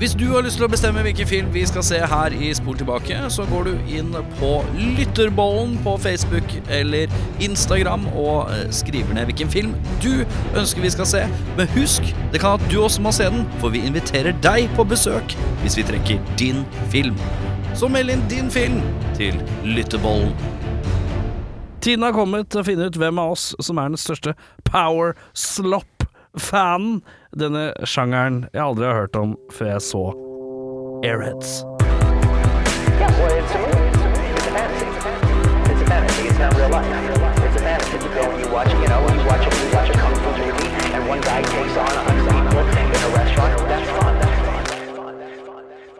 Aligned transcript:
Hvis 0.00 0.14
du 0.16 0.30
har 0.30 0.40
lyst 0.40 0.56
til 0.56 0.64
å 0.64 0.70
bestemme 0.72 1.02
hvilken 1.04 1.28
film 1.28 1.48
vi 1.52 1.60
skal 1.68 1.82
se 1.84 1.98
her 2.08 2.32
i 2.32 2.46
Spol 2.56 2.78
tilbake, 2.80 3.18
så 3.28 3.44
går 3.50 3.66
du 3.68 3.90
inn 3.98 4.14
på 4.38 4.52
Lytterbollen 4.96 5.74
på 5.84 5.92
Facebook 6.00 6.54
eller 6.72 7.12
Instagram 7.44 8.06
og 8.14 8.48
eh, 8.48 8.62
skriver 8.72 9.12
ned 9.18 9.28
hvilken 9.28 9.52
film 9.52 9.74
du 10.00 10.22
ønsker 10.56 10.80
vi 10.80 10.94
skal 10.94 11.10
se. 11.10 11.20
Men 11.58 11.68
husk, 11.74 12.08
det 12.32 12.40
kan 12.40 12.56
at 12.56 12.64
du 12.72 12.78
også 12.80 13.04
må 13.04 13.12
se 13.12 13.28
den, 13.28 13.44
for 13.60 13.76
vi 13.76 13.84
inviterer 13.84 14.32
deg 14.40 14.72
på 14.72 14.88
besøk 14.88 15.36
hvis 15.60 15.76
vi 15.76 15.84
trekker 15.92 16.24
din 16.40 16.64
film. 16.88 17.20
Så 17.76 17.92
meld 17.92 18.16
inn 18.16 18.24
din 18.32 18.48
film 18.48 18.80
til 19.20 19.36
Lytterbollen. 19.68 20.32
Tiden 21.84 22.08
har 22.08 22.16
kommet 22.16 22.48
til 22.48 22.64
å 22.64 22.68
finne 22.72 22.88
ut 22.88 22.96
hvem 22.96 23.20
av 23.20 23.36
oss 23.36 23.50
som 23.60 23.76
er 23.76 23.92
den 23.92 24.00
største 24.00 24.32
power 24.64 25.12
slop-fanen. 25.36 27.02
Denne 27.30 27.68
sjangeren 27.86 28.48
jeg 28.50 28.58
aldri 28.58 28.88
har 28.88 29.04
hørt 29.04 29.14
om 29.14 29.36
før 29.54 29.68
jeg 29.76 29.82
så 29.86 30.00
Airheads. 31.06 31.60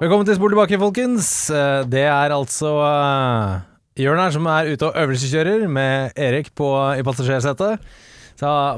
Velkommen 0.01 0.27
til 0.27 0.35
Spor 0.35 0.51
tilbake, 0.51 0.81
folkens. 0.81 1.29
Eh, 1.51 1.85
Det 1.87 2.03
er 2.11 2.35
altså 2.35 2.73
uh, 2.83 3.61
Jørn 3.95 4.19
her 4.19 4.35
som 4.35 4.49
er 4.51 4.73
ute 4.73 4.89
og 4.89 4.99
øvelseskjører, 4.99 5.69
med 5.69 6.11
Erik 6.17 6.51
på, 6.59 6.73
i 6.99 7.07
passasjersetet. 7.07 7.79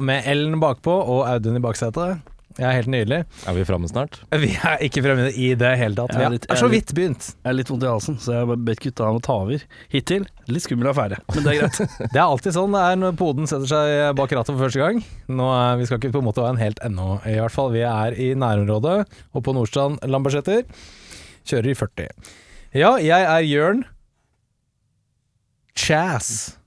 Med 0.03 0.27
Ellen 0.27 0.61
bakpå 0.61 0.93
og 0.93 1.25
Audun 1.31 1.57
i 1.57 1.65
baksetet. 1.65 2.32
Er 2.61 2.75
helt 2.77 2.91
nydelig. 2.93 3.23
Er 3.49 3.55
vi 3.57 3.65
framme 3.69 3.89
snart? 3.89 4.19
Vi 4.43 4.51
er 4.59 4.83
ikke 4.85 5.03
fremme 5.05 5.29
i 5.31 5.53
det 5.59 5.71
hele 5.81 5.97
tatt. 5.97 6.13
Vi 6.19 6.25
er 6.53 6.59
så 6.61 6.69
vidt 6.73 6.93
begynt. 6.97 7.31
Jeg 7.39 7.49
er 7.53 7.57
litt 7.57 7.71
vondt 7.73 7.87
i 7.87 7.91
halsen, 7.91 8.19
så 8.21 8.35
jeg 8.35 8.49
har 8.49 8.61
bedt 8.69 8.83
gutta 8.85 9.07
om 9.09 9.21
å 9.21 9.23
ta 9.25 9.37
over. 9.45 9.65
Hittil 9.93 10.27
litt 10.53 10.65
skummel 10.67 10.91
affære, 10.91 11.21
men 11.33 11.47
det 11.47 11.55
er 11.55 11.61
greit. 11.63 11.79
Det 12.13 12.19
er 12.19 12.25
alltid 12.27 12.57
sånn 12.57 12.75
det 12.75 12.83
er 12.83 12.99
når 13.01 13.15
poden 13.21 13.49
setter 13.49 13.71
seg 13.71 14.17
bak 14.19 14.35
rattet 14.37 14.53
for 14.53 14.65
første 14.67 14.83
gang. 14.83 15.01
Nå 15.33 15.47
er, 15.55 15.79
vi 15.81 15.87
skal 15.89 16.01
ikke 16.01 16.13
på 16.17 16.25
motorveien 16.27 16.61
helt 16.61 16.83
ennå, 16.85 17.15
i 17.29 17.39
hvert 17.39 17.55
fall. 17.55 17.71
Vi 17.73 17.85
er 17.87 18.17
i 18.19 18.33
nærområdet 18.39 18.99
og 19.33 19.45
på 19.47 19.55
Nordstrand 19.57 20.03
Lambertseter. 20.11 20.67
Kjører 21.49 21.73
i 21.73 21.79
40. 21.79 22.35
Ja, 22.77 22.95
jeg 23.03 23.29
er 23.29 23.47
Jørn 23.47 23.83
Chas 25.79 26.59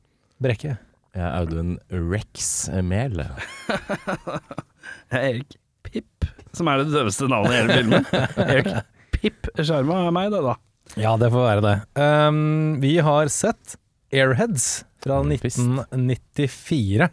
Brekke. 0.41 0.77
Jeg 1.15 1.23
er 1.23 1.35
Audun 1.39 1.77
Rex 1.91 2.67
Mehl. 2.83 3.21
Jeg 5.11 5.17
er 5.17 5.23
Erik 5.29 5.55
som 6.57 6.69
er 6.71 6.81
det 6.83 6.91
døveste 6.93 7.29
navnet 7.31 7.53
i 7.53 7.61
hele 7.61 7.79
filmen. 7.79 8.09
Erik 8.49 8.71
Pip 9.15 9.49
Sjarma 9.61 10.01
er 10.07 10.15
meg, 10.15 10.31
det, 10.33 10.41
da. 10.45 10.55
Ja, 11.01 11.15
det 11.19 11.31
får 11.33 11.47
være 11.47 11.63
det. 11.65 11.75
Um, 11.97 12.77
vi 12.83 12.97
har 13.03 13.31
sett 13.33 13.77
Airheads 14.13 14.83
fra 15.05 15.19
Mm, 15.21 15.35
1994. 15.35 17.09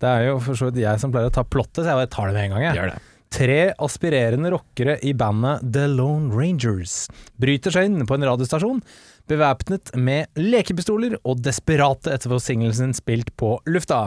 Det 0.00 0.08
er 0.08 0.26
jo 0.30 0.38
for 0.40 0.56
så 0.56 0.70
vidt 0.70 0.80
jeg 0.80 1.00
som 1.02 1.12
pleier 1.12 1.28
å 1.28 1.34
ta 1.34 1.44
plottet, 1.44 1.82
så 1.82 1.90
jeg 1.90 2.00
bare 2.00 2.12
tar 2.14 2.30
det 2.30 2.36
med 2.38 2.46
en 2.46 2.54
gang. 2.56 2.78
Jeg. 2.78 3.00
Tre 3.28 3.58
aspirerende 3.84 4.52
rockere 4.54 4.94
i 5.04 5.12
bandet 5.12 5.60
The 5.74 5.84
Lone 5.92 6.32
Rangers 6.32 7.02
bryter 7.36 7.74
seg 7.74 7.90
inn 7.90 8.06
på 8.08 8.16
en 8.16 8.24
radiostasjon, 8.24 8.80
bevæpnet 9.28 9.92
med 10.00 10.32
lekepistoler 10.40 11.18
og 11.20 11.42
desperate 11.44 12.14
etter 12.14 12.30
å 12.32 12.38
få 12.38 12.46
singelen 12.46 12.76
sin 12.78 12.96
spilt 12.96 13.34
på 13.36 13.58
lufta. 13.68 14.06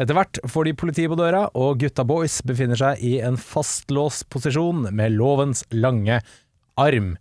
Etter 0.00 0.16
hvert 0.16 0.38
får 0.48 0.68
de 0.68 0.76
politiet 0.78 1.10
på 1.12 1.18
døra, 1.20 1.46
og 1.52 1.82
gutta 1.82 2.04
boys 2.08 2.38
befinner 2.48 2.78
seg 2.80 3.02
i 3.04 3.18
en 3.24 3.36
fastlåst 3.36 4.28
posisjon 4.32 4.86
med 4.88 5.18
lovens 5.18 5.66
lange 5.74 6.22
arm. 6.80 7.16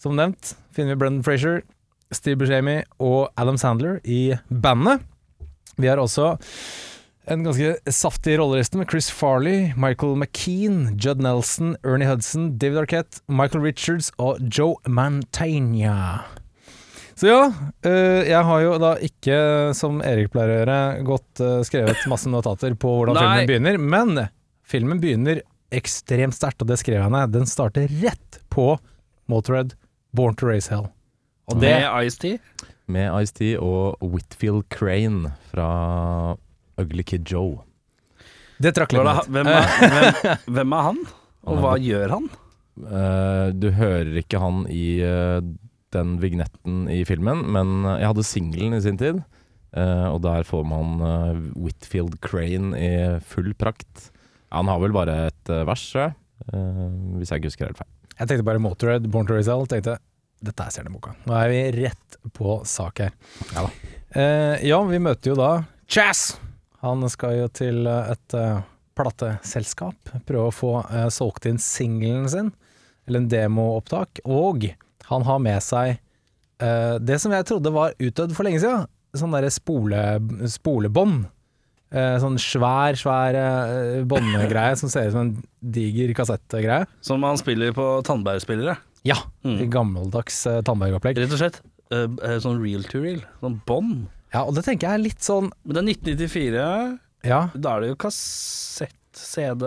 Som 0.00 0.16
nevnt 0.18 0.54
finner 0.74 0.96
vi 0.96 1.02
Brendan 1.04 1.26
Frazier, 1.26 1.62
Steve 2.10 2.40
Buscemi 2.40 2.80
og 2.98 3.30
Adam 3.38 3.58
Sandler 3.60 4.00
i 4.02 4.34
bandet. 4.50 5.04
Vi 5.78 5.86
har 5.86 6.02
også 6.02 6.34
en 7.30 7.44
ganske 7.46 7.76
saftig 7.94 8.40
rolleliste 8.40 8.80
med 8.80 8.90
Chris 8.90 9.10
Farley, 9.14 9.70
Michael 9.78 10.16
McKean, 10.18 10.96
Judd 10.98 11.22
Nelson, 11.22 11.76
Ernie 11.84 12.10
Hudson, 12.10 12.56
David 12.58 12.82
Arquette, 12.82 13.22
Michael 13.28 13.62
Richards 13.62 14.10
og 14.18 14.40
Joe 14.50 14.74
Mantegna. 14.88 16.39
Så 17.20 17.28
ja, 17.28 17.40
øh, 17.84 18.22
jeg 18.24 18.44
har 18.48 18.60
jo 18.64 18.76
da 18.80 18.94
ikke, 19.04 19.34
som 19.76 19.98
Erik 20.00 20.30
pleier 20.32 20.54
å 20.54 20.54
gjøre, 20.62 20.76
gått 21.04 21.42
øh, 21.44 21.58
skrevet 21.68 22.06
masse 22.08 22.30
notater 22.32 22.72
på 22.80 22.94
hvordan 22.96 23.18
Nei. 23.18 23.24
filmen 23.26 23.50
begynner, 23.50 23.76
men 23.92 24.22
filmen 24.64 25.02
begynner 25.02 25.42
ekstremt 25.76 26.38
sterkt, 26.38 26.64
og 26.64 26.70
det 26.72 26.78
skrev 26.80 27.02
jeg 27.02 27.12
ned. 27.12 27.34
Den 27.34 27.44
starter 27.50 27.92
rett 28.00 28.40
på 28.48 28.72
Motorhead, 29.28 29.76
Born 30.16 30.40
to 30.40 30.48
Race 30.48 30.72
Hell. 30.72 30.88
Og 31.52 31.60
det 31.60 31.76
Med 31.76 32.08
Ice-T. 32.08 32.32
Med 32.88 33.12
Ice-T 33.20 33.52
og 33.60 34.00
Whitfield 34.00 34.70
Crane 34.72 35.36
fra 35.52 35.70
Ugly 36.80 37.04
Kid 37.04 37.28
Joe. 37.28 37.60
Det 38.64 38.72
trakk 38.76 38.96
litt 38.96 39.04
ned. 39.04 39.32
Hvem 39.36 39.54
er, 39.58 39.72
hvem, 39.92 40.46
hvem 40.56 40.78
er 40.78 40.88
han, 40.88 41.06
og 41.44 41.66
hva 41.66 41.76
gjør 41.84 42.16
han? 42.16 42.32
Uh, 42.80 43.52
du 43.52 43.74
hører 43.76 44.16
ikke 44.22 44.40
han 44.40 44.64
i 44.72 45.02
eh, 45.04 45.42
den 45.94 46.16
vignetten 46.22 46.84
i 46.92 47.02
filmen, 47.08 47.44
men 47.54 47.84
jeg 47.96 48.10
hadde 48.10 48.26
singelen 48.26 48.76
i 48.76 48.82
sin 48.84 48.98
tid. 49.00 49.22
eh, 49.76 50.06
og 50.10 50.20
der 50.26 50.46
får 50.46 50.64
man 50.66 51.00
eh, 51.06 51.40
Whitfield 51.56 52.20
Crane 52.24 52.74
i 52.78 52.92
full 53.22 53.54
prakt. 53.54 54.10
Han 54.50 54.70
har 54.70 54.80
vel 54.82 54.94
bare 54.94 55.16
et 55.30 55.50
eh, 55.52 55.64
vers, 55.68 55.86
tror 55.92 56.08
jeg. 56.08 56.14
eh, 56.52 56.86
hvis 57.18 57.30
jeg 57.30 57.42
ikke 57.42 57.52
husker 57.52 57.70
helt 57.70 57.82
feil. 57.82 57.90
Jeg 58.20 58.28
tenkte 58.28 58.44
bare 58.44 58.60
Motorhead, 58.62 59.10
Born 59.10 59.26
to 59.26 59.36
Race 59.38 59.58
Tenkte 59.70 59.98
dette 60.40 60.64
er 60.64 60.72
stjerneboka. 60.72 61.12
Nå 61.28 61.36
er 61.36 61.50
vi 61.52 61.60
rett 61.84 62.16
på 62.36 62.60
sak 62.68 63.02
her. 63.04 63.16
Ja 63.52 63.66
da. 63.66 63.70
Eh, 64.10 64.62
ja, 64.70 64.78
vi 64.88 65.00
møter 65.02 65.34
jo 65.34 65.36
da 65.38 65.50
Chaz. 65.90 66.38
Han 66.80 67.04
skal 67.12 67.42
jo 67.42 67.48
til 67.52 67.84
eh, 67.90 68.12
et 68.14 68.36
uh, 68.38 68.62
plateselskap. 68.96 70.14
Prøve 70.26 70.48
å 70.48 70.54
få 70.54 70.70
uh, 70.86 71.08
solgt 71.12 71.48
inn 71.50 71.60
singelen 71.60 72.28
sin, 72.30 72.52
eller 73.04 73.20
en 73.20 73.28
demoopptak. 73.28 74.22
Og 74.24 74.70
han 75.10 75.26
har 75.26 75.38
med 75.42 75.60
seg 75.66 75.98
uh, 76.62 76.96
det 77.02 77.18
som 77.22 77.32
jeg 77.34 77.46
trodde 77.48 77.72
var 77.74 77.94
utdødd 77.98 78.32
for 78.36 78.46
lenge 78.48 78.62
siden. 78.62 78.86
Sånn 79.16 79.32
derre 79.34 79.50
spole, 79.50 80.00
spolebånd. 80.52 81.24
Uh, 81.90 82.14
sånn 82.22 82.36
svær, 82.38 82.94
svær 82.94 83.34
uh, 83.34 84.04
båndgreie 84.06 84.76
som 84.78 84.88
ser 84.92 85.08
ut 85.08 85.14
som 85.16 85.24
en 85.24 85.32
diger 85.74 86.12
kassettgreie. 86.14 86.86
Som 87.02 87.24
han 87.26 87.40
spiller 87.40 87.74
på 87.74 87.88
tannbærspillere. 88.06 88.76
Ja, 89.08 89.16
Mm. 89.42 89.62
gammeldags 89.72 90.42
uh, 90.46 90.60
tannbæropplegg. 90.62 91.16
Rett 91.22 91.32
og 91.34 91.40
slett. 91.40 91.60
sånn 92.44 92.60
reel 92.62 92.84
to 92.86 93.00
reel. 93.02 93.22
Sånn 93.40 93.56
bånd. 93.66 94.04
Ja, 94.30 94.44
og 94.46 94.54
det 94.54 94.62
tenker 94.68 94.86
jeg 94.86 94.94
er 95.00 95.02
litt 95.08 95.24
sånn 95.26 95.48
Men 95.64 95.74
det 95.74 95.80
er 95.80 95.88
1994. 95.90 96.98
Ja, 97.26 97.40
Da 97.58 97.72
er 97.74 97.80
det 97.82 97.88
jo 97.90 97.96
kassett-CD 98.04 99.64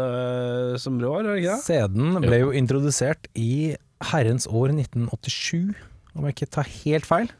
som 0.80 1.00
rår, 1.02 1.20
er 1.20 1.34
det 1.34 1.42
ikke 1.44 1.56
det? 1.58 1.66
CD-en 1.68 2.22
ble 2.24 2.40
jo 2.46 2.54
introdusert 2.56 3.28
i 3.36 3.76
herrens 4.12 4.48
år 4.50 4.74
1987, 4.76 5.74
om 6.18 6.28
jeg 6.28 6.36
ikke 6.36 6.52
tar 6.58 6.70
helt 6.84 7.08
feil. 7.10 7.32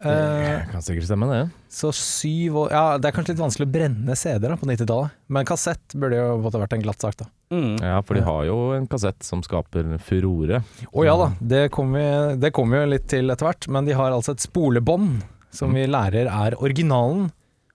Eh, 0.00 0.08
Det 0.08 0.70
kan 0.72 0.80
sikkert 0.80 1.04
stemme, 1.04 1.26
det. 1.28 1.40
så 1.68 1.90
syv 1.92 2.54
år 2.62 2.70
Ja, 2.72 2.84
det 2.96 3.10
er 3.10 3.12
kanskje 3.12 3.34
litt 3.34 3.42
vanskelig 3.42 3.66
å 3.68 3.72
brenne 3.74 4.14
CD-er 4.16 4.56
på 4.56 4.64
90-tallet, 4.70 5.10
men 5.28 5.44
kassett 5.44 5.92
burde 5.94 6.16
jo 6.16 6.38
måtte 6.40 6.60
vært 6.62 6.72
en 6.72 6.84
glatt 6.86 7.04
sak, 7.04 7.18
da. 7.20 7.26
Mm. 7.52 7.74
Ja, 7.84 7.98
for 8.00 8.16
de 8.16 8.22
har 8.24 8.46
jo 8.48 8.56
en 8.78 8.86
kassett 8.88 9.22
som 9.26 9.42
skaper 9.44 9.98
furore. 10.06 10.62
Å 10.94 11.04
ja 11.04 11.16
da, 11.20 11.26
det 11.42 11.66
kommer 11.74 12.32
vi, 12.40 12.50
kom 12.56 12.72
vi 12.72 12.80
jo 12.80 12.88
litt 12.94 13.08
til 13.12 13.28
etter 13.34 13.50
hvert, 13.50 13.68
men 13.68 13.84
de 13.90 13.98
har 13.98 14.14
altså 14.16 14.32
et 14.32 14.46
spolebånd 14.46 15.20
som 15.52 15.74
vi 15.74 15.84
lærer 15.90 16.30
er 16.30 16.56
originalen. 16.62 17.28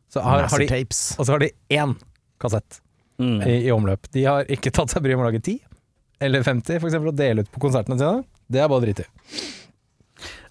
Så 0.10 0.24
har, 0.24 0.48
har 0.48 0.64
de, 0.64 0.82
og 0.88 1.26
så 1.28 1.32
har 1.36 1.44
de 1.44 1.52
én 1.76 1.94
kassett. 2.42 2.82
Mm. 3.16 3.38
i, 3.48 3.54
i 3.68 3.72
omløp. 3.72 4.10
De 4.12 4.26
har 4.28 4.44
ikke 4.52 4.74
tatt 4.76 4.92
seg 4.92 5.00
bryet 5.06 5.16
med 5.16 5.24
å 5.24 5.30
lage 5.30 5.40
10 5.40 5.62
eller 6.20 6.44
50 6.46 6.80
for 6.80 6.88
eksempel, 6.90 7.12
og 7.14 7.20
dele 7.20 7.44
ut 7.46 7.52
på 7.52 7.62
konsertene 7.68 7.98
sine. 8.00 8.24
Det 8.52 8.62
er 8.64 8.70
bare 8.72 8.86
drit 8.86 9.02
i. 9.04 9.08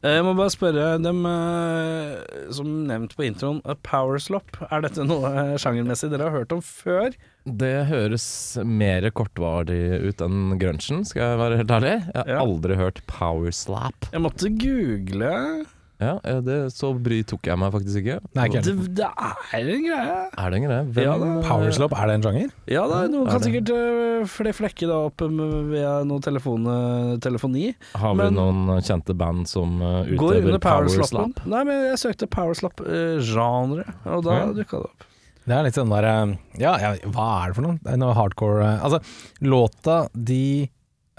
Eh, 0.04 0.18
Jeg 0.18 0.24
må 0.26 0.34
bare 0.36 0.52
spørre 0.52 0.88
dem 1.00 1.22
eh, 1.24 2.50
som 2.52 2.66
nevnt 2.88 3.14
på 3.16 3.24
introen, 3.24 3.62
Powerslop. 3.86 4.58
Er 4.70 4.82
dette 4.84 5.06
noe 5.08 5.30
eh, 5.32 5.54
sjangermessig 5.62 6.10
dere 6.12 6.28
har 6.28 6.36
hørt 6.42 6.52
om 6.52 6.60
før? 6.60 7.14
Det 7.44 7.86
høres 7.88 8.26
mer 8.64 9.06
kortvarig 9.16 9.80
ut 10.10 10.20
enn 10.24 10.58
grunchen, 10.60 11.04
skal 11.08 11.30
jeg 11.32 11.40
være 11.40 11.58
helt 11.62 11.72
ærlig. 11.78 11.94
Jeg 12.12 12.20
har 12.20 12.28
Ja. 12.34 12.40
aldri 12.44 12.76
hørt 12.80 13.00
powerslap. 13.08 14.10
Jeg 14.12 14.20
måtte 14.24 14.52
google. 14.52 15.32
Ja, 16.04 16.14
eh, 16.28 16.40
det, 16.44 16.56
Så 16.74 16.90
bry 17.00 17.22
tok 17.24 17.48
jeg 17.48 17.58
meg 17.60 17.72
faktisk 17.74 18.00
ikke. 18.02 18.16
Nei, 18.36 18.44
ikke 18.50 18.62
Det, 18.66 18.74
det 19.00 19.06
er 19.08 19.70
en 19.74 19.84
greie. 19.86 20.16
Er 20.44 20.50
det 20.54 20.58
en 20.60 20.66
greie? 20.68 20.84
Hvem, 20.94 21.04
Ja 21.06 21.14
da. 21.22 21.30
Powerslop, 21.48 21.94
er 21.96 22.10
det 22.10 22.14
en 22.18 22.26
sjanger? 22.26 22.50
Ja 22.74 22.84
da, 22.90 23.00
noen 23.08 23.26
Er 23.26 23.32
kan 23.32 23.40
det? 23.40 23.48
sikkert 23.50 23.72
uh, 23.74 24.26
fle 24.34 24.52
flekke 24.56 24.88
det 24.90 24.98
opp 24.98 25.24
via 25.72 25.94
noe 26.08 26.20
telefon, 26.24 26.66
eh, 26.70 27.16
telefoni. 27.24 27.74
Har 27.94 28.14
vi 28.14 28.22
Men- 28.22 28.34
noen 28.38 28.82
kjente 28.84 29.16
band 29.16 29.48
som 29.48 29.80
utøver 29.80 30.44
under 30.52 30.58
power 30.58 30.86
powerslappen. 30.88 31.34
slap? 31.34 31.46
Nei, 31.46 31.64
men 31.64 31.82
jeg 31.90 31.98
søkte 32.04 32.28
powerslap-genre, 32.30 33.84
og 34.06 34.24
da 34.24 34.30
Ja. 34.38 34.46
dukka 34.52 34.78
det 34.80 34.84
opp. 34.90 35.04
Det 35.46 35.52
er 35.52 35.62
litt 35.66 35.74
sånn 35.76 35.90
der 35.92 36.04
eh, 36.04 36.36
Ja, 36.58 36.76
ja 36.80 36.94
hva 37.04 37.44
er 37.44 37.48
det 37.48 37.56
for 37.56 37.62
noe? 37.66 37.78
Det 37.82 37.92
er 37.92 37.98
noe 38.00 38.14
hardcore 38.16 38.62
eh, 38.64 38.80
Altså, 38.80 39.00
låta 39.42 40.08
de 40.16 40.70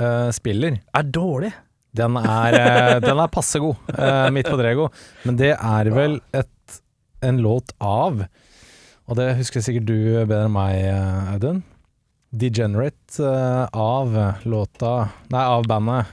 uh, 0.02 0.32
spiller, 0.32 0.80
Er 0.94 1.04
dårlig. 1.04 1.54
Den 1.96 2.18
er, 2.20 2.58
eh, 2.60 2.98
den 3.04 3.22
er 3.22 3.32
passe 3.32 3.62
god, 3.62 3.78
eh, 3.96 4.28
midt 4.36 4.50
på 4.52 4.58
Drego. 4.60 4.90
Men 5.24 5.40
det 5.40 5.54
er 5.56 5.92
vel 5.94 6.20
et, 6.36 6.82
en 7.26 7.40
låt 7.42 7.72
av 7.80 8.26
Og 9.06 9.18
det 9.20 9.36
husker 9.38 9.62
sikkert 9.62 9.86
du 9.86 9.98
bedre 10.26 10.48
enn 10.48 10.54
meg, 10.56 10.80
eh, 10.82 11.34
Audun. 11.36 11.62
Degenerate 12.36 13.30
av 13.72 14.16
låta 14.44 14.94
Nei, 15.32 15.44
av 15.46 15.68
bandet. 15.70 16.10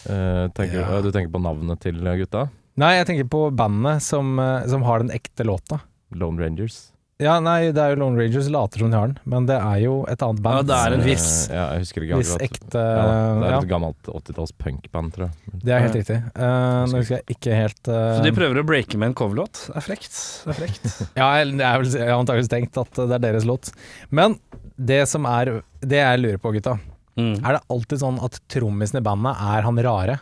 Uh, 0.00 0.48
tenker, 0.56 0.80
Ja. 0.80 1.00
Du 1.02 1.10
tenker 1.12 1.32
på 1.32 1.40
navnet 1.42 1.80
til 1.82 1.98
gutta? 2.00 2.46
Nei, 2.80 2.94
jeg 2.96 3.08
tenker 3.08 3.26
på 3.28 3.40
bandet 3.52 4.00
som, 4.04 4.38
som 4.68 4.84
har 4.86 5.02
den 5.02 5.10
ekte 5.12 5.44
låta. 5.44 5.80
Lone 6.16 6.40
Rangers? 6.40 6.89
Ja, 7.20 7.34
nei, 7.44 7.70
det 7.76 7.80
er 7.82 7.92
jo 7.92 7.98
Lone 8.00 8.16
Rangers 8.16 8.48
later 8.52 8.80
som 8.80 8.92
de 8.92 8.96
har 8.96 9.10
den, 9.10 9.18
men 9.28 9.46
det 9.48 9.56
er 9.60 9.80
jo 9.82 9.96
et 10.08 10.22
annet 10.24 10.40
band. 10.44 10.62
Ja, 10.62 10.66
det 10.70 10.78
er 10.78 10.96
en 10.96 11.02
Hvis, 11.04 11.26
Eh, 11.50 11.56
ja, 11.56 11.64
jeg 11.74 11.84
husker 11.84 12.06
ikke 12.06 12.20
akkurat. 12.20 12.44
ekte 12.46 12.84
ja, 12.84 13.02
det 13.04 13.48
er 13.48 13.54
ja, 13.54 13.58
et 13.60 13.68
gammelt 13.70 14.10
80-talls 14.10 14.54
punkband, 14.64 15.12
tror 15.16 15.26
jeg. 15.26 15.60
Det 15.64 15.74
er 15.76 15.84
helt 15.84 15.98
riktig. 16.00 16.18
Uh, 16.32 16.86
nå 16.88 17.02
husker 17.02 17.18
jeg 17.18 17.36
ikke 17.36 17.58
helt 17.58 17.90
uh, 17.92 17.98
Så 18.16 18.24
de 18.24 18.32
prøver 18.36 18.62
å 18.62 18.64
breake 18.66 19.00
med 19.00 19.12
en 19.12 19.18
coverlåt. 19.20 19.66
Det 19.68 19.76
er 19.82 19.86
frekt. 19.86 20.16
Det 20.46 20.54
er 20.54 20.60
frekt. 20.62 20.88
Ja, 21.20 21.28
jeg, 21.40 21.52
jeg, 21.60 21.92
jeg 21.98 22.08
har 22.08 22.16
antakeligvis 22.22 22.52
tenkt 22.52 22.80
at 22.80 23.02
det 23.02 23.18
er 23.18 23.24
deres 23.26 23.48
låt. 23.48 23.72
Men 24.08 24.38
det 24.80 25.02
som 25.10 25.26
er 25.28 25.58
Det 25.84 26.00
jeg 26.00 26.22
lurer 26.22 26.40
på, 26.40 26.54
gutta. 26.56 26.78
Mm. 27.20 27.36
Er 27.44 27.58
det 27.58 27.64
alltid 27.68 28.00
sånn 28.00 28.20
at 28.24 28.40
trommisen 28.48 29.00
i 29.00 29.04
bandet 29.04 29.36
er 29.44 29.66
han 29.66 29.80
rare? 29.84 30.20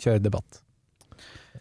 Kjør 0.00 0.22
debatt. 0.22 0.62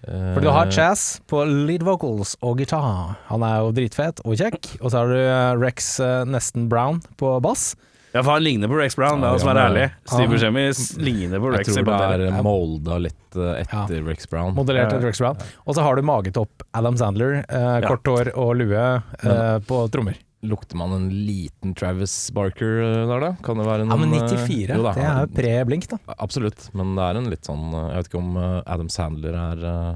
For 0.05 0.39
du 0.39 0.47
Eh, 0.47 0.53
har 0.53 0.71
Chaz 0.71 1.19
på 1.27 1.43
lead 1.43 1.83
vocals 1.83 2.37
og 2.41 2.59
gitar. 2.61 3.17
Han 3.27 3.43
er 3.43 3.59
jo 3.59 3.73
dritfet 3.75 4.21
og 4.23 4.37
kjekk. 4.39 4.77
Og 4.79 4.91
så 4.91 5.01
har 5.01 5.11
du 5.11 5.19
eh, 5.19 5.59
Rex 5.59 5.99
eh, 5.99 6.23
Nesten 6.25 6.69
Brown 6.71 7.01
på 7.19 7.35
bass. 7.43 7.75
Ja, 8.13 8.23
for 8.23 8.31
han 8.33 8.43
ligner 8.43 8.67
på 8.67 8.77
Rex 8.79 8.95
Brown, 8.97 9.21
la 9.21 9.35
oss 9.35 9.43
Ja, 9.43 9.51
være 9.51 9.59
ja, 9.59 9.69
ærlige. 9.69 9.89
Steve 10.09 10.29
Buscemi 10.31 10.63
ligner 11.03 11.43
på 11.43 11.51
Rex. 11.53 11.67
Jeg 11.69 11.85
tror 11.85 12.17
det 12.17 12.29
er 12.31 12.45
molda 12.45 12.97
litt 12.97 13.19
etter 13.29 13.59
etter 13.61 14.07
Rex 14.07 14.25
Brown. 14.29 14.55
Modellert 14.57 14.93
etter 14.93 15.05
Rex 15.05 15.21
Brown. 15.21 15.37
Og 15.65 15.75
så 15.77 15.85
har 15.85 15.95
du 15.95 16.01
magetopp 16.01 16.63
Adam 16.73 16.97
Sandler, 16.97 17.43
eh, 17.45 17.75
kort 17.85 18.07
hår 18.09 18.31
og 18.35 18.55
lue 18.57 18.81
eh, 18.81 19.59
på 19.67 19.83
trommer. 19.93 20.17
Lukter 20.41 20.77
man 20.79 20.93
en 20.95 21.09
liten 21.25 21.73
Travis 21.75 22.13
Barker 22.31 22.77
eh, 22.79 23.07
der, 23.09 23.19
da? 23.19 23.31
Kan 23.43 23.59
det 23.59 23.65
være 23.67 23.87
Ja, 23.89 23.95
men 23.99 24.13
eh, 24.15 24.21
94, 24.23 24.75
jo 24.77 24.85
da, 24.85 24.93
det 24.95 25.03
er 25.03 25.17
jo 25.25 25.31
pre-blink, 25.35 25.87
da. 25.91 25.97
Absolutt, 26.15 26.69
men 26.79 26.93
det 26.95 27.07
er 27.09 27.19
en 27.19 27.27
litt 27.33 27.49
sånn 27.49 27.65
eh, 27.73 27.89
Jeg 27.89 27.97
vet 27.97 28.11
ikke 28.11 28.21
om 28.21 28.37
eh, 28.39 28.53
Adam 28.63 28.91
Sandler 28.93 29.35
er 29.35 29.65
eh, 29.71 29.89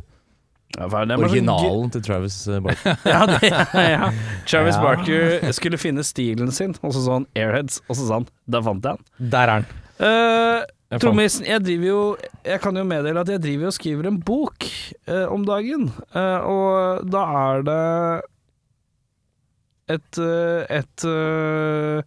Ja, 0.75 0.90
sånn 0.92 1.16
originalen 1.16 1.94
til 1.95 2.04
Travis 2.04 2.42
eh, 2.51 2.60
Barker. 2.66 3.00
Ja, 3.13 3.22
det, 3.30 3.40
ja. 3.48 4.12
Travis 4.50 4.75
Ja. 4.75 4.84
Barker 4.84 5.54
skulle 5.56 5.80
finne 5.80 6.04
stilen 6.04 6.51
sin, 6.51 6.75
og 6.81 6.92
så 6.92 7.06
så 7.06 7.19
han 7.22 7.30
Airheads, 7.40 7.80
og 7.88 7.95
så 8.00 8.10
sa 8.10 8.19
han 8.19 8.28
Der 8.51 8.68
fant 8.68 8.84
jeg 8.84 8.98
han. 8.98 9.31
Der 9.38 9.48
er 9.48 9.56
han. 9.62 9.72
Uh, 10.04 10.98
Trommisen, 11.00 11.45
jeg 11.48 11.62
driver 11.63 11.86
jo 11.88 12.00
Jeg 12.44 12.60
kan 12.62 12.75
jo 12.78 12.84
meddele 12.86 13.22
at 13.22 13.30
jeg 13.31 13.42
driver 13.42 13.69
og 13.69 13.75
skriver 13.78 14.10
en 14.10 14.19
bok 14.22 14.68
uh, 15.07 15.25
om 15.31 15.45
dagen, 15.48 15.88
uh, 16.12 16.40
og 16.50 17.07
da 17.13 17.24
er 17.45 17.66
det 17.69 17.80
et, 19.91 20.19
eh, 20.21 20.80
et 20.80 21.06
uh, 21.09 22.00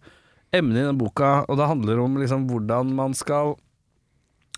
emne 0.55 0.79
i 0.79 0.85
den 0.87 0.99
boka, 0.99 1.43
og 1.45 1.59
det 1.59 1.69
handler 1.69 2.01
om 2.01 2.17
liksom 2.21 2.47
hvordan 2.49 2.93
man 2.97 3.15
skal 3.17 3.55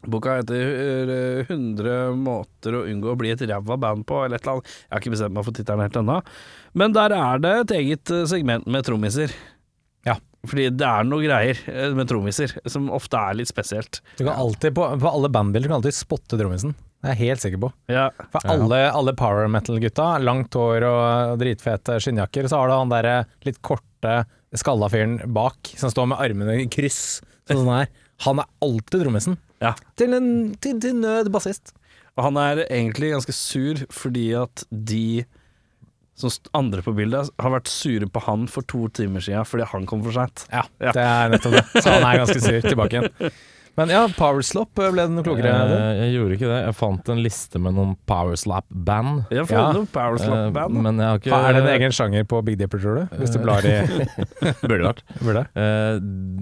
Boka 0.07 0.37
heter 0.37 1.09
eh, 1.11 1.49
100 1.49 2.15
måter 2.15 2.77
å 2.77 2.85
unngå 2.87 3.11
å 3.11 3.19
bli 3.19 3.33
et 3.33 3.41
ræva 3.43 3.75
band 3.79 4.05
på, 4.07 4.21
eller 4.23 4.39
et 4.39 4.45
eller 4.45 4.59
annet. 4.59 4.69
Jeg 4.71 4.93
har 4.93 5.03
ikke 5.03 5.15
bestemt 5.15 5.35
meg 5.35 5.47
for 5.47 5.57
tittelen 5.57 5.83
helt 5.83 5.99
ennå. 5.99 6.19
Men 6.79 6.95
der 6.95 7.15
er 7.17 7.41
det 7.43 7.53
et 7.65 7.73
eget 7.81 8.13
eh, 8.15 8.27
segment 8.31 8.69
med 8.71 8.87
trommiser. 8.87 9.33
Ja. 10.07 10.15
Fordi 10.47 10.69
det 10.71 10.87
er 10.87 11.07
noe 11.07 11.25
greier 11.25 11.59
eh, 11.67 11.91
med 11.97 12.07
trommiser 12.07 12.55
som 12.71 12.87
ofte 12.95 13.19
er 13.19 13.41
litt 13.41 13.51
spesielt. 13.51 13.99
Du 14.15 14.23
kan 14.23 14.37
alltid, 14.39 14.71
på, 14.77 14.87
på 15.03 15.11
alle 15.11 15.31
bandbilder 15.35 15.67
kan 15.67 15.81
du 15.81 15.89
alltid 15.89 15.99
spotte 15.99 16.39
trommisen. 16.39 16.77
Det 16.99 17.07
er 17.07 17.15
jeg 17.15 17.29
helt 17.29 17.43
sikker 17.45 17.61
på. 17.63 17.69
Ja. 17.87 18.09
For 18.33 18.43
alle, 18.51 18.79
alle 18.91 19.13
power 19.15 19.47
metal-gutta, 19.51 20.07
langt 20.19 20.55
hår 20.59 20.83
og 20.83 21.37
dritfete 21.39 21.95
skinnjakker, 22.03 22.49
så 22.51 22.59
har 22.59 22.67
du 22.67 22.75
han 22.75 22.91
derre 22.91 23.13
litt 23.47 23.61
korte, 23.63 24.17
skalla 24.59 24.89
fyren 24.91 25.17
bak, 25.31 25.71
som 25.79 25.91
står 25.93 26.09
med 26.11 26.19
armene 26.25 26.57
i 26.63 26.67
kryss, 26.71 27.21
sånn 27.47 27.61
sånn 27.63 27.71
her. 27.77 27.91
Han 28.25 28.41
er 28.43 28.49
alltid 28.65 29.05
trommisen. 29.05 29.37
Ja. 29.63 29.73
Til, 29.99 30.15
en, 30.17 30.29
til, 30.59 30.79
til 30.83 30.97
nød 30.99 31.29
bassist. 31.31 31.71
Og 32.17 32.25
han 32.27 32.39
er 32.41 32.65
egentlig 32.67 33.13
ganske 33.13 33.31
sur 33.35 33.79
fordi 33.95 34.25
at 34.35 34.65
de 34.71 35.23
som 36.19 36.33
andre 36.57 36.81
på 36.83 36.91
bildet 36.97 37.29
har 37.39 37.53
vært 37.53 37.69
sure 37.71 38.09
på 38.11 38.19
han 38.25 38.41
for 38.51 38.65
to 38.67 38.89
timer 38.91 39.23
siden 39.23 39.45
fordi 39.47 39.69
han 39.71 39.85
kom 39.87 40.01
for 40.03 40.11
seint. 40.17 40.43
Ja, 40.51 40.65
Ja. 40.83 40.91
det 40.97 41.05
er 41.05 41.31
nettopp 41.31 41.55
det. 41.55 41.63
Så 41.79 41.93
han 41.93 42.03
er 42.09 42.19
ganske 42.25 42.41
sur 42.43 42.59
tilbake 42.67 42.99
igjen. 42.99 43.31
Men 43.79 43.91
ja, 43.93 44.01
Powerslop, 44.11 44.73
ble 44.75 45.05
det 45.05 45.13
noe 45.13 45.23
klokere? 45.23 45.53
Jeg, 45.55 45.91
jeg 46.01 46.15
gjorde 46.17 46.35
ikke 46.35 46.49
det. 46.49 46.57
Jeg 46.65 46.75
fant 46.75 47.11
en 47.13 47.21
liste 47.23 47.61
med 47.63 47.77
noen 47.77 47.93
powerslap-band. 48.09 49.21
Ja, 49.31 49.45
powerslap-band. 49.47 50.75
Eh, 50.75 50.83
men 50.83 50.99
jeg 50.99 51.07
har 51.07 51.21
ikke 51.21 51.39
er 51.39 51.55
det 51.55 51.61
en 51.63 51.71
egen 51.77 51.95
sjanger 51.95 52.27
på 52.27 52.41
Big 52.43 52.59
Dipper, 52.59 52.83
tror 52.83 52.99
du? 52.99 53.15
Hvis 53.21 53.31
du 53.31 53.39
blar 53.39 53.63
i 53.63 53.77
Burde 54.65 54.83
vært. 54.83 55.01
Burde? 55.23 55.45
Eh, 55.55 55.95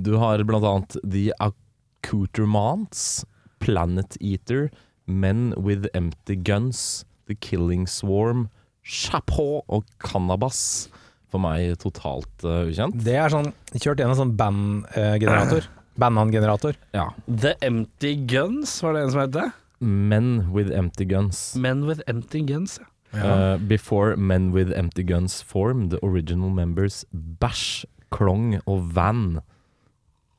du 0.08 0.16
har 0.18 0.42
blant 0.50 0.66
annet 0.66 0.98
The 1.06 1.30
Accoutrements, 1.38 3.22
Planet 3.62 4.18
Eater, 4.18 4.72
Men 5.06 5.52
with 5.62 5.86
Empty 5.94 6.42
Guns, 6.42 7.06
The 7.30 7.38
Killing 7.38 7.86
Swarm, 7.86 8.48
Chapeau 8.82 9.62
og 9.70 9.86
Cannabas. 10.02 10.88
For 11.28 11.44
meg 11.44 11.76
totalt 11.84 12.46
uh, 12.48 12.64
ukjent. 12.70 12.96
Det 13.04 13.18
er 13.20 13.28
sånn 13.30 13.50
Kjørt 13.76 14.00
gjennom 14.00 14.16
sånn 14.16 14.38
band-generator. 14.40 15.68
Band-generator. 15.98 16.78
Ja. 16.96 17.10
The 17.26 17.56
Empty 17.66 18.16
Guns, 18.30 18.78
var 18.84 18.94
det 18.94 19.06
en 19.08 19.12
som 19.12 19.24
het 19.24 19.34
det? 19.36 19.48
Men 19.80 20.52
with 20.54 20.72
Empty 20.74 21.06
Guns. 21.10 21.56
Men 21.56 21.86
with 21.88 22.02
Empty 22.08 22.42
Guns, 22.46 22.80
ja. 22.82 22.86
Uh, 23.18 23.58
before 23.58 24.16
Men 24.18 24.52
with 24.52 24.72
Empty 24.78 25.02
Guns 25.04 25.42
formed, 25.42 25.92
the 25.92 26.00
original 26.06 26.50
members 26.50 27.06
Bash, 27.14 27.86
Klong 28.12 28.60
og 28.68 28.94
Van 28.94 29.40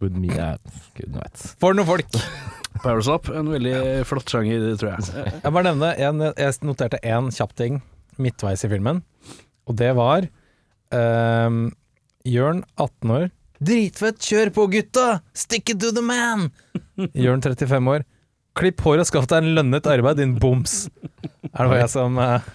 would 0.00 0.16
me 0.16 0.28
uh, 0.28 0.56
Gud 0.94 1.16
vet. 1.16 1.44
For 1.58 1.74
noen 1.74 1.88
folk! 1.88 2.18
Powerslap, 2.84 3.30
en 3.34 3.48
veldig 3.50 4.04
flott 4.06 4.30
sjanger, 4.30 4.68
tror 4.78 4.92
jeg. 4.94 5.24
Jeg 5.44 5.54
bare 5.54 5.64
nevne, 5.66 5.88
jeg, 5.98 6.34
jeg 6.38 6.58
noterte 6.68 7.00
én 7.02 7.32
kjapp 7.34 7.56
ting 7.58 7.80
midtveis 8.22 8.62
i 8.66 8.70
filmen, 8.70 9.00
og 9.66 9.78
det 9.78 9.90
var 9.98 10.28
um, 10.94 11.64
Jørn, 12.28 12.62
18 12.76 13.14
år. 13.16 13.26
Dritfett, 13.58 14.20
kjør 14.22 14.52
på 14.54 14.66
gutta! 14.70 15.06
Stick 15.34 15.72
it 15.72 15.80
to 15.82 15.90
the 15.94 16.02
man! 16.04 16.48
Jørn, 17.24 17.42
35 17.42 17.90
år. 17.90 18.04
Klipp 18.58 18.82
hår 18.86 19.02
og 19.02 19.08
skaff 19.08 19.26
deg 19.30 19.42
en 19.42 19.56
lønnet 19.56 19.86
arbeid, 19.90 20.20
din 20.20 20.36
boms. 20.38 20.84
Er 21.50 21.64
det 21.64 21.68
hva 21.72 21.80
jeg 21.80 21.90
som 21.90 22.18
uh, 22.22 22.46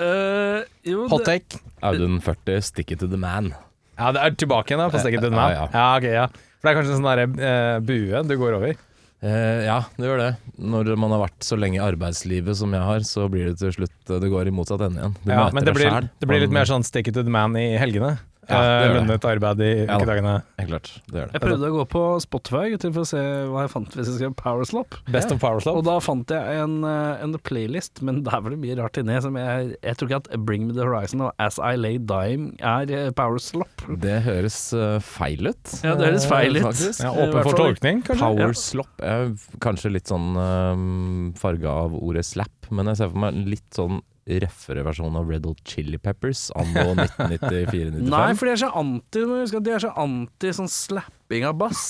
uh, 0.00 0.60
jo, 0.90 1.06
Hot 1.12 1.24
take? 1.28 1.60
Audun 1.84 2.20
40, 2.24 2.60
stick 2.68 2.92
it 2.92 3.00
to 3.00 3.08
the 3.08 3.20
man. 3.20 3.52
Ja, 3.96 4.12
det 4.16 4.22
er 4.24 4.36
tilbake 4.44 4.72
igjen 4.72 4.80
da, 4.84 4.90
på 4.92 5.00
Stick 5.00 5.16
it 5.16 5.24
to 5.24 5.28
the 5.32 5.36
man. 5.36 5.56
Ja, 5.56 5.66
Ja, 5.72 5.88
ok, 5.96 6.08
ja. 6.12 6.28
For 6.60 6.68
det 6.68 6.72
er 6.72 6.76
kanskje 6.82 6.92
en 6.92 7.00
sånn 7.00 7.08
derre 7.08 7.26
uh, 7.40 7.80
bue 7.84 8.24
du 8.28 8.36
går 8.40 8.56
over. 8.60 8.78
Uh, 9.20 9.60
ja, 9.64 9.78
det 9.96 10.08
gjør 10.08 10.20
det. 10.20 10.30
Når 10.60 10.92
man 11.00 11.12
har 11.16 11.22
vært 11.26 11.44
så 11.44 11.56
lenge 11.60 11.80
i 11.80 11.84
arbeidslivet 11.84 12.56
som 12.60 12.76
jeg 12.76 12.84
har, 12.84 13.04
så 13.08 13.24
blir 13.32 13.48
det 13.50 13.58
til 13.60 13.72
slutt 13.76 14.12
Det 14.20 14.28
går 14.32 14.48
i 14.48 14.52
motsatt 14.52 14.84
ende 14.84 15.00
igjen. 15.00 15.16
Du 15.24 15.32
Ja, 15.32 15.46
møter 15.46 15.56
men 15.56 15.64
det 15.64 15.72
deg 15.72 15.78
blir, 15.80 15.92
selv 15.96 16.12
det 16.20 16.28
blir 16.28 16.44
litt 16.44 16.56
mer 16.60 16.68
sånn 16.68 16.84
Stick 16.84 17.08
it 17.08 17.16
to 17.16 17.24
the 17.24 17.32
man 17.32 17.56
i 17.60 17.70
helgene. 17.80 18.18
Ja, 18.50 18.60
det 18.60 18.90
Eh, 18.90 18.94
lønnet 18.98 19.26
arbeid 19.30 19.62
i 19.64 19.70
ukedagene. 19.86 20.34
Ja, 20.58 20.66
klart. 20.68 20.92
Det 21.06 21.16
gjør 21.20 21.30
det. 21.30 21.34
jeg 21.38 21.44
prøvde 21.46 21.70
å 21.70 21.76
gå 21.78 21.86
på 21.94 22.04
Spotify 22.24 22.76
til 22.80 22.94
for 22.96 23.06
å 23.06 23.10
se 23.10 23.24
hva 23.50 23.64
jeg 23.66 23.72
fant 23.74 23.96
hvis 23.96 24.10
jeg 24.10 24.18
skrev 24.18 24.36
Powerslop. 24.40 24.98
Best 25.10 25.32
of 25.34 25.40
Powerslop. 25.42 25.80
Og 25.80 25.86
da 25.88 25.98
fant 26.04 26.34
jeg 26.34 26.60
en, 26.64 26.80
eh, 26.84 27.24
en 27.24 27.38
playlist, 27.40 28.02
men 28.02 28.22
der 28.28 28.40
var 28.40 28.50
det 28.50 28.60
mye 28.60 28.76
rart 28.80 29.00
inni. 29.00 29.16
Som 29.22 29.38
jeg, 29.40 29.74
jeg 29.80 29.96
tror 29.96 30.10
ikke 30.10 30.22
at 30.24 30.30
Bring 30.46 30.66
Me 30.68 30.76
The 30.76 30.84
Horizon 30.86 31.26
og 31.28 31.32
As 31.42 31.58
I 31.58 31.76
Lay 31.80 31.98
Dime 31.98 32.52
er 32.60 33.12
Powerslop. 33.16 33.30
Powerslap. 33.30 33.84
Det 34.02 34.16
høres 34.26 34.58
eh, 34.76 34.98
feil 35.04 35.50
ut. 35.50 35.74
Ja, 35.84 35.94
det 35.98 36.10
høres 36.10 36.26
feil 36.28 36.58
ut. 36.58 36.82
Ja, 37.00 37.12
åpen 37.12 37.42
for 37.46 37.58
tolkning, 37.58 38.02
kanskje? 38.06 38.26
Power 38.26 38.56
slop 38.58 39.04
er 39.04 39.30
kanskje 39.62 39.92
litt 39.94 40.10
sånn 40.10 40.34
um, 40.36 41.30
farga 41.38 41.72
av 41.86 41.94
ordet 41.96 42.26
slap, 42.26 42.70
men 42.70 42.90
jeg 42.90 43.00
ser 43.00 43.12
for 43.12 43.24
meg 43.26 43.38
litt 43.48 43.68
sånn 43.76 44.00
røffere 44.44 44.84
versjon 44.86 45.16
av 45.18 45.26
Red 45.28 45.46
Old 45.50 45.58
Chili 45.66 45.98
Peppers 45.98 46.44
anno 46.54 46.92
1994-95. 47.18 47.98
Nei, 48.12 48.28
for 48.38 48.46
de 48.46 48.52
er 48.54 48.60
så 48.62 48.68
anti 48.78 49.24
De 49.58 49.72
er 49.74 49.82
så 49.82 49.90
anti 49.98 50.52
sånn 50.54 50.70
slapping 50.70 51.42
av 51.48 51.56
bass. 51.58 51.82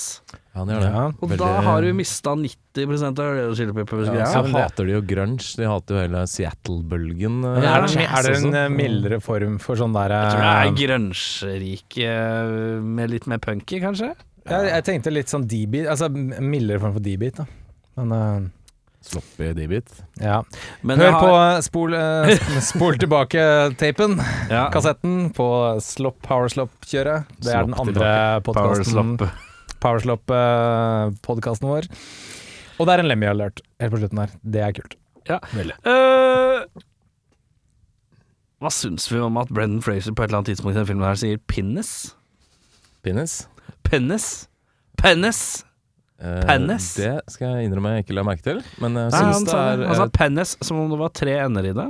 Ja, 0.55 0.65
de 0.65 0.73
gjør 0.73 0.81
det. 0.83 0.89
Ja. 0.95 1.03
Og 1.11 1.29
Veldig- 1.29 1.37
da 1.39 1.51
har 1.67 1.85
du 1.85 1.91
mista 1.95 2.33
90% 2.35 3.21
av 3.23 3.29
Red 3.37 3.45
Old 3.51 3.57
Chili 3.61 3.75
Peppers-greia. 3.77 4.25
Så 4.33 4.41
hater 4.51 4.89
de 4.89 4.95
jo 4.97 5.01
grunge. 5.13 5.45
De 5.61 5.69
hater 5.69 5.95
jo 5.95 6.01
hele 6.01 6.23
Seattle-bølgen. 6.27 7.37
eh, 7.45 7.69
er, 7.71 7.85
det, 7.87 8.03
er 8.07 8.21
det 8.27 8.33
en 8.41 8.57
eh, 8.63 8.67
mildere 8.73 9.21
form 9.23 9.55
for 9.63 9.77
sånn 9.79 9.93
der 9.95 10.09
Jeg 10.17 10.33
tror 10.33 10.41
det 10.41 10.51
er 10.51 10.65
eh, 10.65 10.75
grunge-rike 10.81 12.11
med 12.83 13.11
litt 13.13 13.27
mer 13.31 13.39
punky, 13.43 13.79
kanskje. 13.83 14.11
jeg, 14.49 14.69
jeg 14.71 14.85
tenkte 14.87 15.13
litt 15.13 15.31
sånn 15.31 15.45
D-beat, 15.47 15.87
altså 15.91 16.09
mildere 16.11 16.81
form 16.81 16.95
for 16.97 17.03
D-beat, 17.05 17.41
da. 17.41 17.45
Men 17.99 18.13
eh, 18.15 18.39
Sloppy 19.01 19.47
D-bit. 19.57 19.87
ja. 20.21 20.43
Men 20.85 20.99
Hør 21.01 21.11
har- 21.11 21.23
på 21.25 21.31
eh, 21.37 21.61
spol, 21.65 21.93
eh, 21.97 22.43
spol 22.71 22.97
tilbake-tapen, 23.01 24.19
ja. 24.51 24.67
kassetten, 24.73 25.31
på 25.33 25.47
Slop 25.81 26.19
Powerslop-kjøret. 26.27 27.25
Det 27.41 27.55
er 27.55 27.65
den 27.65 27.73
andre 27.81 28.11
podkasten 28.45 29.17
Powerslap. 29.17 29.41
Powerslop-podkasten 29.81 31.67
vår. 31.71 31.89
Og 32.79 32.87
det 32.87 32.93
er 32.93 33.03
en 33.03 33.09
Lemmy 33.09 33.27
alert 33.29 33.61
helt 33.81 33.93
på 33.93 33.99
slutten 34.03 34.21
her. 34.21 34.29
Det 34.45 34.61
er 34.67 34.77
kult. 34.77 34.95
Ja. 35.29 35.37
Uh, 35.85 36.65
hva 38.61 38.69
syns 38.73 39.07
vi 39.11 39.19
om 39.21 39.37
at 39.41 39.49
Brendan 39.53 39.81
Fraser 39.85 40.13
på 40.13 40.23
et 40.23 40.29
eller 40.29 40.41
annet 40.41 40.51
tidspunkt 40.53 40.75
i 40.75 40.79
denne 40.79 40.89
filmen 40.89 41.07
her 41.09 41.17
sier 41.17 41.41
'pinnes'? 41.49 42.13
Pinnes? 43.01 43.47
Pennes? 43.83 44.47
Pennis? 45.01 45.63
Eh, 46.21 46.41
Penis? 46.45 46.91
Det 46.99 47.15
skal 47.33 47.55
jeg 47.57 47.69
innrømme 47.69 47.95
jeg 47.95 48.05
ikke 48.05 48.15
la 48.19 48.23
merke 48.27 48.43
til, 48.45 48.59
men 48.83 48.93
jeg 48.99 49.09
Nei, 49.09 49.19
syns 49.19 49.35
han 49.35 49.45
det 49.47 49.51
sa, 49.55 49.61
er 49.73 49.85
han 49.89 49.95
sa 49.97 50.07
pennes 50.13 50.55
som 50.61 50.77
om 50.83 50.91
det 50.93 50.99
var 51.01 51.13
tre 51.17 51.33
ender 51.41 51.65
i 51.71 51.73
det. 51.73 51.87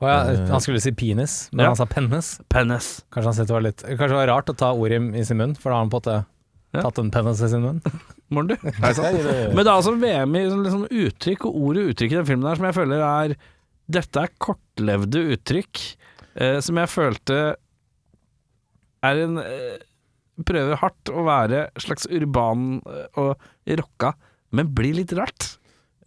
Og 0.00 0.08
ja, 0.08 0.18
Eh. 0.32 0.46
han 0.48 0.60
skulle 0.64 0.80
si 0.80 0.92
penis, 0.96 1.48
men 1.52 1.64
Ja. 1.64 1.70
han 1.72 1.76
sa 1.76 1.84
pennes. 1.86 2.40
Pennes. 2.48 3.02
Kanskje 3.12 3.24
han 3.30 3.34
syntes 3.38 3.46
det 3.48 3.56
var 3.56 3.64
litt 3.66 3.82
Kanskje 3.84 4.08
det 4.12 4.20
var 4.20 4.30
rart 4.34 4.52
å 4.52 4.56
ta 4.56 4.72
ordet 4.72 5.00
i, 5.00 5.18
i 5.20 5.24
sin 5.24 5.36
munn, 5.40 5.54
for 5.56 5.70
da 5.70 5.76
har 5.76 5.84
han 5.84 5.90
på 5.92 5.96
en 5.96 6.02
måte 6.02 6.26
Ja. 6.72 6.82
tatt 6.82 6.98
en 7.02 7.10
penis 7.10 7.40
i 7.42 7.48
sin 7.48 7.62
munn. 7.64 7.80
Morn, 8.30 8.46
du? 8.46 8.56
Men 8.62 8.72
det 8.84 9.66
er 9.66 9.74
altså 9.74 9.96
VM 9.98 10.36
i 10.36 10.44
sånn, 10.46 10.62
liksom, 10.64 10.84
uttrykk 10.88 11.46
og 11.48 11.56
ord 11.56 11.76
og 11.80 11.88
uttrykk 11.90 12.12
i 12.12 12.18
den 12.20 12.26
filmen 12.28 12.46
der 12.46 12.56
som 12.60 12.64
jeg 12.68 12.74
føler 12.76 13.00
er 13.02 13.36
Dette 13.90 14.22
er 14.22 14.28
kortlevde 14.38 15.24
uttrykk 15.34 15.80
eh, 16.36 16.60
som 16.62 16.76
jeg 16.78 16.86
følte 16.92 17.38
er 19.02 19.22
en 19.24 19.38
eh, 19.42 19.78
Prøver 20.46 20.78
hardt 20.80 21.12
å 21.12 21.24
være 21.26 21.64
slags 21.80 22.06
urban 22.10 22.80
eh, 22.86 23.20
og 23.20 23.80
rocka, 23.80 24.14
men 24.56 24.70
blir 24.74 24.96
litt 25.00 25.14
rart. 25.18 25.56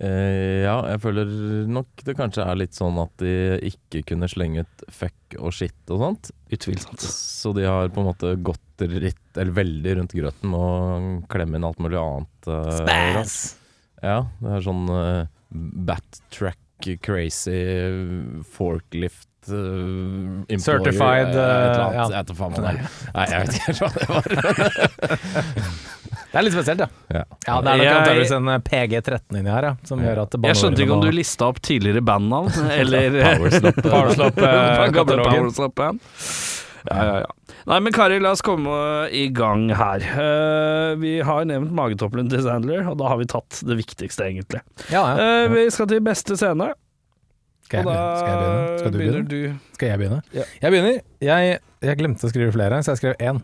Eh, 0.03 0.63
ja, 0.65 0.77
jeg 0.89 1.01
føler 1.03 1.29
nok 1.69 2.01
det 2.03 2.15
kanskje 2.17 2.45
er 2.49 2.57
litt 2.59 2.75
sånn 2.75 2.97
at 3.03 3.13
de 3.21 3.33
ikke 3.69 4.01
kunne 4.09 4.27
slenge 4.31 4.65
ut 4.65 4.85
fuck 4.91 5.37
og 5.39 5.53
shit 5.55 5.93
og 5.93 6.01
sånt. 6.01 6.31
Utvilsomt. 6.53 7.03
Så 7.03 7.53
de 7.55 7.67
har 7.69 7.91
på 7.93 8.01
en 8.01 8.09
måte 8.09 8.33
gått 8.41 8.85
litt, 8.89 9.21
eller 9.37 9.53
veldig 9.55 9.97
rundt 9.99 10.15
grøten 10.17 10.51
med 10.51 10.59
å 10.59 11.27
klemme 11.31 11.59
inn 11.59 11.67
alt 11.67 11.79
mulig 11.83 11.99
annet. 12.01 12.49
eh, 12.49 13.13
rart. 13.19 13.37
Ja, 14.03 14.17
det 14.41 14.57
er 14.57 14.65
sånn 14.65 14.87
bat 14.89 15.29
backtrack, 15.87 16.59
crazy, 17.05 17.61
forklift 18.51 19.29
uh, 19.49 20.43
employer, 20.47 20.59
Certified, 20.59 21.33
uh, 21.33 21.41
et 21.41 21.73
eller 21.73 21.85
annet. 21.89 22.11
ja. 22.13 22.73
Jeg. 22.73 22.87
Nei, 23.13 23.25
jeg 23.29 23.39
vet 23.41 23.57
ikke 23.57 23.65
helt 23.67 23.81
hva 23.83 23.89
det 23.97 24.05
var. 24.13 24.23
Det 26.33 26.39
er 26.39 26.45
litt 26.47 26.55
spesielt, 26.55 26.81
ja. 26.81 26.87
Ja. 27.13 27.19
Ja, 27.45 27.55
Det 27.61 27.69
er 27.69 27.77
nok 27.77 27.87
antakeligvis 27.91 28.31
en 28.33 28.47
eh, 28.49 28.61
PG-13 28.65 29.37
inni 29.37 29.51
her, 29.53 29.67
ja, 29.67 29.73
som 29.85 30.01
gjør 30.01 30.23
at 30.23 30.37
Jeg 30.47 30.57
skjønte 30.57 30.81
ikke 30.81 30.95
om 30.95 31.03
du 31.05 31.11
lista 31.13 31.49
opp 31.51 31.59
tidligere 31.61 32.01
bandnavn, 32.01 32.49
eller 32.79 33.19
Powerslop. 33.19 33.77
Powerslop, 33.85 34.41
uh, 34.41 34.87
Gamle. 34.95 35.19
Powerslop-band. 35.29 36.01
Ja, 36.89 36.97
ja, 36.97 37.19
ja. 37.21 37.59
Nei, 37.69 37.77
men 37.85 37.93
Kari, 37.95 38.17
la 38.19 38.33
oss 38.33 38.41
komme 38.43 38.73
i 39.13 39.27
gang 39.31 39.69
her. 39.77 40.03
Uh, 40.17 40.97
vi 40.99 41.13
har 41.23 41.45
nevnt 41.47 41.71
magetoppelen 41.77 42.33
til 42.33 42.41
Sandler, 42.43 42.81
og 42.91 42.97
da 42.99 43.13
har 43.13 43.21
vi 43.21 43.29
tatt 43.29 43.61
det 43.69 43.77
viktigste, 43.79 44.25
egentlig. 44.25 44.63
Ja, 44.89 45.05
ja. 45.13 45.29
Uh, 45.45 45.53
vi 45.53 45.67
skal 45.71 45.87
til 45.93 46.01
beste 46.03 46.35
scene, 46.39 46.73
Skal 47.63 47.79
jeg, 47.79 47.97
skal 48.19 48.29
jeg 48.29 48.39
begynne? 48.39 48.79
Skal 48.79 48.93
du 48.93 48.97
begynne? 48.99 49.21
du. 49.27 49.69
Skal 49.77 49.91
jeg 49.93 50.01
begynne? 50.01 50.21
Ja. 50.35 50.47
Jeg 50.61 50.73
begynner. 50.75 50.97
Jeg, 51.23 51.59
jeg 51.87 51.99
glemte 51.99 52.27
å 52.27 52.31
skrive 52.33 52.55
flere, 52.55 52.81
så 52.83 52.93
jeg 52.93 53.01
skrev 53.01 53.21
én. 53.23 53.39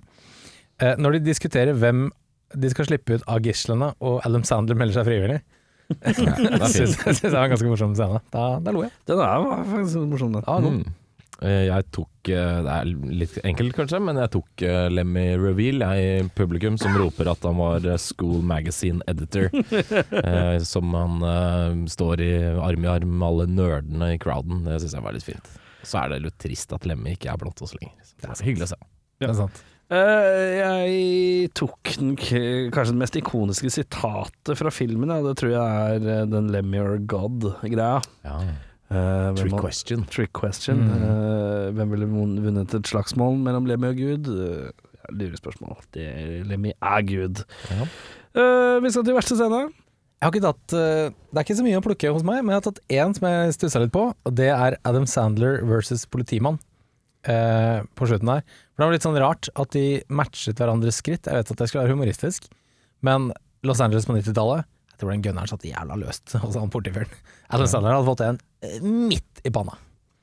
Eh, 0.84 0.96
når 1.00 1.18
de 1.18 1.24
diskuterer 1.30 1.78
hvem 1.78 2.10
de 2.60 2.72
skal 2.74 2.88
slippe 2.90 3.20
ut 3.20 3.26
av 3.30 3.42
gislene, 3.46 3.94
og 4.04 4.22
Adam 4.28 4.46
Sandler 4.48 4.78
melder 4.80 5.00
seg 5.00 5.10
frivillig, 5.10 5.40
det 5.90 6.14
er 6.14 6.70
syns 6.70 6.98
jeg 7.06 7.18
det 7.24 7.32
var 7.34 7.48
en 7.48 7.54
ganske 7.56 7.70
morsom 7.72 7.96
scene. 7.98 8.22
Da, 8.34 8.48
da 8.62 8.74
lo 8.76 8.84
jeg. 8.86 8.94
Den 9.10 9.22
er 9.26 9.46
faktisk 9.72 10.04
morsom, 10.12 10.36
den. 10.36 10.46
Ja, 10.46 10.58
god. 10.62 10.82
Mm. 10.82 10.99
Eh, 11.42 11.66
Jeg 11.70 11.86
tok 11.96 12.30
eh, 12.34 12.58
Det 12.66 12.74
er 12.74 12.90
litt 13.22 13.38
enkelt, 13.48 13.76
kanskje, 13.78 14.02
men 14.04 14.20
jeg 14.20 14.32
tok 14.36 14.64
eh, 14.68 14.88
Lemmy 14.92 15.26
Reveal, 15.40 15.84
jeg 15.86 16.10
i 16.26 16.28
publikum, 16.36 16.78
som 16.82 16.98
roper 17.00 17.32
at 17.32 17.48
han 17.48 17.60
var 17.60 17.88
School 18.02 18.44
Magazine 18.44 19.04
Editor. 19.08 19.50
som 20.74 20.94
han 20.98 21.88
står 21.90 22.24
i 22.26 22.34
arm 22.60 22.86
i 22.86 22.92
arm 22.92 23.18
med 23.22 23.28
alle 23.30 23.48
nerdene 23.54 24.14
i 24.16 24.22
crowden. 24.22 24.66
Det 24.68 24.82
syns 24.84 24.98
jeg 24.98 25.06
var 25.06 25.16
litt 25.16 25.28
fint. 25.28 25.52
Så 25.88 26.02
er 26.04 26.14
det 26.14 26.24
litt 26.26 26.40
trist 26.42 26.74
at 26.76 26.88
Lemmy 26.90 27.16
ikke 27.16 27.32
er 27.32 27.40
blant 27.42 27.64
oss 27.64 27.76
lenger. 27.78 28.14
Det 28.20 28.32
er 28.34 28.48
hyggelig 28.50 28.70
å 28.70 28.74
se. 28.74 28.82
Det 29.20 29.30
er 29.30 29.38
sant. 29.38 29.66
Uh, 29.90 30.54
jeg 30.54 31.48
tok 31.58 31.96
den 31.98 32.12
kanskje 32.20 32.92
det 32.92 33.00
mest 33.00 33.16
ikoniske 33.18 33.72
sitatet 33.74 34.60
fra 34.60 34.70
filmen. 34.74 35.10
Ja. 35.10 35.24
Det 35.26 35.38
tror 35.40 35.56
jeg 35.56 36.02
er 36.04 36.28
den 36.30 36.52
Lemmy 36.54 36.82
or 36.84 37.00
God-greia. 37.10 38.04
Ja. 38.28 38.42
Eh, 38.90 38.96
hvem 38.98 39.36
Trick 39.38 39.54
man, 39.54 39.62
question. 39.62 40.06
Trick 40.10 40.32
question. 40.34 40.80
Mm. 40.88 41.04
Uh, 41.04 41.66
hvem 41.78 41.92
ville 41.94 42.08
vunnet 42.10 42.74
et 42.74 42.90
slagsmål 42.90 43.38
mellom 43.44 43.68
Lemmy 43.70 43.92
og 43.92 44.00
Gud? 44.00 44.30
Uh, 44.32 45.14
Lurespørsmål. 45.14 45.78
Det 45.94 46.08
er, 46.10 46.32
Lemmy 46.50 46.74
er 46.74 47.06
Gud. 47.06 47.44
Ja. 47.70 47.86
Uh, 48.34 48.80
vi 48.84 48.92
skal 48.94 49.06
til 49.06 49.18
verste 49.18 49.38
scene. 49.38 49.68
Jeg 50.20 50.28
har 50.28 50.34
ikke 50.36 50.44
tatt 50.44 50.74
eh, 50.76 51.12
Det 51.32 51.40
er 51.40 51.46
ikke 51.46 51.56
så 51.56 51.64
mye 51.64 51.78
å 51.80 51.84
plukke 51.86 52.10
hos 52.12 52.26
meg, 52.28 52.42
men 52.44 52.52
jeg 52.52 52.60
har 52.60 52.66
tatt 52.66 52.82
én 52.92 53.14
som 53.16 53.28
jeg 53.30 53.54
stussa 53.56 53.80
litt 53.80 53.94
på, 53.96 54.02
og 54.12 54.34
det 54.36 54.50
er 54.52 54.76
Adam 54.84 55.06
Sandler 55.08 55.62
versus 55.64 56.04
politimann. 56.12 56.60
eh, 57.24 57.80
på 57.96 58.08
slutten 58.08 58.28
der. 58.28 58.44
For 58.74 58.82
det 58.82 58.88
var 58.88 58.96
litt 58.98 59.06
sånn 59.06 59.20
rart 59.20 59.50
at 59.60 59.72
de 59.76 59.86
matchet 60.12 60.60
hverandres 60.60 61.00
skritt. 61.00 61.24
Jeg 61.28 61.36
vet 61.40 61.52
at 61.52 61.62
det 61.62 61.68
skulle 61.70 61.86
være 61.86 61.96
humoristisk, 61.96 62.50
men 63.04 63.30
Los 63.64 63.80
Angeles 63.84 64.08
på 64.08 64.16
90-tallet 64.16 64.68
Jeg 65.00 65.06
tror 65.06 65.14
den 65.14 65.22
gunneren 65.24 65.48
satt 65.48 65.62
jævla 65.64 65.96
løst 65.96 66.34
hos 66.44 66.56
han 66.60 66.72
politifyren. 66.74 67.14
Adam 67.48 67.70
Sandler 67.72 67.94
hadde 67.96 68.08
fått 68.10 68.24
en 68.26 68.40
eh, 68.68 68.82
midt 68.84 69.40
i 69.48 69.52
panna. 69.56 69.78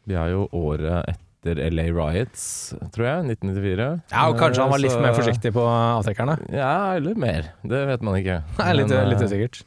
Vi 0.05 0.19
er 0.21 0.35
jo 0.35 0.43
året 0.53 1.15
etter 1.15 1.63
LA 1.73 1.87
Riots, 1.97 2.43
tror 2.93 3.07
jeg. 3.09 3.39
1994. 3.39 3.87
Ja, 4.13 4.27
og 4.29 4.37
kanskje 4.37 4.67
han 4.67 4.75
var 4.75 4.83
litt 4.85 4.99
mer 5.01 5.17
forsiktig 5.17 5.55
på 5.57 5.65
avtrekkerne. 5.65 6.37
Ja, 6.53 6.75
eller 6.99 7.17
mer. 7.17 7.49
Det 7.65 7.81
vet 7.89 8.05
man 8.05 8.19
ikke. 8.21 8.43
Nei, 8.61 8.69
litt, 8.77 8.93
Men, 8.93 9.09
litt 9.15 9.25
eh, 9.25 9.31
usikkert. 9.33 9.63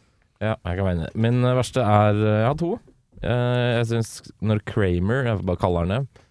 Ja, 0.46 0.54
jeg 0.54 0.78
kan 0.78 0.86
mene. 0.92 1.10
Min 1.18 1.42
eh, 1.42 1.58
verste 1.58 1.82
er 1.90 2.22
Jeg 2.22 2.46
har 2.46 2.62
to. 2.62 2.72
Jeg 3.26 3.88
syns 3.90 4.14
når 4.40 4.62
Kramer 4.70 5.26
Jeg 5.26 5.40
får 5.42 5.48
bare 5.50 5.60
kalle 5.66 5.82
han 5.82 5.96
det. 5.98 6.22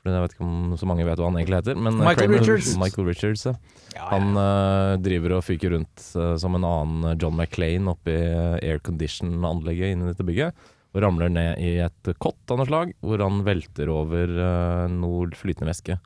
For 0.00 0.14
jeg 0.14 0.24
vet 0.24 0.34
ikke 0.34 0.46
om 0.46 0.76
så 0.80 0.88
mange 0.88 1.04
vet 1.04 1.20
hva 1.20 1.28
han 1.28 1.36
egentlig 1.36 1.58
heter. 1.58 1.76
Men 1.76 1.98
eh, 1.98 2.06
Michael 2.06 2.30
Kramer, 2.30 2.40
Richards. 2.40 2.72
Michael 2.80 3.08
Richards 3.10 3.46
ja. 3.50 4.04
Han 4.08 4.32
uh, 4.38 4.96
driver 5.02 5.36
og 5.36 5.44
fyker 5.44 5.74
rundt 5.74 6.04
uh, 6.16 6.34
som 6.40 6.56
en 6.56 6.64
annen 6.64 7.10
eh, 7.10 7.16
John 7.20 7.36
McClain 7.36 7.90
oppi 7.90 8.14
uh, 8.16 8.56
aircondition-anlegget 8.62 9.92
inne 9.92 10.08
i 10.08 10.12
dette 10.14 10.26
bygget. 10.26 10.68
Og 10.90 11.04
ramler 11.04 11.30
ned 11.30 11.60
i 11.62 11.74
et 11.84 12.12
kott 12.18 12.50
av 12.50 12.58
noe 12.58 12.68
slag, 12.70 12.94
hvor 13.04 13.20
han 13.22 13.44
velter 13.46 13.92
over 13.92 14.32
uh, 14.40 14.86
noe 14.90 15.28
flytende 15.36 15.68
væske. 15.68 16.00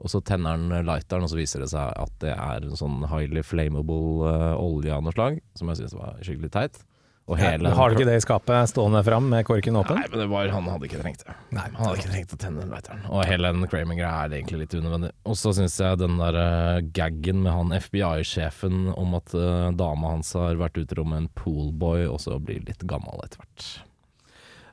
Og 0.00 0.12
så 0.12 0.20
tenner 0.24 0.56
han 0.56 0.88
lighteren, 0.88 1.24
og 1.24 1.32
så 1.32 1.38
viser 1.38 1.62
det 1.62 1.70
seg 1.72 1.92
at 2.00 2.16
det 2.24 2.32
er 2.32 2.64
en 2.64 2.76
sånn 2.76 3.04
highly 3.08 3.44
flammable 3.44 4.28
olje 4.60 4.92
av 4.92 5.04
noe 5.04 5.14
slag, 5.14 5.38
som 5.56 5.70
jeg 5.72 5.80
syns 5.80 5.96
var 5.96 6.18
skikkelig 6.20 6.52
teit. 6.52 6.82
Og 7.26 7.40
hele 7.40 7.72
Har 7.74 7.90
du 7.90 7.96
ikke 7.96 8.06
det 8.06 8.20
i 8.20 8.22
skapet 8.22 8.70
stående 8.70 9.00
fram 9.02 9.24
med 9.32 9.42
korken 9.48 9.76
åpen? 9.80 9.98
Nei, 9.98 10.06
men 10.12 10.20
det 10.22 10.26
var, 10.30 10.46
han 10.54 10.68
hadde 10.70 10.86
ikke 10.86 11.00
trengt 11.00 11.24
det. 11.24 11.34
Nei, 11.56 11.64
Han 11.74 11.88
hadde 11.88 11.98
ikke 11.98 12.12
trengt 12.12 12.34
å 12.36 12.38
tenne 12.38 12.62
den 12.62 12.70
lighteren. 12.70 13.00
Og 13.10 13.24
hele 13.26 13.50
den 13.50 13.66
Kramer-greia 13.72 14.12
er 14.28 14.36
egentlig 14.38 14.60
litt 14.60 14.76
unødvendig. 14.78 15.10
Og 15.26 15.38
så 15.40 15.50
syns 15.58 15.74
jeg 15.82 15.98
den 15.98 16.20
der 16.20 16.38
uh, 16.38 16.78
gaggen 16.94 17.42
med 17.42 17.50
han 17.50 17.74
FBI-sjefen 17.74 18.92
om 18.94 19.18
at 19.18 19.34
uh, 19.34 19.72
dama 19.74 20.14
hans 20.14 20.30
har 20.38 20.60
vært 20.60 20.78
utro 20.84 21.02
med 21.08 21.24
en 21.24 21.28
poolboy, 21.34 22.06
og 22.06 22.22
så 22.22 22.38
blir 22.38 22.62
litt 22.68 22.86
gammel 22.86 23.18
etter 23.26 23.42
hvert. 23.42 23.68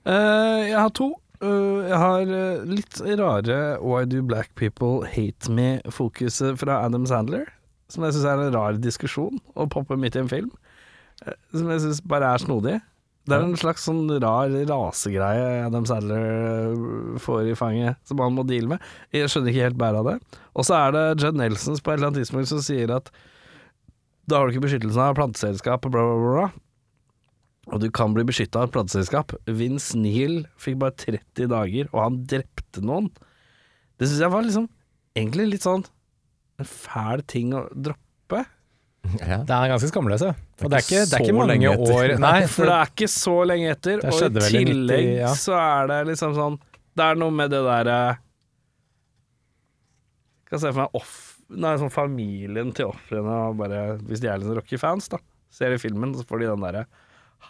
Uh, 0.05 0.62
jeg 0.69 0.77
har 0.77 0.93
to. 0.93 1.10
Uh, 1.41 1.81
jeg 1.89 2.00
har 2.05 2.36
litt 2.69 3.01
rare 3.17 3.60
Why 3.81 4.05
do 4.05 4.22
black 4.22 4.53
people 4.60 5.07
hate 5.10 5.50
me-fokuset 5.50 6.62
fra 6.62 6.83
Adam 6.86 7.10
Sandler. 7.10 7.50
Som 7.89 8.05
jeg 8.05 8.13
syns 8.13 8.29
er 8.29 8.45
en 8.45 8.53
rar 8.53 8.77
diskusjon 8.77 9.41
å 9.57 9.65
poppe 9.69 9.98
midt 9.98 10.22
i 10.22 10.22
en 10.22 10.29
film. 10.29 10.53
Som 11.53 11.70
jeg 11.72 11.84
syns 11.86 12.01
bare 12.10 12.34
er 12.34 12.42
snodig. 12.44 12.80
Det 13.24 13.38
er 13.38 13.46
en 13.46 13.56
slags 13.56 13.86
sånn 13.88 14.01
rar 14.20 14.51
rasegreie 14.68 15.62
Adam 15.63 15.86
Sandler 15.88 16.25
eh, 16.27 17.20
får 17.24 17.53
i 17.53 17.56
fanget, 17.56 18.01
som 18.10 18.20
han 18.20 18.36
må 18.36 18.44
deale 18.48 18.74
med. 18.74 18.89
Jeg 19.15 19.32
skjønner 19.32 19.53
ikke 19.53 19.70
helt 19.70 19.80
bæret 19.80 20.01
av 20.01 20.10
det. 20.10 20.42
Og 20.60 20.68
så 20.68 20.75
er 20.75 20.92
det 20.96 21.03
Judd 21.24 21.39
Nelsons 21.39 21.80
på 21.80 21.94
et 21.94 22.01
eller 22.01 22.10
annet 22.12 22.20
tidspunkt 22.20 22.51
som 22.51 22.60
sier 22.65 22.92
at 22.92 23.13
da 24.27 24.39
har 24.39 24.48
du 24.48 24.53
ikke 24.53 24.65
beskyttelsen 24.65 25.03
av 25.03 25.15
planteselskap, 25.15 25.88
bla, 25.88 26.03
bla, 26.03 26.36
bla. 26.36 26.46
Og 27.72 27.80
du 27.80 27.88
kan 27.96 28.12
bli 28.15 28.25
beskytta 28.27 28.60
av 28.60 28.70
et 28.70 28.75
plateselskap. 28.75 29.32
Vince 29.48 29.96
Neil 30.00 30.42
fikk 30.60 30.82
bare 30.84 30.96
30 31.00 31.51
dager, 31.51 31.88
og 31.94 32.00
han 32.03 32.22
drepte 32.27 32.84
noen. 32.84 33.08
Det 34.00 34.10
syns 34.10 34.24
jeg 34.24 34.34
var 34.36 34.44
liksom 34.44 34.68
egentlig 35.15 35.48
litt 35.53 35.68
sånn 35.68 35.86
en 36.60 36.70
fæl 36.70 37.24
ting 37.32 37.56
å 37.56 37.65
droppe. 37.72 38.02
Ja. 39.19 39.38
Det 39.45 39.53
er 39.53 39.69
ganske 39.69 39.89
skamløse. 39.91 40.29
Og 40.63 40.69
det 40.72 40.77
er 40.77 40.86
ikke, 40.86 41.01
det 41.03 41.17
er 41.17 41.22
så 41.22 41.25
ikke 41.25 41.36
mange 41.36 41.72
år 41.72 42.13
Nei, 42.24 42.38
For 42.50 42.69
det 42.69 42.75
er 42.77 42.93
ikke 42.93 43.10
så 43.12 43.36
lenge 43.45 43.74
etter, 43.75 44.00
og 44.00 44.15
i 44.15 44.22
tillegg 44.24 44.55
i 44.55 44.62
90, 44.63 44.72
tillegg 44.72 45.10
ja. 45.19 45.33
så 45.38 45.57
er 45.60 45.91
det 45.91 46.00
liksom 46.13 46.33
sånn 46.38 46.57
Det 46.95 47.05
er 47.05 47.19
noe 47.19 47.36
med 47.36 47.51
det 47.53 47.60
derre 47.67 48.00
Kan 50.50 50.63
se 50.63 50.72
for 50.72 50.86
meg 50.86 50.98
off... 51.01 51.13
Nei, 51.53 51.75
sånn 51.77 51.91
familien 51.93 52.72
til 52.74 52.89
ofrene, 52.89 53.38
bare 53.60 53.83
Hvis 54.07 54.24
de 54.24 54.31
er 54.31 54.41
litt 54.41 54.55
Rocky-fans, 54.57 55.12
da, 55.12 55.19
ser 55.53 55.75
de 55.75 55.81
filmen, 55.83 56.15
så 56.17 56.25
får 56.25 56.41
de 56.41 56.50
den 56.50 56.65
derre 56.65 56.88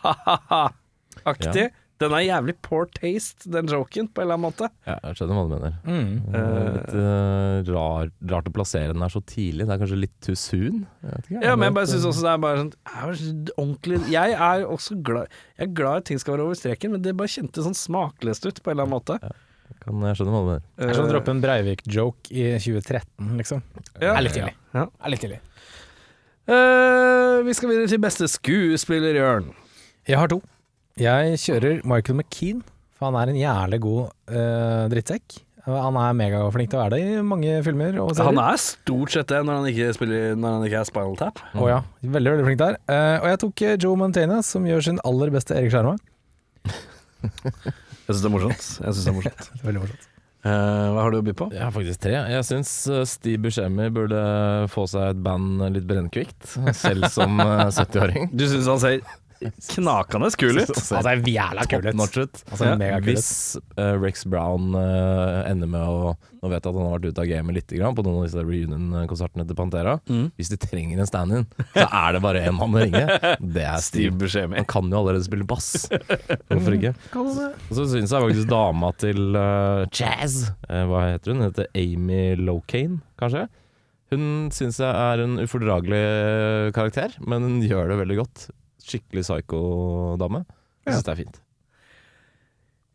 ha-ha-ha-aktig. 0.03 1.67
Den 2.01 2.13
er 2.17 2.23
jævlig 2.25 2.55
poor 2.65 2.87
taste, 2.91 3.45
den 3.53 3.69
joken, 3.69 4.07
på 4.09 4.21
en 4.21 4.25
eller 4.25 4.37
annen 4.37 4.47
måte. 4.47 4.67
Ja, 4.87 4.95
jeg 5.05 5.19
skjønner 5.19 5.37
hva 5.37 5.43
du 5.45 5.51
mener. 5.53 5.75
Mm. 5.85 6.15
Det 6.33 6.41
litt 6.77 6.95
uh, 6.97 7.69
rar, 7.75 8.09
rart 8.33 8.49
å 8.49 8.53
plassere 8.55 8.95
den 8.95 9.05
her 9.05 9.13
så 9.13 9.21
tidlig. 9.29 9.67
Det 9.69 9.75
er 9.75 9.81
kanskje 9.83 9.99
litt 10.01 10.15
too 10.25 10.35
soon? 10.39 10.81
Jeg 11.05 11.21
ikke, 11.21 11.43
Ja, 11.45 11.53
men 11.53 11.69
jeg 11.69 11.77
bare 11.77 11.91
syns 11.93 12.07
også 12.09 12.25
det 12.25 12.33
er 12.33 12.41
bare 12.43 12.59
sånn 12.63 12.73
er 12.89 13.13
ordentlig 13.61 13.99
Jeg 14.11 14.35
er 14.49 14.65
også 14.67 14.97
glad 15.05 15.31
Jeg 15.59 15.67
er 15.67 15.73
glad 15.77 16.01
at 16.01 16.09
ting 16.09 16.21
skal 16.21 16.35
være 16.35 16.47
over 16.47 16.59
streken, 16.59 16.95
men 16.95 17.05
det 17.05 17.15
bare 17.19 17.31
kjentes 17.35 17.67
sånn 17.67 17.77
smakløst 17.77 18.49
ut 18.49 18.61
på 18.63 18.73
en 18.73 18.75
eller 18.75 18.89
annen 18.89 18.97
måte. 18.97 19.19
kan, 19.83 20.05
Jeg 20.09 20.19
skjønner 20.19 20.35
hva 20.35 20.43
du 20.43 20.49
mener. 20.49 20.65
Det 20.81 20.89
er 20.89 20.97
som 20.97 21.07
å 21.07 21.13
droppe 21.13 21.35
en 21.35 21.43
Breivik-joke 21.45 22.33
i 22.33 22.47
2013, 22.57 23.35
liksom. 23.39 23.63
Ja. 24.01 24.15
Er 24.15 24.25
litt 24.25 24.35
tidlig. 24.39 24.55
Ja. 24.73 24.87
Er 24.89 25.13
litt 25.13 25.23
tidlig. 25.23 25.43
Uh, 26.43 27.39
vi 27.47 27.53
skal 27.55 27.71
videre 27.71 27.87
til 27.87 28.01
beste 28.03 28.27
skuespiller, 28.27 29.15
Jørn. 29.15 29.53
Jeg 30.09 30.19
har 30.19 30.27
to. 30.27 30.41
Jeg 31.01 31.39
kjører 31.41 31.79
Michael 31.89 32.19
McKean, 32.19 32.59
for 32.93 33.09
han 33.09 33.15
er 33.17 33.31
en 33.31 33.39
jævlig 33.39 33.79
god 33.81 34.01
uh, 34.29 34.83
drittsekk. 34.93 35.39
Han 35.65 35.95
er 35.95 36.15
megaflink 36.19 36.69
til 36.69 36.77
å 36.77 36.83
være 36.83 36.97
det 36.99 37.15
i 37.15 37.23
mange 37.25 37.55
filmer 37.63 37.95
og 38.03 38.11
serier. 38.11 38.29
Han 38.29 38.41
er 38.43 38.59
stort 38.59 39.13
sett 39.15 39.29
det 39.31 39.39
når 39.47 39.61
han 39.61 39.67
ikke, 39.71 39.89
spiller, 39.95 40.35
når 40.37 40.57
han 40.57 40.65
ikke 40.67 40.81
er 40.81 40.89
Spinal 40.89 41.15
Tap. 41.17 41.39
Å 41.55 41.69
ja, 41.71 41.79
veldig 42.03 42.33
veldig 42.35 42.47
flink 42.49 42.61
der. 42.61 42.77
Uh, 42.91 43.17
og 43.23 43.27
jeg 43.31 43.41
tok 43.45 43.63
eh, 43.65 43.77
Joe 43.79 43.97
Montana, 43.97 44.41
som 44.45 44.67
gjør 44.67 44.85
sin 44.89 44.99
aller 45.07 45.33
beste 45.33 45.55
Erik 45.57 45.73
Skjerma. 45.73 45.95
Jeg 47.23 48.11
syns 48.11 48.25
det 48.25 48.29
er 48.29 48.35
morsomt. 48.35 48.65
Jeg 48.83 48.89
synes 48.91 49.05
det 49.07 49.13
er 49.13 49.17
morsomt. 49.21 49.53
Veldig 49.63 49.85
morsomt. 49.85 50.09
Uh, 50.43 50.91
hva 50.91 51.05
har 51.05 51.13
du 51.13 51.21
å 51.21 51.23
by 51.23 51.33
på? 51.39 51.45
Jeg 51.55 51.63
har 51.63 51.71
faktisk 51.71 52.01
tre. 52.03 52.17
Jeg 52.35 52.45
syns 52.49 52.71
Steve 53.07 53.39
Buscemi 53.45 53.87
burde 53.95 54.19
få 54.73 54.83
seg 54.91 55.13
et 55.13 55.21
band 55.23 55.63
litt 55.71 55.87
brennkvikt, 55.87 56.57
selv 56.75 57.07
som 57.15 57.39
eh, 57.39 57.69
70-åring. 57.79 58.27
Du 58.35 58.43
syns 58.51 58.67
han 58.67 58.83
ser 58.83 58.99
knakende 59.75 60.29
kul 60.39 60.61
ut? 60.61 60.73
Altså 60.93 61.15
jævla 61.29 61.65
kul 61.69 61.87
ut. 61.87 62.43
Altså, 62.51 62.69
Ja. 62.73 62.99
Hvis 63.03 63.31
uh, 63.77 63.95
Rex 64.01 64.23
Brown 64.29 64.73
uh, 64.75 65.43
ender 65.49 65.69
med 65.69 65.81
å 65.81 66.13
Nå 66.43 66.49
vet 66.51 66.65
jeg 66.65 66.73
at 66.73 66.75
han 66.75 66.83
har 66.89 66.97
vært 66.97 67.05
ute 67.07 67.23
av 67.23 67.27
gamet 67.29 67.55
litt 67.55 67.69
grann 67.71 67.95
på 67.95 68.03
noen 68.03 68.17
av 68.19 68.25
disse 68.25 68.41
reunion-konsertene 68.43 69.45
til 69.47 69.55
Pantera. 69.55 69.93
Mm. 70.11 70.25
Hvis 70.35 70.49
de 70.51 70.57
trenger 70.59 70.99
en 70.99 71.07
stand-in, 71.07 71.45
så 71.71 71.85
er 71.87 72.17
det 72.17 72.19
bare 72.25 72.41
én 72.43 72.57
mann 72.57 72.75
å 72.75 72.81
ringe. 72.83 73.03
Det 73.39 73.63
er 73.63 73.77
Steve 73.79 74.09
Steve. 74.09 74.17
Buscemi. 74.19 74.57
Han 74.59 74.67
kan 74.67 74.91
jo 74.91 74.99
allerede 74.99 75.23
spille 75.23 75.47
bass. 75.47 75.87
Hvorfor 75.87 76.75
ikke? 76.75 76.91
Og 77.15 77.77
så 77.79 77.85
syns 77.93 78.11
jeg 78.11 78.25
faktisk 78.27 78.51
dama 78.51 78.91
til 78.99 79.37
uh, 79.39 79.85
Jazz 79.87 80.49
eh, 80.67 80.83
Hva 80.89 81.05
heter 81.13 81.31
hun? 81.31 81.43
Hun 81.43 81.47
heter 81.47 81.69
Amy 81.79 82.23
Locane, 82.43 82.99
kanskje? 83.19 83.47
Hun 84.13 84.51
syns 84.53 84.77
jeg 84.83 84.91
er 84.91 85.23
en 85.23 85.39
ufordragelig 85.41 86.03
karakter, 86.75 87.15
men 87.25 87.47
hun 87.47 87.55
gjør 87.65 87.89
det 87.89 88.01
veldig 88.03 88.19
godt. 88.19 88.45
Skikkelig 88.83 89.23
psyko-dame. 89.25 90.43
Jeg 90.83 90.97
syns 90.97 91.07
det 91.07 91.13
er 91.13 91.21
fint. 91.23 91.39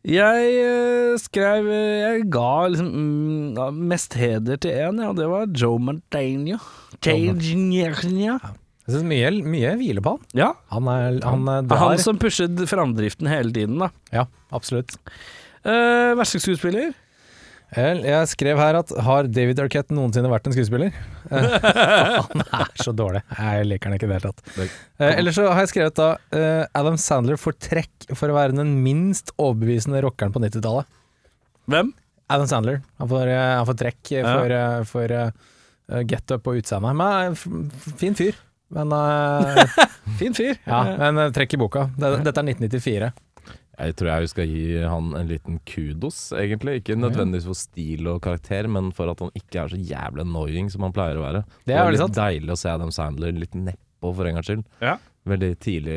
Jeg 0.09 0.51
eh, 0.63 1.15
skrev 1.19 1.65
Jeg 1.67 2.21
ga 2.31 2.51
liksom 2.71 2.87
mm, 2.87 3.79
mest 3.89 4.15
heder 4.15 4.61
til 4.61 4.71
én, 4.71 5.01
ja. 5.03 5.11
Det 5.17 5.27
var 5.27 5.49
Joe 5.51 5.81
Mantegna. 5.81 6.59
Jeg 8.89 8.95
synes 8.95 9.05
mye, 9.05 9.29
mye 9.45 9.75
hviler 9.77 10.01
på 10.01 10.15
han. 10.15 10.23
Ja. 10.37 10.47
Han, 10.73 10.87
er, 10.89 11.19
han 11.21 11.43
er. 11.51 11.75
Han 11.77 11.99
som 12.01 12.17
pushet 12.21 12.57
framdriften 12.71 13.29
hele 13.29 13.53
tiden, 13.53 13.77
da. 13.83 13.91
Ja, 14.15 14.23
absolutt. 14.55 14.95
Uh, 15.61 16.15
verste 16.17 16.41
skuespiller? 16.41 16.95
Jeg 17.77 18.27
skrev 18.31 18.57
her 18.57 18.77
at 18.79 18.89
har 19.05 19.27
David 19.29 19.59
Arquette 19.61 19.93
noensinne 19.93 20.29
vært 20.31 20.47
en 20.49 20.55
skuespiller? 20.55 20.93
Eh, 21.29 22.23
han 22.25 22.41
er 22.41 22.69
så 22.81 22.89
dårlig. 22.97 23.19
Jeg 23.37 23.65
liker 23.69 23.89
han 23.91 23.95
ikke 23.99 24.07
i 24.07 24.09
det 24.09 24.15
hele 24.17 24.31
tatt. 24.31 24.55
Eh, 24.97 25.11
Ellers 25.19 25.35
så 25.37 25.43
har 25.51 25.59
jeg 25.61 25.69
skrevet 25.75 25.97
da 25.99 26.07
eh, 26.33 26.63
Adam 26.79 26.95
Sandler 26.97 27.37
får 27.37 27.53
trekk 27.61 28.07
for 28.17 28.31
å 28.33 28.37
være 28.39 28.55
den 28.57 28.71
minst 28.81 29.29
overbevisende 29.37 30.01
rockeren 30.01 30.33
på 30.33 30.41
90-tallet. 30.41 30.89
Hvem? 31.69 31.91
Adam 32.33 32.49
Sandler. 32.49 32.79
Han 32.97 33.11
får, 33.11 33.29
han 33.35 33.67
får 33.69 33.77
trekk 33.83 34.11
Ja. 34.15 34.23
for, 34.31 34.55
eh, 34.57 34.83
for 34.89 35.13
uh, 35.19 36.01
get 36.09 36.33
up 36.33 36.49
og 36.49 36.57
utseende. 36.63 36.95
Men 36.97 37.37
fin 38.01 38.17
fyr. 38.17 38.33
Men, 38.73 38.93
Fin 40.19 40.33
fyr. 40.37 40.57
ja, 40.65 40.81
men 40.97 41.31
trekk 41.33 41.53
i 41.55 41.61
boka. 41.61 41.87
Dette 41.97 42.33
er 42.33 42.49
1994. 42.49 43.11
Jeg 43.79 43.95
tror 43.95 44.09
jeg 44.11 44.29
skal 44.33 44.49
gi 44.51 44.63
han 44.83 45.13
en 45.15 45.29
liten 45.29 45.59
kudos, 45.63 46.17
egentlig. 46.35 46.81
Ikke 46.81 46.97
nødvendigvis 46.99 47.47
for 47.47 47.55
stil 47.55 48.09
og 48.11 48.21
karakter, 48.25 48.67
men 48.67 48.91
for 48.95 49.11
at 49.11 49.21
han 49.23 49.31
ikke 49.39 49.61
er 49.61 49.71
så 49.71 49.79
jævlig 49.79 50.25
annoying 50.25 50.67
som 50.73 50.83
han 50.83 50.95
pleier 50.95 51.19
å 51.19 51.23
være. 51.23 51.43
Det 51.63 51.75
er 51.77 51.85
veldig 51.87 51.95
litt 51.95 52.03
sant. 52.03 52.19
deilig 52.19 52.51
å 52.55 52.59
se 52.59 52.73
Adam 52.73 52.91
Sandler 52.91 53.31
litt 53.39 53.55
nedpå, 53.55 54.11
for 54.11 54.27
en 54.27 54.35
gangs 54.39 54.51
skyld. 54.51 54.65
Ja. 54.83 54.97
Veldig 55.29 55.49
tidlig 55.61 55.95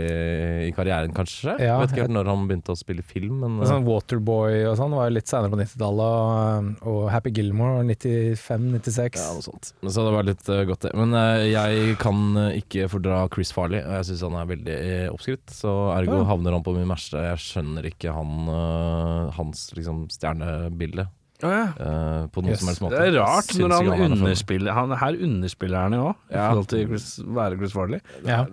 i 0.69 0.73
karrieren, 0.77 1.13
kanskje. 1.17 1.55
Ja, 1.63 1.79
Vet 1.81 1.93
ikke 1.95 2.05
helt 2.05 2.15
når 2.15 2.29
han 2.31 2.47
begynte 2.49 2.75
å 2.75 2.79
spille 2.79 3.03
film, 3.07 3.39
men 3.43 3.63
Sånn 3.69 3.87
Waterboy 3.87 4.67
og 4.69 4.77
sånn 4.81 4.93
var 4.97 5.09
jo 5.09 5.15
litt 5.17 5.31
senere 5.31 5.53
på 5.53 5.59
90-tallet, 5.61 6.83
og, 6.83 6.91
og 6.93 7.07
Happy 7.15 7.33
Gilmore 7.35 7.83
95-96. 7.89 9.17
Ja, 9.21 9.31
noe 9.37 9.45
sånt. 9.47 9.73
Så 9.83 10.05
det 10.07 10.13
var 10.15 10.27
litt 10.29 10.49
eh, 10.53 10.63
godt, 10.69 10.85
det. 10.87 10.93
Men 10.99 11.15
eh, 11.19 11.47
jeg 11.53 11.97
kan 12.03 12.23
eh, 12.47 12.59
ikke 12.61 12.89
fordra 12.93 13.23
Chris 13.33 13.53
Farley, 13.57 13.81
og 13.87 13.97
jeg 14.01 14.11
syns 14.11 14.27
han 14.29 14.39
er 14.43 14.51
veldig 14.53 14.77
eh, 14.77 15.09
oppskrytt. 15.13 15.49
Så 15.55 15.73
ergo 15.97 16.21
Ja. 16.23 16.29
havner 16.33 16.53
han 16.59 16.65
på 16.67 16.75
min 16.77 16.91
verste. 16.93 17.23
Jeg 17.33 17.41
skjønner 17.43 17.89
ikke 17.89 18.13
han, 18.15 18.37
eh, 18.53 19.33
hans 19.39 19.69
liksom, 19.79 20.05
stjernebilde 20.13 21.09
Å, 21.43 21.51
ja. 21.51 21.63
uh, 21.75 22.27
på 22.31 22.43
noen 22.45 22.53
Yes. 22.53 22.61
som 22.63 22.69
helst 22.71 22.83
måte. 22.85 22.99
Det 23.03 23.09
er 23.11 23.17
rart 23.19 23.49
Synes 23.51 23.59
når 23.65 23.73
han 23.73 23.87
er 23.87 23.91
for 23.91 23.99
meg. 23.99 24.11
underspiller 24.17 24.73
han, 24.77 24.93
Her 25.03 25.17
underspiller 25.27 25.81
han 25.89 25.93
jo 25.97 26.03
òg, 26.11 26.17
i 26.31 26.37
forhold 26.39 26.69
til 26.73 26.85
Chris, 26.93 27.07
være 27.39 27.57
Chris 27.59 27.73
Farley. 27.75 28.01
Ja. 28.29 28.45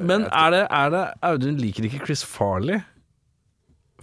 Men 0.00 0.26
er 0.28 0.50
det, 0.56 0.62
er 0.70 0.90
det 0.94 1.04
Audun 1.30 1.56
liker 1.62 1.88
ikke 1.88 2.04
Chris 2.04 2.24
Farley? 2.28 2.82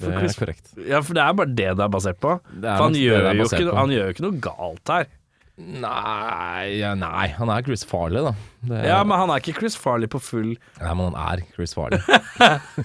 Det 0.01 0.09
er 0.09 0.19
Chris, 0.23 0.35
korrekt. 0.39 0.71
ja, 0.89 0.99
for 1.05 1.13
det 1.13 1.21
er 1.21 1.33
bare 1.37 1.51
det 1.53 1.67
det 1.77 1.83
er 1.85 1.89
basert 1.93 2.17
på. 2.23 2.31
Er 2.63 2.63
For 2.77 2.87
han 2.87 2.95
gjør, 2.97 3.27
jo 3.37 3.43
ikke, 3.45 3.65
på. 3.69 3.75
han 3.77 3.91
gjør 3.93 4.07
jo 4.07 4.13
ikke 4.15 4.23
noe 4.25 4.39
galt 4.41 4.89
her. 4.95 5.05
Nei, 5.59 6.79
ja, 6.79 6.93
nei, 6.97 7.27
han 7.35 7.49
er 7.53 7.63
Chris 7.65 7.83
Farley, 7.85 8.23
da. 8.23 8.31
Det 8.65 8.79
Ja, 8.87 9.01
Men 9.03 9.19
han 9.19 9.33
er 9.33 9.41
ikke 9.41 9.59
Chris 9.59 9.75
Farley 9.77 10.09
på 10.09 10.21
full 10.23 10.53
Nei, 10.55 10.93
men 10.95 11.11
han 11.11 11.17
er 11.19 11.43
Chris 11.53 11.75
Farley. 11.77 11.99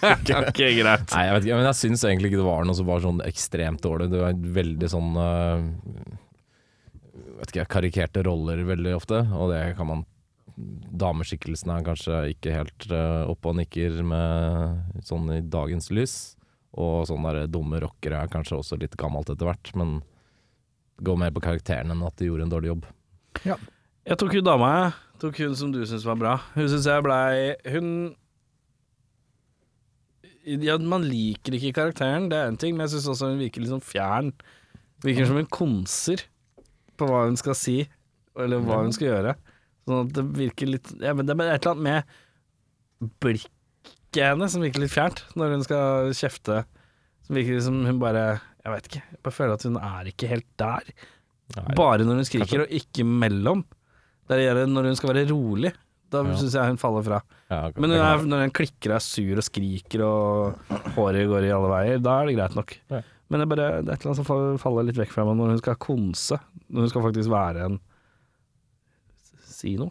Ok, 0.02 0.58
greit. 0.58 1.06
Nei, 1.14 1.22
jeg 1.28 1.36
vet 1.36 1.46
ikke, 1.46 1.60
men 1.60 1.68
jeg 1.70 1.78
syns 1.78 2.04
egentlig 2.04 2.32
ikke 2.32 2.42
det 2.42 2.48
var 2.48 2.66
noe 2.66 2.76
som 2.76 2.88
var 2.88 3.04
sånn 3.04 3.22
ekstremt 3.24 3.80
dårlig. 3.84 4.10
Det 4.12 4.20
var 4.20 4.42
veldig 4.58 4.90
sånn 4.92 5.16
øh, 5.22 5.64
Vet 7.36 7.52
ikke, 7.52 7.66
karikerte 7.76 8.24
roller 8.26 8.62
veldig 8.66 8.94
ofte, 8.96 9.22
og 9.36 9.50
det 9.52 9.62
kan 9.78 9.90
man 9.92 10.04
Dameskikkelsen 10.56 11.68
er 11.74 11.82
kanskje 11.84 12.20
ikke 12.32 12.54
helt 12.54 12.86
øh, 12.88 13.26
oppe 13.28 13.50
og 13.50 13.58
nikker 13.58 13.98
med 14.08 15.02
sånn 15.04 15.28
i 15.34 15.42
dagens 15.44 15.90
lys. 15.92 16.14
Og 16.80 17.04
sånne 17.08 17.34
der 17.36 17.50
dumme 17.52 17.80
rockere 17.84 18.22
er 18.24 18.32
kanskje 18.32 18.56
også 18.62 18.78
litt 18.80 18.96
gammelt 19.00 19.28
etter 19.32 19.48
hvert, 19.50 19.72
men 19.76 19.98
går 21.04 21.18
mer 21.20 21.32
på 21.34 21.42
karakteren 21.44 21.92
enn 21.92 22.04
at 22.06 22.16
de 22.20 22.28
gjorde 22.30 22.46
en 22.46 22.52
dårlig 22.52 22.70
jobb. 22.72 22.86
Ja. 23.44 23.56
Jeg 24.06 24.20
tok 24.22 24.36
jo 24.38 24.44
dama, 24.44 24.70
jeg. 24.76 24.94
Tok 25.20 25.40
hun 25.42 25.56
som 25.58 25.72
du 25.72 25.80
syns 25.88 26.04
var 26.06 26.18
bra. 26.20 26.36
Hun 26.54 26.68
syns 26.68 26.86
jeg 26.88 27.04
blei 27.04 27.56
Hun 27.72 27.88
Ja, 30.46 30.76
man 30.78 31.06
liker 31.08 31.56
ikke 31.56 31.72
karakteren, 31.80 32.28
det 32.30 32.38
er 32.38 32.52
en 32.52 32.60
ting, 32.60 32.76
men 32.76 32.86
jeg 32.86 32.94
syns 32.94 33.08
også 33.14 33.32
hun 33.32 33.40
virker 33.42 33.64
litt 33.64 33.72
sånn 33.72 33.82
fjern. 33.82 34.30
Virker 35.02 35.26
som 35.26 35.40
hun 35.40 35.48
konser 35.50 36.22
på 36.96 37.08
hva 37.10 37.24
hun 37.26 37.36
skal 37.40 37.56
si, 37.58 37.80
eller 38.38 38.62
hva 38.62 38.78
hun 38.84 38.94
skal 38.94 39.10
gjøre. 39.10 39.34
Sånn 39.86 40.04
at 40.04 40.14
det 40.14 40.24
virker 40.36 40.70
litt 40.70 40.92
ja, 41.02 41.12
men 41.14 41.26
Det 41.26 41.34
er 41.34 41.50
et 41.56 41.66
eller 41.66 41.74
annet 41.74 41.86
med 41.88 43.12
blikket 43.22 43.52
hennes 44.16 44.54
som 44.54 44.62
virker 44.64 44.80
litt 44.80 44.94
fjernt, 44.94 45.24
når 45.36 45.56
hun 45.56 45.64
skal 45.66 46.14
kjefte. 46.16 46.62
Som 47.26 47.40
virker 47.40 47.58
som 47.64 47.82
hun 47.84 47.98
bare 48.00 48.38
Jeg 48.66 48.74
vet 48.74 48.88
ikke. 48.90 49.02
Jeg 49.14 49.22
bare 49.22 49.36
føler 49.36 49.54
at 49.54 49.64
hun 49.68 49.76
er 49.78 50.08
ikke 50.10 50.28
helt 50.30 50.46
der. 50.58 50.88
Nei, 51.54 51.74
Bare 51.78 52.02
når 52.02 52.18
hun 52.18 52.26
skriker, 52.26 52.64
og 52.64 52.72
ikke 52.74 53.04
mellom. 53.06 53.62
Det 54.26 54.40
er 54.42 54.64
når 54.66 54.88
hun 54.90 54.96
skal 54.98 55.12
være 55.14 55.28
rolig. 55.30 55.70
Da 56.10 56.22
Ja. 56.22 56.34
syns 56.38 56.54
jeg 56.54 56.66
hun 56.70 56.78
faller 56.78 57.02
fra. 57.02 57.20
ja, 57.50 57.66
okay. 57.68 57.80
Men 57.80 57.90
når, 57.90 58.24
når 58.26 58.40
hun 58.46 58.50
klikker 58.54 58.90
og 58.90 58.96
er 58.96 59.04
sur 59.06 59.36
og 59.38 59.42
skriker 59.46 60.02
og 60.06 60.58
håret 60.94 61.26
går 61.30 61.46
i 61.46 61.50
alle 61.54 61.70
veier, 61.70 61.98
da 62.02 62.20
er 62.22 62.26
det 62.26 62.36
greit 62.36 62.54
nok. 62.58 62.76
Ja. 62.90 63.00
Men 63.28 63.40
det 63.40 63.46
er, 63.46 63.50
bare, 63.54 63.82
det 63.82 63.88
er 63.90 63.94
et 63.96 64.00
eller 64.02 64.12
annet 64.12 64.20
som 64.20 64.24
faller, 64.28 64.58
faller 64.62 64.86
litt 64.86 64.98
vekk 64.98 65.10
fra 65.14 65.24
meg 65.26 65.36
når 65.38 65.54
hun 65.54 65.58
skal 65.62 65.78
konse. 65.82 66.38
Når 66.70 66.86
hun 66.86 66.92
skal 66.92 67.06
faktisk 67.06 67.30
være 67.30 67.64
en 67.66 67.80
Si 69.56 69.72
noe. 69.80 69.90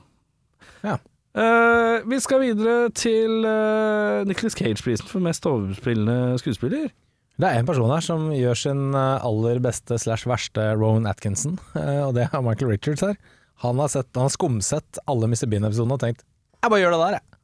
Ja. 0.85 0.99
Uh, 1.35 2.05
vi 2.07 2.19
skal 2.21 2.39
videre 2.43 2.91
til 2.95 3.41
uh, 3.43 4.21
Nicholas 4.29 4.53
Cage-prisen 4.55 5.07
for 5.09 5.19
mest 5.25 5.43
overspillende 5.49 6.37
skuespiller. 6.39 6.91
Det 7.35 7.47
er 7.49 7.59
en 7.59 7.67
person 7.67 7.91
her 7.91 8.03
som 8.05 8.29
gjør 8.31 8.55
sin 8.59 8.83
eh, 8.95 9.25
aller 9.27 9.59
beste 9.63 9.97
slash 9.99 10.27
verste 10.29 10.69
Rowan 10.79 11.07
Atkinson, 11.09 11.57
eh, 11.79 12.03
og 12.05 12.13
det 12.15 12.29
er 12.29 12.45
Michael 12.45 12.71
Richards 12.71 13.03
her. 13.03 13.17
Han 13.63 13.79
har, 13.79 13.91
sett, 13.91 14.09
han 14.15 14.27
har 14.27 14.33
skumsett 14.35 14.99
alle 15.07 15.27
Mr. 15.31 15.45
Bean-episodene 15.51 15.95
og 15.95 16.01
tenkt 16.03 16.25
jeg 16.65 16.71
bare 16.73 16.81
gjør 16.81 16.93
det 16.95 16.99
der, 17.03 17.15
jeg. 17.15 17.37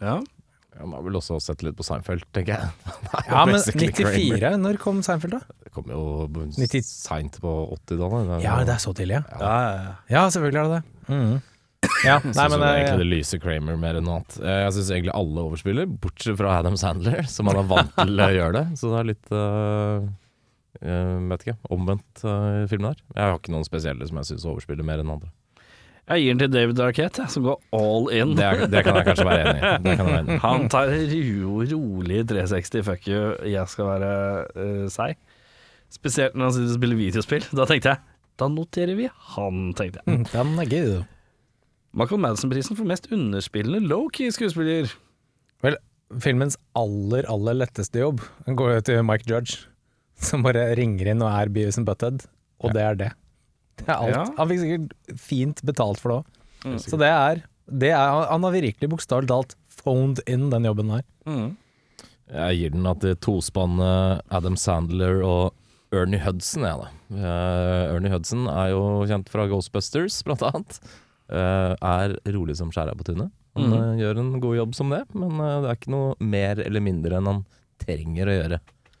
Ja. 0.00 0.12
Han 0.80 0.92
har 0.96 1.02
vel 1.04 1.18
også 1.18 1.36
sett 1.42 1.60
litt 1.66 1.76
på 1.76 1.84
Seinfeld, 1.84 2.22
tenker 2.32 2.54
jeg. 2.56 2.94
Ja, 3.28 3.42
men 3.44 3.58
basically 3.58 3.90
Kramer. 3.92 4.16
94, 4.40 4.52
når 4.62 4.78
kom 4.80 5.02
Seinfeld 5.04 5.36
da? 5.36 5.40
Det 5.66 5.72
kom 5.74 5.90
jo 5.92 6.00
90 6.56 6.86
seint 6.88 7.36
på 7.42 7.52
80-tallet. 7.76 8.32
Ja, 8.42 8.54
det 8.64 8.72
er 8.78 8.80
så 8.82 8.94
tidlig, 8.96 9.18
ja. 9.20 9.24
Ja, 9.36 9.52
ja, 9.66 9.74
ja. 9.84 9.92
Ja, 10.16 10.22
selvfølgelig 10.32 10.62
er 10.62 10.70
det 10.72 10.78
det. 10.78 11.12
Mhm. 11.14 11.36
Ja, 12.04 12.18
Jeg 12.20 12.32
nei, 12.32 12.32
syns 12.34 12.52
men 12.54 12.64
egentlig 12.68 12.98
det 13.02 13.06
lyser 13.10 13.40
Kramer 13.42 13.78
mer 13.80 13.98
enn 13.98 14.04
noe 14.08 14.18
annet. 14.20 14.36
Eh, 14.42 14.58
Jeg 14.64 14.74
syns 14.76 14.90
egentlig 14.94 15.14
alle 15.16 15.44
overspiller, 15.48 15.86
bortsett 16.04 16.36
fra 16.40 16.58
Adam 16.58 16.76
Sandler, 16.80 17.22
som 17.34 17.48
han 17.50 17.60
er 17.62 17.70
vant 17.70 17.94
til 18.00 18.20
å 18.20 18.28
gjøre 18.38 18.52
det. 18.58 18.64
Så 18.80 18.90
det 18.92 19.00
er 19.00 19.08
litt 19.12 19.32
uh, 19.34 20.12
Vet 21.30 21.46
ikke. 21.46 21.56
Omvendt 21.72 22.24
uh, 22.26 22.64
i 22.64 22.68
filmen 22.68 22.90
her. 22.92 23.00
Jeg 23.14 23.30
har 23.30 23.38
ikke 23.38 23.54
noen 23.54 23.66
spesielle 23.66 24.08
som 24.10 24.18
jeg 24.20 24.32
syns 24.32 24.46
overspiller 24.50 24.86
mer 24.86 25.00
enn 25.04 25.12
andre. 25.14 25.30
Jeg 26.04 26.20
gir 26.20 26.34
den 26.34 26.40
til 26.42 26.50
David 26.52 26.80
Arquette, 26.84 27.22
jeg, 27.22 27.32
som 27.32 27.46
går 27.46 27.54
all 27.72 28.10
in. 28.12 28.34
Det, 28.36 28.44
er, 28.44 28.66
det 28.68 28.82
kan 28.84 28.98
jeg 28.98 29.06
kanskje 29.06 29.24
være 29.24 29.44
enig 29.46 29.60
i. 29.62 29.70
Det 29.86 29.94
kan 29.96 30.04
jeg 30.04 30.10
være 30.10 30.24
enig. 30.26 30.40
Han 30.42 30.66
tar 30.74 30.90
ro, 31.14 31.54
rolig 31.70 32.18
360 32.28 32.84
fuck 32.90 33.06
you, 33.08 33.22
jeg 33.48 33.72
skal 33.72 33.88
være 33.94 34.10
uh, 34.52 34.82
seig. 34.92 35.14
Spesielt 35.94 36.36
når 36.36 36.50
han 36.50 36.68
spiller 36.74 36.98
videospill. 36.98 37.46
Da 37.56 37.64
tenkte 37.70 37.94
jeg 37.94 38.02
da 38.42 38.48
noterer 38.50 38.96
vi 38.98 39.04
han, 39.36 39.58
tenkte 39.78 40.00
jeg. 40.02 40.10
mm, 40.10 40.24
den 40.32 40.48
er 40.58 40.70
gøy. 40.72 40.94
Michael 41.94 42.18
Madsen-prisen 42.24 42.74
for 42.74 42.88
mest 42.90 43.06
underspillende 43.14 43.86
low-key 43.86 44.32
skuespiller. 44.34 44.90
Vel, 45.62 45.76
filmens 46.22 46.56
aller, 46.74 47.26
aller 47.30 47.58
letteste 47.60 48.02
jobb 48.02 48.22
går 48.46 48.72
jo 48.72 48.84
til 48.88 49.04
Mike 49.06 49.28
Judge, 49.30 49.60
som 50.18 50.42
bare 50.42 50.72
ringer 50.78 51.12
inn 51.12 51.22
og 51.22 51.30
er 51.30 51.52
Beavis 51.54 51.78
and 51.78 51.86
Butthead, 51.86 52.24
og 52.64 52.74
det 52.74 52.82
er 52.82 52.98
det. 52.98 53.10
Det 53.78 53.86
er 53.86 53.94
alt. 53.94 54.14
Ja. 54.14 54.24
Han 54.40 54.50
fikk 54.50 54.62
sikkert 54.64 55.20
fint 55.22 55.62
betalt 55.66 56.02
for 56.02 56.10
det 56.10 56.18
òg. 56.18 56.40
Mm. 56.64 56.78
Så 56.82 56.98
det 56.98 57.10
er, 57.10 57.42
det 57.68 57.90
er 57.92 58.30
Han 58.30 58.46
har 58.46 58.54
virkelig 58.54 58.88
bokstavelig 58.90 59.28
talt 59.28 59.54
phoned 59.78 60.22
in 60.30 60.48
den 60.50 60.66
jobben 60.66 60.90
der. 60.94 61.04
Mm. 61.28 61.48
Jeg 62.34 62.58
gir 62.58 62.74
den 62.74 62.88
at 62.88 63.02
det 63.04 63.18
tospannet 63.22 64.24
Adam 64.34 64.56
Sandler 64.58 65.20
og 65.22 65.94
Ernie 65.94 66.22
Hudson, 66.24 66.64
jeg, 66.66 66.80
da. 66.80 66.88
Eh, 67.14 67.94
Ernie 67.94 68.10
Hudson 68.10 68.48
er 68.50 68.72
jo 68.72 68.82
kjent 69.06 69.28
fra 69.30 69.46
Ghostbusters, 69.50 70.22
blant 70.26 70.42
annet. 70.48 70.80
Eh, 71.32 71.72
er 71.80 72.16
rolig 72.34 72.56
som 72.58 72.72
skjæra 72.72 72.92
på 72.98 73.06
tunet. 73.08 73.32
Han 73.56 73.70
mm. 73.70 73.74
eh, 73.78 73.92
gjør 74.02 74.20
en 74.20 74.32
god 74.42 74.56
jobb 74.58 74.74
som 74.76 74.90
det, 74.92 75.04
men 75.16 75.38
eh, 75.40 75.60
det 75.64 75.70
er 75.70 75.78
ikke 75.78 75.94
noe 75.94 76.16
mer 76.20 76.60
eller 76.60 76.84
mindre 76.84 77.16
enn 77.18 77.30
han 77.30 77.44
trenger 77.80 78.28
å 78.28 78.34
gjøre. 78.34 78.58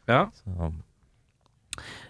Ja. 0.08 0.20
Så, 0.38 0.70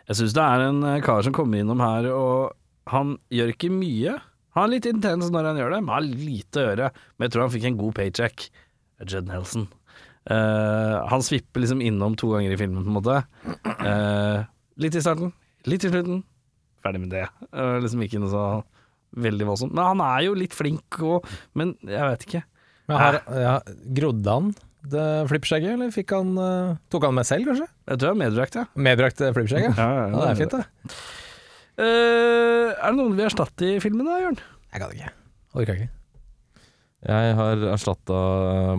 Jeg 0.07 0.19
syns 0.21 0.37
det 0.37 0.45
er 0.45 0.69
en 0.69 0.85
kar 1.03 1.25
som 1.27 1.35
kommer 1.35 1.63
innom 1.63 1.83
her, 1.83 2.07
og 2.15 2.55
han 2.93 3.17
gjør 3.33 3.55
ikke 3.55 3.73
mye. 3.75 4.19
Han 4.55 4.69
er 4.69 4.77
litt 4.77 4.87
intens 4.87 5.33
når 5.35 5.51
han 5.51 5.59
gjør 5.59 5.75
det, 5.75 5.81
men 5.83 5.97
har 5.97 6.05
lite 6.07 6.61
å 6.61 6.67
gjøre. 6.69 6.91
Men 7.17 7.27
jeg 7.27 7.35
tror 7.35 7.45
han 7.45 7.55
fikk 7.57 7.67
en 7.71 7.81
god 7.81 7.97
paycheck. 7.97 8.47
Judd 9.03 9.27
Nelson. 9.27 9.67
Uh, 10.31 11.03
han 11.11 11.25
svipper 11.25 11.61
liksom 11.61 11.83
innom 11.85 12.15
to 12.17 12.31
ganger 12.31 12.55
i 12.55 12.61
filmen, 12.61 12.85
på 12.87 12.93
en 12.93 12.97
måte. 12.97 13.17
Uh, 13.83 14.47
litt 14.81 14.95
i 14.97 15.03
starten, 15.03 15.35
litt 15.69 15.85
i 15.85 15.91
slutten. 15.91 16.23
Ferdig 16.85 17.03
med 17.03 17.13
det. 17.17 17.27
Uh, 17.51 17.81
liksom 17.83 18.05
ikke 18.07 18.23
noe 18.23 18.33
så 18.33 18.45
veldig 19.17 19.49
voldsomt. 19.49 19.75
Men 19.75 19.93
han 19.93 20.05
er 20.05 20.27
jo 20.27 20.37
litt 20.39 20.55
flink 20.57 21.01
og 21.05 21.27
Men 21.57 21.75
jeg 21.83 22.11
vet 22.11 22.29
ikke. 22.29 22.45
Men 22.91 23.01
her, 23.01 23.19
ja, 23.41 23.59
Grodde 23.97 24.39
han 24.39 24.55
det 24.93 25.05
flippskjegget, 25.31 25.79
eller 25.79 25.93
fikk 25.95 26.13
han, 26.13 26.35
uh, 26.37 26.77
tok 26.93 27.07
han 27.09 27.15
med 27.17 27.25
selv, 27.25 27.49
kanskje? 27.49 27.69
Jeg 27.89 28.01
tror 28.01 28.11
jeg 28.11 28.21
medbrakt, 28.21 28.59
ja. 28.59 28.65
Medbrakt 28.77 29.23
flippskjegg? 29.37 29.71
Ja. 29.71 29.73
ja, 29.81 30.03
ja, 30.11 30.19
det 30.19 30.27
er 30.29 30.41
fint, 30.43 30.57
det. 30.59 30.99
Uh, 31.75 32.69
er 32.77 32.93
det 32.93 32.99
noen 32.99 33.17
vi 33.17 33.25
har 33.25 33.33
erstatte 33.33 33.71
i 33.71 33.81
filmen 33.83 34.05
da, 34.05 34.19
Jørn? 34.21 34.37
Jeg 34.75 34.83
gadd 34.83 34.97
ikke. 34.99 35.15
Orka 35.55 35.79
ikke. 35.79 35.91
Jeg 37.05 37.35
har 37.37 37.65
erstatta 37.69 38.21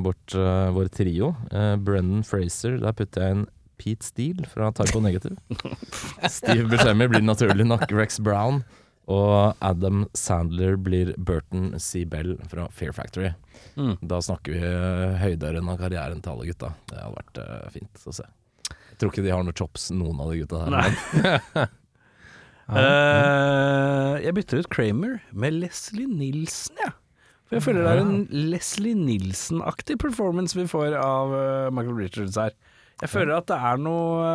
bort 0.02 0.38
uh, 0.38 0.69
vår 0.74 0.89
trio. 0.93 1.34
Uh, 1.50 1.76
Brennan 1.82 2.24
Fraser, 2.26 2.80
der 2.82 2.95
putter 2.98 3.26
jeg 3.26 3.36
inn 3.36 3.43
Pete 3.78 4.08
Steele 4.08 4.48
fra 4.50 4.71
Typo 4.74 5.02
Negative. 5.04 5.36
Steve 6.38 6.69
Buscemi 6.71 7.10
blir 7.12 7.26
naturlig 7.26 7.67
nok 7.67 7.86
Rex 7.93 8.21
Brown. 8.24 8.63
Og 9.12 9.54
Adam 9.62 10.08
Sandler 10.18 10.80
blir 10.82 11.13
Burton 11.18 11.76
C. 11.80 12.06
Bell 12.10 12.36
fra 12.50 12.65
Fear 12.74 12.96
Factory. 12.98 13.34
Mm. 13.78 13.96
Da 14.02 14.18
snakker 14.26 14.56
vi 14.56 14.63
uh, 14.65 15.15
høyderen 15.22 15.70
av 15.70 15.78
karrieren 15.84 16.24
til 16.26 16.34
alle 16.34 16.50
gutta. 16.50 16.74
Det 16.89 16.98
hadde 16.98 17.20
vært 17.20 17.41
uh, 17.44 17.70
fint 17.76 18.06
å 18.10 18.15
se. 18.18 18.26
Jeg 18.72 19.02
tror 19.02 19.12
ikke 19.12 19.26
de 19.26 19.34
har 19.36 19.46
noe 19.46 19.58
chops, 19.58 19.91
noen 19.94 20.22
av 20.24 20.32
de 20.32 20.41
gutta 20.41 20.63
her. 20.65 20.74
Men 20.74 21.68
Eh, 22.65 24.13
jeg 24.26 24.34
bytter 24.34 24.63
ut 24.63 24.70
Kramer 24.74 25.20
med 25.38 25.54
Leslie 25.62 26.10
Nilsen, 26.10 26.80
jeg. 26.82 26.94
For 27.46 27.60
jeg 27.60 27.65
føler 27.68 27.86
det 27.86 27.91
er 27.91 28.00
en 28.02 28.48
Leslie 28.50 28.98
Nilsen-aktig 28.98 30.00
performance 30.02 30.58
vi 30.58 30.65
får 30.65 30.96
av 30.98 31.36
eh, 31.38 31.68
Michael 31.70 32.00
Richards 32.00 32.39
her. 32.41 32.56
Jeg 33.03 33.12
føler 33.12 33.34
at 33.36 33.47
det 33.49 33.55
er 33.60 33.79
noe 33.84 34.27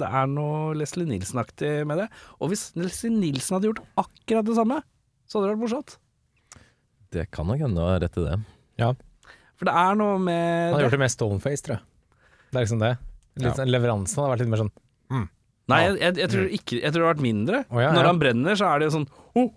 Det 0.00 0.06
er 0.08 0.28
noe 0.30 0.70
Leslie 0.78 1.08
Nilsen-aktig 1.08 1.72
med 1.88 2.00
det. 2.00 2.06
Og 2.40 2.52
hvis 2.52 2.70
Leslie 2.78 3.12
Nilsen 3.12 3.58
hadde 3.58 3.68
gjort 3.70 3.82
akkurat 4.00 4.48
det 4.48 4.56
samme, 4.56 4.80
så 5.28 5.38
hadde 5.38 5.50
det 5.50 5.54
vært 5.54 5.64
morsomt. 5.66 5.96
Det 7.10 7.26
kan 7.34 7.48
nok 7.50 7.60
hende 7.60 7.82
å 7.82 7.90
har 7.92 8.04
rett 8.04 8.16
i 8.16 8.26
det. 8.26 8.40
For 9.60 9.68
det 9.68 9.76
er 9.76 9.98
noe 10.00 10.16
med 10.22 10.70
Han 10.70 10.78
har 10.78 10.86
gjort 10.86 10.96
det 10.96 11.02
med 11.02 11.12
stoneface, 11.12 11.64
tror 11.66 11.76
jeg. 11.76 11.86
Det 12.50 12.56
er 12.56 12.64
liksom 12.64 12.80
det. 12.82 12.94
Litt, 13.40 13.58
ja. 13.60 13.66
Leveransen 13.68 14.22
hadde 14.22 14.32
vært 14.32 14.42
litt 14.44 14.52
mer 14.52 14.64
sånn 14.64 14.72
Nei, 15.70 15.80
jeg, 15.84 15.98
jeg, 16.00 16.14
jeg, 16.18 16.30
tror 16.32 16.54
ikke, 16.56 16.78
jeg 16.80 16.92
tror 16.92 17.02
det 17.02 17.06
har 17.06 17.12
vært 17.12 17.24
mindre. 17.24 17.58
Oh, 17.70 17.80
ja, 17.82 17.90
Når 17.94 18.08
han 18.08 18.20
brenner, 18.22 18.56
så 18.58 18.70
er 18.70 18.80
det 18.80 18.88
jo 18.88 18.94
sånn 18.98 19.10
oh! 19.38 19.50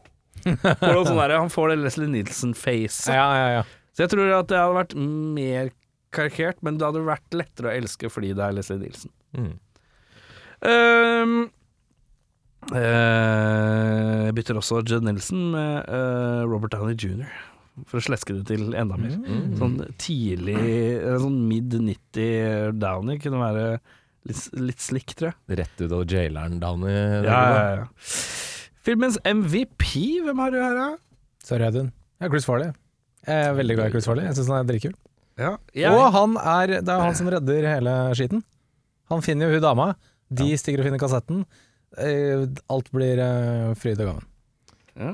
Sånn 0.44 1.20
der, 1.20 1.38
Han 1.40 1.52
får 1.54 1.72
det 1.72 1.78
Leslie 1.86 2.12
Nilsen-facet. 2.12 3.14
Ja, 3.16 3.28
ja, 3.38 3.48
ja. 3.60 3.64
Så 3.94 4.06
jeg 4.06 4.12
tror 4.12 4.32
at 4.36 4.50
det 4.50 4.60
hadde 4.60 4.76
vært 4.76 4.96
mer 5.00 5.72
karikert, 6.16 6.62
men 6.66 6.80
det 6.80 6.88
hadde 6.88 7.04
vært 7.08 7.38
lettere 7.38 7.72
å 7.72 7.76
elske 7.76 8.12
fordi 8.12 8.34
det 8.38 8.46
er 8.46 8.58
Leslie 8.58 8.82
Nielsen. 8.82 9.14
Mm. 9.38 9.54
Ehm, 10.70 11.40
eh, 12.72 14.20
jeg 14.28 14.36
bytter 14.38 14.60
også 14.60 14.84
Judd 14.86 15.08
Nelson 15.08 15.50
med 15.56 15.90
uh, 15.90 16.44
Robert 16.48 16.76
Downey 16.76 16.96
jr. 16.96 17.26
For 17.90 17.98
å 18.00 18.06
sleske 18.06 18.36
det 18.38 18.46
til 18.52 18.76
enda 18.78 18.98
mer. 19.02 19.16
Mm. 19.18 19.56
Sånn 19.58 19.80
tidlig 19.98 20.60
eh, 20.62 21.16
Sånn 21.18 21.40
mid 21.50 21.74
90 21.74 22.76
Downey 22.78 23.18
kunne 23.22 23.40
være 23.42 23.64
litt, 24.30 24.44
litt 24.54 24.84
slik, 24.84 25.16
tror 25.18 25.32
jeg. 25.32 25.58
Rett 25.64 25.82
ut 25.82 25.90
av 25.90 26.06
jaileren, 26.06 26.60
Downey. 26.62 26.94
Ja, 27.26 27.40
ja, 27.50 27.66
ja. 27.82 28.14
Filmens 28.84 29.18
MVP, 29.26 30.22
hvem 30.26 30.44
har 30.44 30.54
du 30.54 30.60
her, 30.60 30.78
da? 30.78 30.88
Sorry, 31.44 31.66
Audun. 31.66 31.90
Ja, 32.22 32.30
Chris 32.30 32.46
Farley. 32.48 32.74
Jeg 33.26 33.50
er 33.50 33.58
veldig 33.58 33.76
glad 33.80 33.90
i 33.90 33.96
Chris 33.96 34.08
Farley. 34.08 34.28
Jeg 34.28 34.38
syns 34.38 34.52
han 34.52 34.62
er 34.62 34.70
dritkul. 34.70 34.94
Ja, 35.40 35.92
Og 35.94 36.08
han 36.14 36.36
er, 36.38 36.80
det 36.86 36.90
er 36.94 37.02
han 37.02 37.16
som 37.18 37.30
redder 37.34 37.66
hele 37.66 37.94
skiten. 38.18 38.44
Han 39.10 39.24
finner 39.26 39.50
jo 39.50 39.58
hun 39.58 39.66
dama. 39.66 39.88
De 40.34 40.52
stikker 40.58 40.82
og 40.84 40.88
finner 40.88 41.02
kassetten. 41.02 41.44
Eh, 41.98 42.46
Alt 42.74 42.90
blir 42.94 43.22
eh, 43.22 43.74
fryd 43.78 44.02
og 44.04 44.12
gammen. 44.14 44.28
ja. 45.00 45.14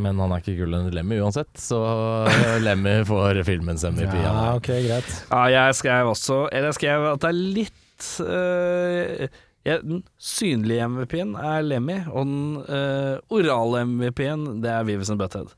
Men 0.00 0.16
han 0.16 0.32
er 0.32 0.40
ikke 0.40 0.64
enn 0.64 0.86
Lemmy 0.96 1.18
uansett, 1.20 1.50
så 1.60 1.76
Lemmy 2.64 3.02
får 3.04 3.42
filmens 3.44 3.82
MVP. 3.84 4.14
Ja, 4.22 4.54
okay, 4.56 4.78
ok, 4.80 4.86
greit. 4.88 5.10
Ja, 5.28 5.40
jeg 5.52 5.74
skrev 5.76 6.08
også 6.14 6.38
Eller 6.48 6.70
jeg 6.70 6.78
skrev 6.78 7.04
at 7.10 7.20
det 7.20 7.28
er 7.28 7.36
litt 7.58 8.06
øh, 8.24 9.26
jeg, 9.68 9.82
Den 9.84 10.00
synlige 10.16 10.86
MVP-en 10.88 11.34
er 11.36 11.60
Lemmy, 11.68 11.98
og 12.08 12.24
den 12.30 12.56
øh, 12.64 13.18
orale 13.28 13.84
MVP-en 13.90 14.46
det 14.64 14.72
er 14.72 14.88
Vives 14.88 15.12
and 15.12 15.20
Butthead. 15.20 15.52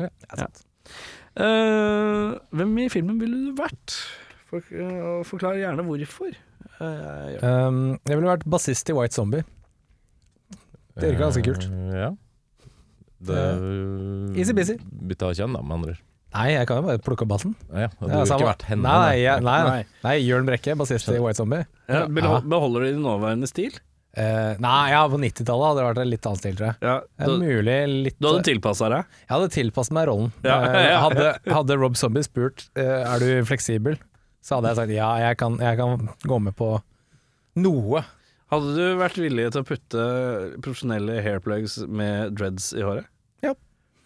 Ja, 0.00 0.08
det 0.08 0.30
er 0.32 0.42
sant. 0.46 0.64
Eh, 1.36 2.36
hvem 2.56 2.78
i 2.80 2.88
filmen 2.92 3.18
ville 3.20 3.36
du 3.50 3.56
vært? 3.58 3.96
For, 4.48 4.62
uh, 4.72 5.20
forklar 5.26 5.58
gjerne 5.58 5.84
hvorfor. 5.84 6.32
Uh, 6.78 7.26
ja. 7.34 7.40
Um, 7.66 7.80
jeg 8.06 8.16
ville 8.18 8.30
vært 8.30 8.46
bassist 8.48 8.88
i 8.92 8.94
White 8.96 9.16
Zombie. 9.16 9.44
Det 10.96 11.10
virker 11.10 11.26
ganske 11.26 11.42
kult. 11.44 11.66
Eh, 11.68 11.98
Ja. 11.98 12.12
Det 13.26 13.42
Easy-busy. 14.36 14.76
Bytta 15.08 15.30
kjønn, 15.32 15.54
da, 15.56 15.62
med 15.64 15.72
andre 15.78 15.94
ord. 15.94 16.02
Nei, 16.36 16.50
jeg 16.52 16.66
kan 16.68 16.82
jo 16.82 16.84
bare 16.84 17.00
plukke 17.00 17.24
opp 17.24 17.30
bassen. 17.32 17.54
Ja, 17.72 17.86
du 17.96 18.10
Ja, 18.10 18.24
ikke 18.28 18.48
vært 18.50 18.64
henne. 18.68 18.82
Nei, 18.84 19.22
nei, 19.24 19.40
nei. 19.40 19.60
Nei. 19.70 19.84
nei, 20.04 20.14
Jørn 20.20 20.44
Brekke, 20.48 20.74
bassist 20.76 21.08
i 21.08 21.16
White 21.22 21.38
Zombie. 21.40 21.64
Ja, 21.88 22.02
Ja. 22.04 22.40
Beholder 22.44 22.84
du 22.84 22.90
din 22.92 23.00
nåværende 23.02 23.48
stil? 23.48 23.72
Eh, 24.16 24.56
nei, 24.64 24.90
ja, 24.94 25.02
på 25.12 25.18
90-tallet 25.20 25.66
hadde 25.68 25.80
det 25.82 25.86
vært 25.90 26.08
litt 26.08 26.26
annen 26.28 26.40
stil, 26.40 26.54
tror 26.56 26.70
jeg. 26.70 26.76
Ja, 26.88 26.94
du, 27.28 27.34
mulig 27.42 27.76
litt 28.08 28.16
du 28.16 28.28
hadde 28.30 28.44
tilpassa 28.48 28.88
deg? 28.92 29.16
Jeg 29.26 29.32
hadde 29.34 29.48
tilpasset 29.52 29.96
meg 29.96 30.06
rollen. 30.08 30.30
Ja, 30.46 30.56
Eh, 30.66 30.86
ja. 30.92 31.00
Hadde, 31.04 31.26
hadde 31.52 31.76
Rob 31.76 31.98
Zombie 32.00 32.24
spurt 32.24 32.64
uh, 32.78 33.02
Er 33.12 33.20
du 33.20 33.28
fleksibel, 33.48 33.98
så 34.40 34.56
hadde 34.58 34.72
jeg 34.72 34.78
sagt 34.80 34.94
ja, 34.96 35.10
jeg 35.20 35.36
kan, 35.42 35.58
jeg 35.60 35.76
kan 35.80 36.08
gå 36.24 36.38
med 36.46 36.56
på 36.56 36.70
noe. 37.60 38.02
Hadde 38.52 38.72
du 38.76 38.84
vært 39.00 39.18
villig 39.20 39.50
til 39.52 39.64
å 39.64 39.66
putte 39.66 40.06
profesjonelle 40.64 41.18
hairplugs 41.24 41.80
med 41.88 42.36
dreads 42.38 42.70
i 42.76 42.84
håret? 42.86 43.08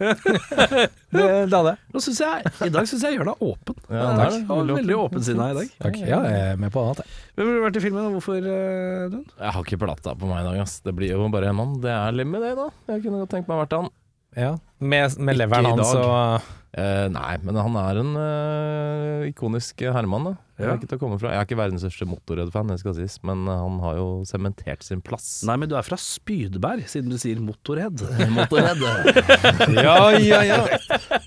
Det, 1.10 1.22
det 1.50 1.56
hadde 1.56 1.72
jeg. 1.72 2.00
Synes 2.04 2.20
jeg, 2.22 2.50
I 2.62 2.70
dag 2.70 2.86
syns 2.86 3.02
jeg 3.02 3.10
jeg 3.10 3.18
gjør 3.18 3.30
deg 3.32 3.40
åpen. 3.42 3.78
Ja, 3.90 4.04
takk. 4.14 4.20
takk. 4.20 4.44
Veldig, 4.50 4.74
veldig 4.76 4.98
åpensinna 5.00 5.48
i 5.50 5.56
dag. 5.56 5.72
Takk. 5.82 5.96
Ja, 6.06 6.20
jeg 6.22 6.44
er 6.52 6.60
med 6.62 6.70
på 6.70 6.84
annet. 6.84 7.00
jeg. 7.02 7.16
Hvem 7.34 7.48
ville 7.48 7.58
du 7.58 7.64
vært 7.64 7.78
i 7.80 7.82
filmen, 7.82 8.04
og 8.06 8.14
hvorfor, 8.14 8.46
uh, 8.46 9.08
Dun? 9.10 9.24
Jeg 9.34 9.54
har 9.56 9.66
ikke 9.66 9.80
plata 9.82 10.14
på 10.20 10.30
meg 10.30 10.44
i 10.44 10.46
dag, 10.46 10.60
ass. 10.62 10.76
Det 10.86 10.94
blir 10.94 11.10
jo 11.16 11.26
bare 11.34 11.50
en 11.50 11.58
mann. 11.58 11.74
Det 11.82 11.90
er 11.90 12.14
Lemmy, 12.14 12.38
det, 12.44 12.52
da. 12.60 12.68
Jeg 12.92 13.02
kunne 13.02 13.24
godt 13.24 13.34
tenkt 13.34 13.50
meg 13.50 13.58
å 13.58 13.64
vært 13.64 13.76
han. 13.80 13.90
Ja, 14.38 14.52
med, 14.78 15.18
med 15.18 15.40
leveren 15.40 15.72
hans 15.72 15.90
og 15.98 16.46
Eh, 16.70 17.06
nei, 17.10 17.32
men 17.42 17.56
han 17.58 17.76
er 17.80 17.98
en 17.98 18.10
eh, 18.20 19.28
ikonisk 19.32 19.82
herremann, 19.82 20.28
da. 20.30 20.34
Det 20.60 20.68
er 20.68 20.76
ikke 20.76 20.90
til 20.90 20.98
å 20.98 21.00
komme 21.00 21.16
fra. 21.18 21.30
Jeg 21.32 21.40
er 21.40 21.46
ikke 21.48 21.56
verdens 21.58 21.82
største 21.82 22.06
Motorhead-fan, 22.06 22.68
det 22.70 22.76
skal 22.82 22.94
sies, 22.98 23.16
men 23.26 23.42
eh, 23.48 23.62
han 23.64 23.80
har 23.82 23.96
jo 23.98 24.08
sementert 24.28 24.84
sin 24.86 25.00
plass. 25.02 25.40
Nei, 25.48 25.56
men 25.58 25.70
du 25.70 25.74
er 25.78 25.86
fra 25.86 25.98
Spydberg, 25.98 26.84
siden 26.90 27.10
du 27.10 27.16
sier 27.18 27.40
motorhead. 27.42 28.04
ja, 29.80 29.96
ja, 30.20 30.44
ja. 30.46 30.60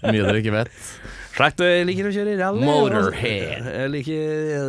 Mye 0.05 0.21
dere 0.21 0.39
ikke 0.39 0.55
vet. 0.55 0.79
Slakt, 1.33 1.63
jeg 1.65 1.87
liker 1.89 2.07
å 2.07 2.13
kjøre 2.13 2.35
rally. 2.37 2.63
Motorhead. 2.67 3.67
Jeg 3.73 3.89
liker, 3.89 4.21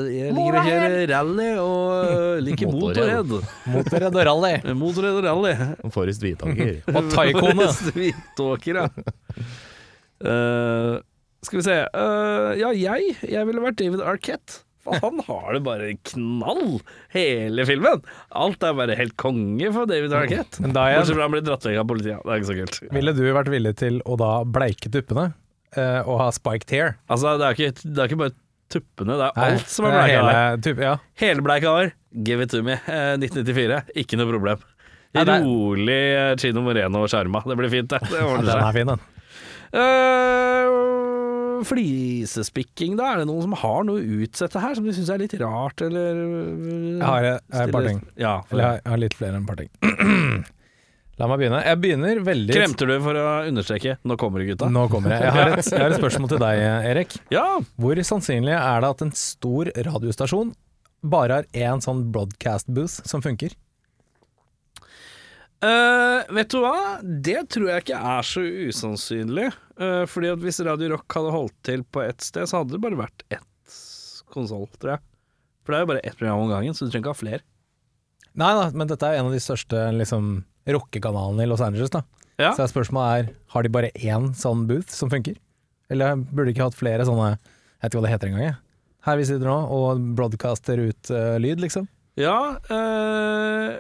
jeg 0.09 0.33
liker 0.33 0.57
å 0.57 0.65
kjøre 0.65 1.03
rally 1.11 1.51
og 1.61 2.41
liker 2.47 2.73
Motorhead. 2.73 3.29
motorhead. 3.29 3.77
motorredd 3.77 4.19
og 4.19 4.27
rally. 4.31 4.55
Motorhead 4.81 5.21
og 5.21 5.29
rally. 5.29 5.53
Forrest 5.95 6.25
Hvitaker. 6.25 6.81
Og 6.89 7.13
taikone. 7.13 7.69
Hvitåker, 8.01 8.81
ja. 8.81 9.45
Eh, 10.25 11.01
skal 11.45 11.59
vi 11.61 11.65
se 11.67 11.75
uh, 11.93 12.55
Ja, 12.57 12.71
jeg 12.73 13.11
Jeg 13.29 13.45
ville 13.49 13.61
vært 13.65 13.77
David 13.81 14.01
Arquette. 14.01 14.63
For 14.85 14.99
han 15.01 15.21
har 15.31 15.55
det 15.57 15.63
bare 15.65 15.91
knall, 16.11 16.79
hele 17.15 17.65
filmen. 17.69 18.03
Alt 18.37 18.65
er 18.69 18.75
bare 18.77 18.97
helt 18.99 19.15
konge 19.21 19.71
for 19.73 19.89
David 19.89 20.13
Arquette. 20.17 20.61
Men 20.61 20.75
da 20.77 20.83
Bortsett 20.93 21.17
fra 21.17 21.25
han 21.25 21.33
blir 21.33 21.45
dratt 21.47 21.65
vekk 21.65 21.79
av 21.81 21.89
politiet. 21.89 22.21
Det 22.21 22.35
er 22.35 22.43
ikke 22.43 22.51
så 22.51 22.57
kult. 22.59 22.81
ville 22.99 23.15
du 23.17 23.23
vært 23.33 23.49
villig 23.53 23.73
til 23.81 24.01
å 24.05 24.19
da 24.21 24.33
bleike 24.45 24.93
tuppene 24.93 25.31
eh, 25.77 26.01
og 26.05 26.21
ha 26.21 26.27
spiked 26.37 26.75
hair? 26.77 26.99
Altså, 27.09 27.33
det 27.41 27.49
er 27.49 27.57
ikke, 27.57 27.87
det 27.95 28.03
er 28.05 28.13
ikke 28.13 28.21
bare 28.27 28.37
tuppene, 28.75 29.17
det 29.21 29.31
er 29.31 29.41
Nei, 29.41 29.49
alt 29.55 29.73
som 29.73 29.89
er 29.89 29.97
bleika 29.97 30.21
hele 30.21 30.37
tupp- 30.69 30.85
Ja. 30.85 30.93
Helbleika 31.25 31.73
hår, 31.79 31.91
give 32.29 32.45
it 32.45 32.53
to 32.53 32.61
me. 32.67 32.77
Eh, 32.85 33.17
1994, 33.25 33.81
ikke 34.05 34.21
noe 34.21 34.29
problem. 34.35 34.69
Det 35.17 35.25
er- 35.25 35.45
Rolig 35.49 35.99
eh, 36.13 36.37
Chino 36.45 36.61
Moreno 36.67 37.05
og 37.07 37.09
Sjarma. 37.13 37.41
Det 37.49 37.57
blir 37.57 37.73
fint, 37.73 37.89
det. 37.89 38.05
Det 38.13 38.21
Ja, 38.25 38.37
den 38.37 38.53
er 38.69 38.73
fin, 38.77 38.93
den. 38.93 39.05
Eh, 39.75 41.63
flisespikking, 41.67 42.97
da? 42.99 43.13
Er 43.15 43.23
det 43.23 43.29
noen 43.31 43.45
som 43.47 43.55
har 43.59 43.85
noe 43.89 44.01
å 44.03 44.19
utsette 44.25 44.61
her, 44.63 44.75
som 44.79 44.87
de 44.87 44.95
syns 44.97 45.11
er 45.13 45.23
litt 45.25 45.35
rart, 45.41 45.83
eller 45.85 46.21
Jeg 46.21 47.07
har 47.09 47.29
eh, 47.31 47.39
et 47.65 47.73
par 47.75 47.87
ting. 47.89 48.03
Ja, 48.21 48.35
Eller 48.53 48.65
jeg 48.79 48.85
har- 48.93 49.03
litt 49.05 49.17
flere 49.19 49.35
enn 49.39 49.43
et 49.43 49.49
par 49.49 49.57
ting. 49.63 49.71
La 51.15 51.29
meg 51.31 51.39
begynne. 51.45 51.61
Jeg 51.63 51.79
begynner 51.79 52.19
veldig 52.27 52.55
Kremter 52.57 52.89
du 52.91 52.95
for 53.05 53.15
å 53.15 53.27
understreke 53.47 53.93
'nå 54.03 54.17
kommer 54.19 54.43
du, 54.43 54.49
gutta'? 54.51 54.67
Nå 54.67 54.89
kommer 54.91 55.13
jeg. 55.15 55.23
Jeg 55.23 55.31
har, 55.37 55.53
et, 55.53 55.65
jeg 55.71 55.79
har 55.79 55.91
et 55.95 56.01
spørsmål 56.01 56.29
til 56.33 56.41
deg, 56.43 56.63
Erik. 56.91 57.15
Ja! 57.31 57.45
Hvor 57.79 57.95
sannsynlig 58.03 58.51
er 58.59 58.81
det 58.83 58.91
at 58.91 59.03
en 59.07 59.13
stor 59.15 59.71
radiostasjon 59.87 60.51
bare 61.07 61.31
har 61.39 61.45
én 61.55 61.79
sånn 61.85 62.11
broadcast 62.11 62.67
booth 62.67 62.99
som 63.07 63.23
funker? 63.23 63.55
Eh, 65.65 66.35
vet 66.35 66.51
du 66.53 66.59
hva? 66.61 66.99
Det 67.03 67.45
tror 67.55 67.71
jeg 67.71 67.85
ikke 67.85 68.01
er 68.17 68.27
så 68.27 68.43
usannsynlig. 68.43 69.49
Uh, 69.75 70.05
fordi 70.07 70.31
at 70.31 70.43
hvis 70.43 70.61
Radio 70.67 70.93
Rock 70.93 71.17
hadde 71.19 71.33
holdt 71.35 71.55
til 71.67 71.83
på 71.91 72.03
ett 72.05 72.23
sted, 72.23 72.47
så 72.47 72.61
hadde 72.61 72.77
det 72.77 72.83
bare 72.85 72.99
vært 72.99 73.25
ett 73.35 73.79
konsoll, 74.35 74.69
tror 74.79 74.97
jeg. 74.97 75.05
For 75.65 75.73
det 75.73 75.79
er 75.79 75.85
jo 75.85 75.91
bare 75.91 76.05
ett 76.05 76.19
program 76.19 76.45
om 76.45 76.53
gangen, 76.53 76.77
så 76.77 76.85
du 76.85 76.93
trenger 76.93 77.07
ikke 77.07 77.15
ha 77.15 77.21
flere. 77.23 77.45
Nei 78.39 78.51
da, 78.59 78.67
men 78.75 78.91
dette 78.91 79.07
er 79.09 79.19
en 79.21 79.31
av 79.31 79.35
de 79.35 79.41
største 79.43 79.87
liksom, 79.95 80.37
rockekanalene 80.67 81.47
i 81.47 81.51
Los 81.51 81.63
Angeles. 81.65 81.93
da. 81.95 82.03
Ja. 82.43 82.53
Så 82.55 82.67
spørsmålet 82.71 83.17
er, 83.17 83.33
har 83.55 83.63
de 83.63 83.73
bare 83.75 83.93
én 83.95 84.33
sånn 84.39 84.67
booth 84.71 84.91
som 84.91 85.11
funker? 85.13 85.39
Eller 85.93 86.19
burde 86.19 86.49
de 86.51 86.55
ikke 86.57 86.67
hatt 86.67 86.79
flere 86.79 87.05
sånne 87.07 87.35
Jeg 87.35 87.39
vet 87.85 87.93
ikke 87.93 88.01
hva 88.01 88.07
det 88.07 88.13
heter 88.15 88.31
engang. 88.31 88.47
jeg. 88.49 88.57
Her 89.05 89.19
vi 89.21 89.27
sitter 89.29 89.51
nå 89.51 89.57
og 89.77 90.07
broadcaster 90.17 90.81
ut 90.81 91.11
uh, 91.13 91.37
lyd, 91.43 91.61
liksom. 91.61 91.87
Ja 92.17 92.57
eh, 92.71 93.75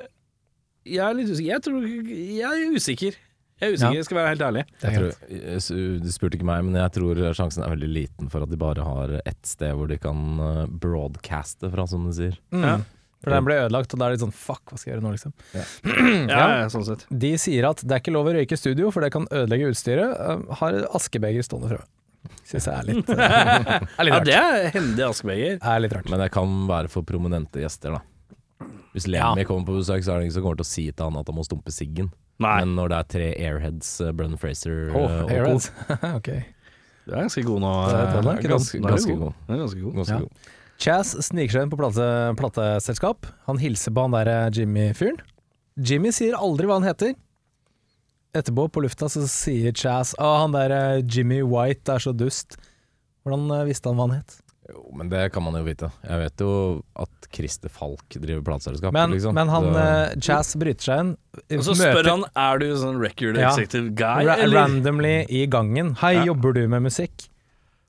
Jeg 0.85 1.01
er 1.05 1.14
litt 1.16 1.31
usikker. 1.33 1.51
Jeg, 1.53 1.62
tror, 1.64 1.87
jeg 1.88 2.44
er 2.44 2.75
usikker. 2.77 3.14
Jeg 3.62 3.68
er 3.70 3.77
usikker, 3.77 3.92
Ja. 3.94 3.99
jeg 4.01 4.05
skal 4.09 4.18
være 4.18 4.33
helt 4.35 4.42
ærlig. 4.49 4.64
Tror, 4.83 6.01
du 6.05 6.11
spurte 6.12 6.37
ikke 6.38 6.49
meg, 6.49 6.64
men 6.66 6.75
jeg 6.81 6.92
tror 6.97 7.20
sjansen 7.38 7.62
er 7.64 7.70
veldig 7.73 7.88
liten 7.94 8.29
for 8.33 8.42
at 8.44 8.51
de 8.51 8.59
bare 8.61 8.83
har 8.85 9.14
ett 9.25 9.47
sted 9.47 9.73
hvor 9.79 9.88
de 9.88 9.97
kan 10.03 10.18
eh, 10.42 10.64
broadcaste 10.68 11.70
fra, 11.73 11.87
som 11.88 12.05
du 12.09 12.12
sier. 12.16 12.37
Mm. 12.53 12.64
Ja. 12.66 12.75
For 13.25 13.33
den 13.33 13.47
ble 13.47 13.55
ødelagt, 13.62 13.94
og 13.94 14.01
da 14.03 14.05
er 14.05 14.12
det 14.12 14.18
litt 14.18 14.25
sånn 14.27 14.35
fuck, 14.37 14.61
hva 14.68 14.77
skal 14.77 14.90
jeg 14.90 14.99
gjøre 14.99 15.05
nå, 15.07 15.12
liksom. 15.14 15.33
Ja, 16.35 16.42
ja, 16.61 16.68
sånn 16.68 16.85
sett. 16.85 17.07
De 17.09 17.31
sier 17.40 17.64
at 17.70 17.81
det 17.81 17.94
er 17.97 18.03
ikke 18.03 18.12
lov 18.12 18.29
å 18.29 18.35
røyke 18.37 18.53
i 18.59 18.61
studio, 18.61 18.90
for 18.92 19.01
det 19.07 19.12
kan 19.14 19.25
ødelegge 19.33 19.70
utstyret. 19.73 20.12
Uh, 20.18 20.42
har 20.61 20.77
askebeger 20.99 21.47
stående 21.47 21.70
fra. 21.73 21.87
Syns 22.44 22.66
jeg 22.68 22.75
er 22.75 22.90
litt, 22.90 23.09
er 23.99 24.05
litt 24.05 24.12
Ja, 24.12 24.18
rart. 24.18 24.29
det 24.29 24.37
er 24.37 24.68
hendig 24.77 25.07
askebeger. 25.09 25.57
er 25.62 25.81
litt 25.87 25.94
rart. 25.97 26.11
Men 26.12 26.20
det 26.27 26.29
kan 26.37 26.53
være 26.68 26.92
for 26.92 27.07
prominente 27.09 27.62
gjester, 27.64 27.97
da. 27.97 28.03
Hvis 28.94 29.09
Lemmy 29.11 29.42
kommer 29.48 29.66
på 29.66 29.74
besøk, 29.80 30.04
så 30.07 30.14
er 30.14 30.20
det 30.22 30.28
ingen 30.28 30.37
som 30.37 30.44
kommer 30.46 30.61
til 30.61 30.66
å 30.68 30.70
si 30.70 30.85
til 30.92 31.09
han 31.09 31.16
at 31.18 31.30
han 31.30 31.35
må 31.37 31.44
stumpe 31.46 31.72
siggen. 31.74 32.12
Nei, 32.42 32.57
Men 32.64 32.74
når 32.78 32.90
det 32.92 32.96
er 32.98 33.09
tre 33.14 33.26
airheads, 33.46 33.88
uh, 34.02 34.11
Brennan 34.14 34.38
Fraser 34.38 34.90
Oh, 34.94 35.04
uh, 35.07 35.30
Airheads. 35.30 35.68
ok. 36.18 36.30
du 37.07 37.12
er 37.14 37.24
ganske 37.26 37.42
god 37.46 37.61
nå. 37.62 37.72
Det 37.90 37.96
er 37.98 38.12
den, 38.14 38.40
ganske, 38.54 38.78
er 38.78 38.94
ganske 38.94 39.16
god. 39.18 39.35
ganske 39.50 39.80
god. 39.83 39.94
Ganske 40.00 40.14
Ja. 40.14 40.20
god. 40.24 40.52
Chaz 40.85 41.12
sniker 41.22 41.54
seg 41.54 41.62
inn 41.66 41.70
på 41.70 41.78
plate, 41.78 42.07
plateselskap. 42.38 43.28
Han 43.46 43.61
hilser 43.62 43.94
på 43.94 44.02
han 44.09 44.14
der 44.16 44.30
eh, 44.33 44.48
Jimmy-fyren. 44.57 45.20
Jimmy 45.78 46.11
sier 46.14 46.35
aldri 46.35 46.66
hva 46.66 46.80
han 46.80 46.87
heter. 46.88 47.14
Etterpå, 48.35 48.66
på 48.74 48.83
lufta, 48.83 49.07
så 49.11 49.22
sier 49.30 49.70
Chaz 49.78 50.14
Å, 50.18 50.33
han 50.42 50.54
der 50.57 50.74
Jimmy 51.07 51.38
White 51.46 51.94
er 51.94 52.02
så 52.02 52.11
dust. 52.14 52.57
Hvordan 53.22 53.66
visste 53.68 53.90
han 53.92 53.98
hva 54.00 54.09
han 54.09 54.16
het? 54.18 54.35
Jo, 54.70 54.81
men 54.96 55.11
det 55.12 55.27
kan 55.35 55.42
man 55.44 55.55
jo 55.59 55.62
vite. 55.66 55.90
Jeg 56.09 56.18
vet 56.22 56.40
jo 56.40 56.53
at 56.96 57.27
Christer 57.35 57.68
Falk 57.68 58.14
driver 58.16 58.40
plateselskap. 58.46 58.94
Men, 58.96 59.11
liksom. 59.12 59.35
men 59.37 59.48
han 59.53 59.66
Så- 59.74 60.20
Jazz 60.24 60.55
bryter 60.57 60.81
seg 60.87 61.00
inn. 61.03 61.11
Og 61.59 61.64
så 61.66 61.74
spør 61.77 62.09
han 62.09 62.24
er 62.35 62.59
du 62.62 62.66
sånn 62.81 62.98
record 63.03 63.37
Ja. 63.37 63.50
executive 63.50 63.94
guy, 63.94 64.24
ra 64.24 64.37
eller? 64.40 64.57
randomly 64.57 65.27
i 65.29 65.46
gangen. 65.46 65.94
Hei, 66.00 66.14
Ja. 66.14 66.24
jobber 66.33 66.55
du 66.55 66.66
med 66.68 66.83
musikk? 66.83 67.29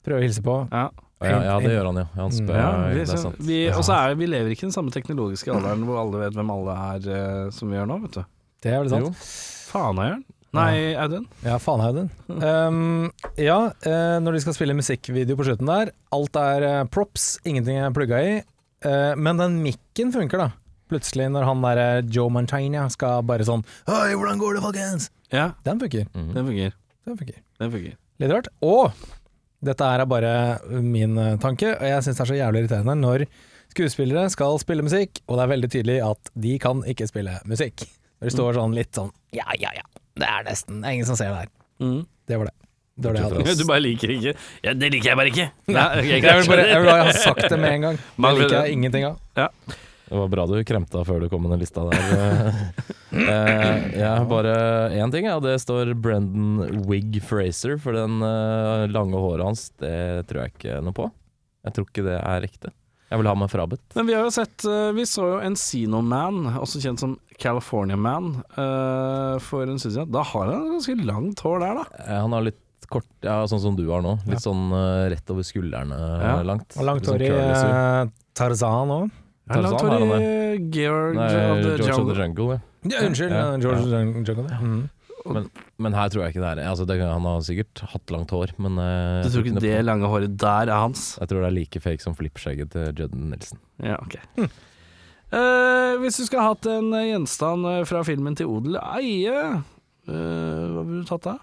Prøver 0.04 0.20
å 0.20 0.22
hilse 0.22 0.42
på. 0.42 0.68
Ja. 0.70 0.90
ja, 1.22 1.42
ja, 1.42 1.58
det 1.60 1.70
gjør 1.72 1.86
han 1.86 1.96
jo. 1.96 2.08
Ja, 2.14 2.22
han 2.22 2.30
spør, 2.30 2.54
Ja, 2.54 2.88
vi, 2.88 2.94
det 2.94 3.08
er 3.08 3.16
sant. 3.16 3.36
vi, 3.40 3.68
og 3.70 3.82
så 3.82 3.94
er 3.96 4.14
vi 4.14 4.26
lever 4.26 4.50
ikke 4.52 4.64
i 4.64 4.68
den 4.68 4.76
samme 4.76 4.90
teknologiske 4.92 5.48
alderen 5.48 5.84
hvor 5.86 5.96
alle 5.98 6.18
vet 6.28 6.34
hvem 6.36 6.50
alle 6.52 6.76
er 6.76 7.46
eh, 7.46 7.50
som 7.50 7.70
vi 7.70 7.76
gjør 7.76 7.88
nå, 7.88 8.02
vet 8.02 8.12
du. 8.20 8.24
Det 8.60 8.72
er 8.72 8.80
vel 8.84 8.90
sant? 8.90 9.04
Jo. 9.06 9.10
Faneieren? 9.72 10.24
Nei, 10.54 10.94
Audun? 11.00 11.26
Ja, 11.44 11.56
faen 11.60 11.82
Audun. 11.84 12.10
Um, 12.28 13.10
ja, 13.48 13.56
eh, 13.86 14.18
når 14.22 14.36
de 14.36 14.42
skal 14.44 14.54
spille 14.56 14.76
musikkvideo 14.78 15.36
på 15.38 15.46
slutten 15.48 15.68
der, 15.70 15.90
alt 16.14 16.38
er 16.40 16.66
eh, 16.68 16.84
props, 16.92 17.36
ingenting 17.44 17.80
er 17.80 17.92
plugga 17.96 18.20
i. 18.22 18.36
Eh, 18.86 19.12
men 19.18 19.40
den 19.42 19.58
mikken 19.64 20.14
funker, 20.14 20.46
da. 20.46 20.48
Plutselig, 20.86 21.26
når 21.34 21.48
han 21.48 21.64
der 21.66 22.06
Joe 22.14 22.30
Mantegna 22.30 22.84
skal 22.94 23.24
bare 23.26 23.42
sånn 23.48 23.64
Hei, 23.88 24.14
hvordan 24.14 24.38
går 24.38 24.54
det, 24.54 24.62
folkens? 24.62 25.08
Ja, 25.34 25.48
Den 25.66 25.80
funker. 25.82 26.06
Mhm. 26.14 26.32
den 26.36 26.46
funker. 26.46 26.76
Den 27.06 27.18
funker. 27.18 27.40
Den 27.58 27.72
funker. 27.74 27.96
Litt 28.22 28.32
rart. 28.32 28.48
Og 28.62 28.94
dette 29.66 29.82
er 29.90 30.06
bare 30.06 30.32
min 30.84 31.18
tanke, 31.42 31.72
og 31.74 31.82
jeg 31.90 32.06
syns 32.06 32.20
det 32.20 32.22
er 32.22 32.30
så 32.30 32.38
jævlig 32.38 32.62
irriterende 32.62 32.94
når 33.00 33.26
skuespillere 33.74 34.30
skal 34.32 34.60
spille 34.62 34.84
musikk, 34.86 35.20
og 35.26 35.36
det 35.36 35.44
er 35.44 35.52
veldig 35.52 35.70
tydelig 35.74 35.98
at 36.06 36.30
de 36.38 36.54
kan 36.62 36.84
ikke 36.88 37.08
spille 37.10 37.34
musikk. 37.50 37.82
Når 38.20 38.30
de 38.30 38.32
står 38.36 38.56
sånn 38.56 38.76
litt 38.76 38.94
sånn 38.96 39.10
Ja, 39.36 39.44
ja, 39.60 39.74
ja. 39.76 39.84
Det 40.16 40.28
er 40.28 40.46
nesten 40.46 40.80
Det 40.80 40.88
er 40.88 40.96
ingen 40.98 41.08
som 41.08 41.18
ser 41.18 41.32
det 41.32 41.42
her. 41.44 41.50
Mm. 41.82 41.98
Det 42.26 42.38
var 42.40 42.50
det. 42.50 42.54
Det 42.96 43.08
var 43.10 43.16
det 43.16 43.22
jeg 43.22 43.30
hadde. 43.30 43.56
Du 43.60 43.66
bare 43.68 43.82
liker 43.84 44.12
ikke 44.14 44.36
Ja, 44.64 44.72
det 44.72 44.92
liker 44.94 45.10
jeg 45.12 45.20
bare 45.20 45.32
ikke. 45.32 45.48
Nei, 45.68 45.88
Jeg 46.08 46.22
vil 46.22 46.48
bare, 46.52 46.68
jeg 46.70 46.78
vil 46.80 46.88
bare 46.90 47.08
ha 47.10 47.18
sagt 47.18 47.44
det 47.44 47.58
med 47.60 47.74
en 47.74 47.90
gang. 47.90 47.98
Det 48.16 48.38
liker 48.40 48.56
jeg 48.62 48.78
ingenting 48.78 49.10
av. 49.10 49.18
Det 50.06 50.14
var 50.14 50.28
bra 50.30 50.44
du 50.46 50.54
kremta 50.62 51.02
før 51.02 51.24
du 51.24 51.28
kom 51.28 51.42
med 51.42 51.56
den 51.56 51.64
lista 51.64 51.82
der. 51.82 52.58
eh, 53.26 53.86
jeg 53.98 54.06
har 54.06 54.26
bare 54.30 54.54
én 54.94 55.10
ting, 55.10 55.26
ja. 55.26 55.34
Det 55.42 55.56
står 55.58 55.90
Brendan 55.98 56.84
Wig 56.86 57.18
Fraser, 57.26 57.74
for 57.82 57.98
den 57.98 58.22
eh, 58.22 58.86
lange 58.94 59.18
håret 59.18 59.42
hans, 59.48 59.64
det 59.82 60.28
tror 60.30 60.44
jeg 60.44 60.54
ikke 60.54 60.78
noe 60.86 60.94
på. 60.94 61.08
Jeg 61.66 61.74
tror 61.74 61.88
ikke 61.90 62.06
det 62.06 62.20
er 62.20 62.46
ekte. 62.46 62.70
Jeg 63.10 63.20
vil 63.20 63.28
ha 63.30 63.34
meg 63.38 63.50
frabedt. 63.52 63.84
Men 63.94 64.06
vi 64.08 64.14
har 64.16 64.24
jo 64.26 64.30
sett 64.34 64.64
eh, 64.66 64.88
Vi 64.96 65.04
så 65.06 65.26
jo 65.28 65.36
Encino 65.46 66.00
Man, 66.02 66.40
også 66.58 66.80
kjent 66.82 66.98
som 67.04 67.12
California 67.38 67.94
Man, 67.96 68.32
eh, 68.56 69.36
for 69.46 69.62
en 69.68 69.78
stund 69.78 69.94
siden. 69.94 70.10
Da 70.10 70.22
har 70.26 70.46
han 70.50 70.70
ganske 70.74 70.96
langt 71.06 71.42
hår 71.44 71.60
der, 71.62 71.74
da. 71.82 71.84
Eh, 72.02 72.16
han 72.24 72.32
har 72.34 72.46
litt 72.48 72.88
kort, 72.90 73.06
ja, 73.26 73.40
sånn 73.50 73.60
som 73.62 73.76
du 73.78 73.84
har 73.90 74.02
nå. 74.02 74.16
Litt 74.30 74.42
sånn 74.42 74.68
eh, 74.74 75.08
rett 75.14 75.30
over 75.34 75.46
skuldrene 75.46 75.96
Ja. 76.22 76.34
langt. 76.46 76.74
Og 76.78 76.84
langt 76.86 77.06
sånn 77.06 77.18
hår 77.22 77.26
i 77.26 78.10
Tarzan 78.36 78.92
òg. 78.96 79.10
Langt 79.54 79.80
hår 79.86 80.04
i 80.18 80.58
George 80.74 81.14
Nei, 81.18 81.26
of 81.50 81.62
the 81.62 81.76
George 81.76 81.90
of 81.90 81.98
Jungle? 81.98 82.14
the 82.14 82.20
Jungle, 82.22 82.48
ja. 82.56 82.60
Ja, 82.86 83.00
unnskyld, 83.06 83.32
Ja, 83.32 83.46
of 83.54 83.60
the 83.62 84.24
Jungle. 84.26 84.46
ja. 84.50 84.58
Mm. 84.62 84.88
Men 85.82 85.96
her 85.96 86.10
tror 86.12 86.24
jeg 86.24 86.34
ikke 86.34 86.42
det 86.44 86.52
er 86.52 86.70
altså, 86.70 86.86
det, 86.88 86.98
Han 87.02 87.26
har 87.28 87.44
sikkert 87.46 87.82
hatt 87.92 88.14
langt 88.14 88.32
hår, 88.34 88.54
men 88.62 88.78
eh, 88.82 89.24
Du 89.24 89.30
tror 89.32 89.44
ikke 89.44 89.64
det 89.64 89.74
lange 89.84 90.10
håret 90.10 90.36
der 90.40 90.70
er 90.70 90.84
hans? 90.84 91.14
Jeg 91.20 91.30
tror 91.30 91.44
det 91.44 91.50
er 91.50 91.56
like 91.56 91.82
fake 91.82 92.04
som 92.04 92.16
flippskjegget 92.18 92.72
til 92.74 93.02
Judden 93.02 93.30
Nilsen. 93.32 93.60
Ja, 93.82 93.98
ok. 94.00 94.18
uh, 94.38 95.96
hvis 96.02 96.20
du 96.20 96.26
skulle 96.26 96.46
hatt 96.46 96.68
en 96.70 96.92
eh, 96.96 97.10
gjenstand 97.12 97.68
fra 97.90 98.02
filmen 98.06 98.38
til 98.38 98.50
odel 98.52 98.80
eie, 98.80 99.46
uh, 100.08 100.64
hva 100.72 100.82
ville 100.82 101.04
du 101.04 101.08
tatt 101.08 101.26
da? 101.26 101.38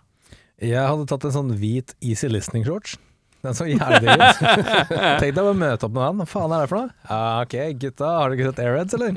Jeg 0.63 0.86
hadde 0.86 1.10
tatt 1.10 1.26
en 1.28 1.36
sånn 1.36 1.58
hvit 1.60 1.96
easy 2.06 2.30
listening 2.32 2.63
shorts. 2.67 2.96
Den 3.43 3.56
så 3.58 3.65
jævlig 3.67 3.98
digg 4.06 4.22
ut. 4.22 4.38
Tenk 5.19 5.34
deg 5.36 5.43
å 5.43 5.52
møte 5.52 5.88
opp 5.89 5.96
med 5.98 6.06
han. 6.06 6.19
Hva 6.22 6.28
faen 6.32 6.54
er 6.56 6.62
det 6.63 6.69
for 6.72 6.80
noe? 6.80 6.93
Ja, 7.10 7.41
ok, 7.43 7.56
gutta, 7.82 8.12
har 8.22 8.32
du 8.32 8.38
ikke 8.38 8.54
sett 8.54 8.62
Airheads, 8.63 8.96
eller? 8.96 9.12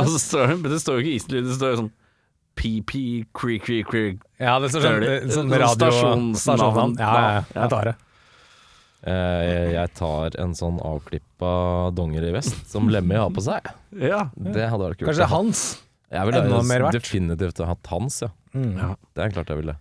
Og 0.02 0.10
så 0.12 0.20
står 0.20 0.52
det, 0.52 0.58
men 0.60 0.74
det 0.74 0.80
står 0.82 0.98
jo 0.98 1.04
ikke 1.06 1.14
Eastly, 1.14 1.40
det 1.46 1.56
står 1.56 1.72
jo 1.72 1.78
sånn 1.80 1.90
PP 2.60 2.92
Creek 3.36 3.64
Creek 3.64 3.88
Creek. 3.88 4.20
Ja, 4.40 4.58
det 4.60 4.68
står 4.72 4.84
sånn, 4.84 5.00
Dirty. 5.00 5.32
sånn 5.32 5.48
Sånn 5.48 5.58
radio 5.64 5.90
stasjonsnavn. 5.90 6.96
Ja, 7.00 7.12
ja, 7.16 7.42
jeg 7.56 7.72
tar 7.72 7.90
det. 7.90 7.96
Eh, 9.00 9.70
jeg 9.72 9.92
tar 9.96 10.34
en 10.42 10.52
sånn 10.58 10.76
avklippa 10.84 11.52
donger 11.96 12.26
i 12.28 12.32
vest 12.36 12.66
som 12.68 12.90
Lemmy 12.92 13.16
har 13.16 13.30
på 13.32 13.40
seg. 13.46 13.64
Ja. 13.96 14.26
Det 14.36 14.66
hadde 14.68 14.90
vært 14.90 15.00
kult. 15.00 15.08
Kanskje 15.08 15.30
Hans. 15.32 15.62
Jeg 16.10 16.26
ville 16.26 16.42
enda 16.42 16.62
mer 16.66 16.84
verdt. 16.88 16.98
definitivt 16.98 17.60
ha 17.62 17.68
hatt 17.70 17.86
hans, 17.86 18.16
ja. 18.24 18.28
Mm. 18.52 18.72
Ja. 18.76 18.88
Det 19.14 19.22
er 19.24 19.30
klart 19.36 19.52
jeg 19.52 19.60
ville. 19.62 19.76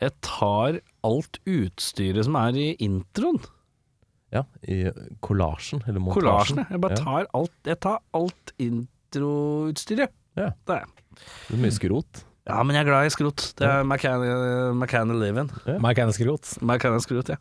Jeg 0.00 0.14
tar 0.24 0.78
alt 1.04 1.38
utstyret 1.46 2.24
som 2.26 2.38
er 2.40 2.56
i 2.56 2.70
introen. 2.82 3.38
Ja, 4.32 4.42
i 4.66 4.88
kollasjen, 5.22 5.84
eller 5.86 6.00
montasjen. 6.00 6.24
Kollasjen. 6.24 6.64
Jeg 6.72 6.80
bare 6.82 6.96
tar 6.98 7.28
alt 7.36 7.68
Jeg 7.68 7.78
tar 7.84 8.00
alt 8.16 8.54
introutstyret. 8.58 10.10
Ja. 10.36 10.50
Det 10.66 10.76
er 10.76 10.84
jeg. 10.84 11.18
Det 11.48 11.56
er 11.58 11.62
mye 11.62 11.74
skrot. 11.76 12.24
Ja, 12.44 12.60
men 12.60 12.76
jeg 12.76 12.84
er 12.84 12.90
glad 12.90 13.08
i 13.08 13.12
skrot. 13.14 13.44
Det 13.56 13.64
er 13.64 13.84
McCann 13.88 15.12
Eleven. 15.14 15.48
Mike 15.80 16.02
Hennes 16.02 16.18
Skrot. 16.18 16.56
McCann 16.60 17.00
skrot, 17.00 17.30
ja. 17.32 17.38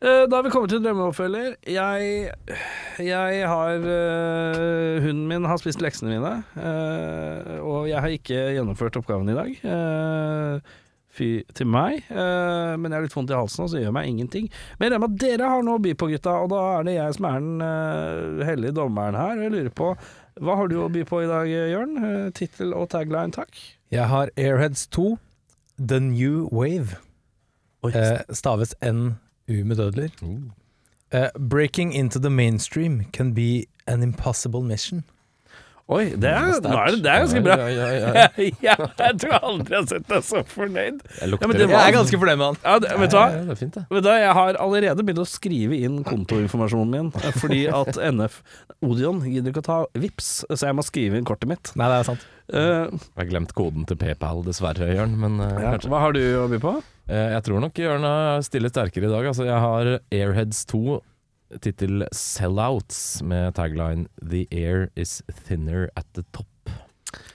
Eh, 0.00 0.24
Da 0.30 0.38
har 0.38 0.44
vi 0.46 0.52
kommet 0.54 0.70
til 0.70 0.80
drømmeoppfølger. 0.84 1.56
Jeg, 1.68 2.30
jeg 3.02 3.46
har 3.50 3.82
eh, 3.82 5.02
Hunden 5.04 5.26
min 5.28 5.44
har 5.50 5.58
spist 5.60 5.82
leksene 5.84 6.14
mine, 6.14 6.34
eh, 6.56 7.56
og 7.60 7.88
jeg 7.90 8.00
har 8.00 8.14
ikke 8.14 8.44
gjennomført 8.56 8.96
oppgaven 9.00 9.28
i 9.28 9.36
dag. 9.36 9.50
Eh, 9.74 10.76
fy 11.18 11.28
til 11.58 11.66
meg. 11.66 12.04
Eh, 12.08 12.72
men 12.78 12.92
jeg 12.92 12.94
har 13.00 13.04
litt 13.08 13.16
vondt 13.16 13.32
i 13.34 13.36
halsen, 13.36 13.64
og 13.66 13.72
så 13.72 13.80
gjør 13.82 13.94
meg 13.96 14.06
ingenting. 14.12 14.46
Men 14.78 14.86
jeg 14.86 14.94
regner 14.94 15.02
med 15.04 15.16
at 15.18 15.22
dere 15.24 15.50
har 15.50 15.66
noe 15.66 15.80
å 15.80 15.82
by 15.82 15.96
på, 15.98 16.08
gutta, 16.14 16.36
og 16.46 16.52
da 16.54 16.62
er 16.78 16.86
det 16.86 16.94
jeg 16.94 17.16
som 17.18 17.26
er 17.28 17.40
den 17.42 17.64
uh, 17.64 18.44
hellige 18.46 18.76
dommeren 18.78 19.18
her. 19.18 19.34
Og 19.34 19.48
jeg 19.48 19.54
lurer 19.56 19.74
på, 19.82 19.90
hva 20.40 20.56
har 20.60 20.70
du 20.70 20.78
å 20.82 20.88
by 20.92 21.04
på 21.08 21.22
i 21.24 21.28
dag, 21.30 21.48
Jørn? 21.48 21.98
Uh, 21.98 22.30
Tittel 22.36 22.74
og 22.76 22.90
tagline, 22.94 23.32
takk. 23.34 23.56
Jeg 23.94 24.08
har 24.10 24.30
Airheads 24.36 24.86
2, 24.94 25.16
The 25.78 26.00
New 26.00 26.48
Wave. 26.52 26.98
Eh, 27.86 28.20
staves 28.34 28.74
NU 28.82 29.64
med 29.64 29.76
dødler. 29.76 30.08
Uh. 30.22 30.50
Eh, 31.12 31.28
breaking 31.38 31.92
into 31.92 32.18
the 32.18 32.30
mainstream 32.30 33.04
can 33.12 33.34
be 33.34 33.66
an 33.86 34.02
impossible 34.02 34.62
mission. 34.62 35.04
Oi, 35.88 36.10
det 36.20 36.28
er, 36.28 36.50
nå 36.60 36.72
er 36.76 36.90
det, 36.92 36.98
det 37.00 37.08
er 37.08 37.22
ganske 37.22 37.40
bra. 37.46 37.54
Ja, 37.56 37.68
ja, 37.72 37.84
ja, 37.96 38.08
ja. 38.12 38.48
ja, 38.66 38.74
jeg 38.76 39.14
tror 39.22 39.30
jeg 39.32 39.38
aldri 39.48 39.76
har 39.78 39.86
sett 39.88 40.04
deg 40.10 40.26
så 40.26 40.42
fornøyd. 40.44 40.98
Jeg 41.16 41.30
lukter 41.32 41.46
Ja, 41.46 41.48
men 41.48 41.56
det 41.56 41.64
Jeg 41.64 41.80
er 41.80 41.94
ganske 41.96 42.20
fornøyd 42.20 42.36
med 42.36 42.44
han. 42.44 42.58
Ja, 42.60 42.74
det, 42.84 42.90
vet 43.00 43.14
du 43.14 43.16
hva? 43.16 43.22
Ja, 43.32 43.38
det 43.46 43.54
er 43.54 43.60
fint, 43.62 43.78
det. 43.78 43.84
Vet 43.96 44.04
du? 44.04 44.10
Jeg 44.12 44.34
har 44.36 44.58
allerede 44.66 45.06
begynt 45.08 45.22
å 45.22 45.26
skrive 45.30 45.78
inn 45.88 46.02
kontoinformasjonen 46.04 46.92
min, 46.92 47.08
fordi 47.40 47.62
at 47.72 47.96
NF 47.96 48.36
Odion 48.84 49.24
gidder 49.24 49.54
ikke 49.54 49.64
å 49.64 49.68
ta 49.70 49.78
VIPS, 49.96 50.28
så 50.52 50.68
jeg 50.68 50.76
må 50.76 50.84
skrive 50.84 51.16
inn 51.16 51.28
kortet 51.28 51.48
mitt. 51.54 51.72
Nei, 51.80 51.88
det 51.88 52.02
er 52.02 52.08
sant. 52.10 52.28
Uh, 52.52 52.92
Jeg 52.92 53.22
har 53.22 53.32
glemt 53.32 53.56
koden 53.56 53.88
til 53.88 53.96
PayPal, 54.00 54.44
dessverre, 54.44 54.92
Jørn. 54.92 55.16
Men 55.24 55.40
uh, 55.40 55.56
ja. 55.56 55.72
Hva 55.88 56.04
har 56.04 56.12
du 56.16 56.20
å 56.20 56.46
by 56.52 56.60
på? 56.68 56.78
Uh, 57.08 57.28
jeg 57.32 57.46
tror 57.48 57.64
nok 57.64 57.80
Jørn 57.80 58.04
er 58.12 58.44
stille 58.44 58.68
sterkere 58.68 59.08
i 59.08 59.14
dag. 59.16 59.32
Altså, 59.32 59.48
jeg 59.48 59.64
har 59.64 59.94
Airheads 60.12 60.66
2, 60.68 61.00
tittel 61.64 62.06
'Sellouts', 62.12 63.22
med 63.22 63.54
tagline 63.54 64.06
'The 64.22 64.46
air 64.52 64.90
is 64.96 65.22
thinner 65.46 65.88
at 65.96 66.06
the 66.14 66.24
top'. 66.32 66.46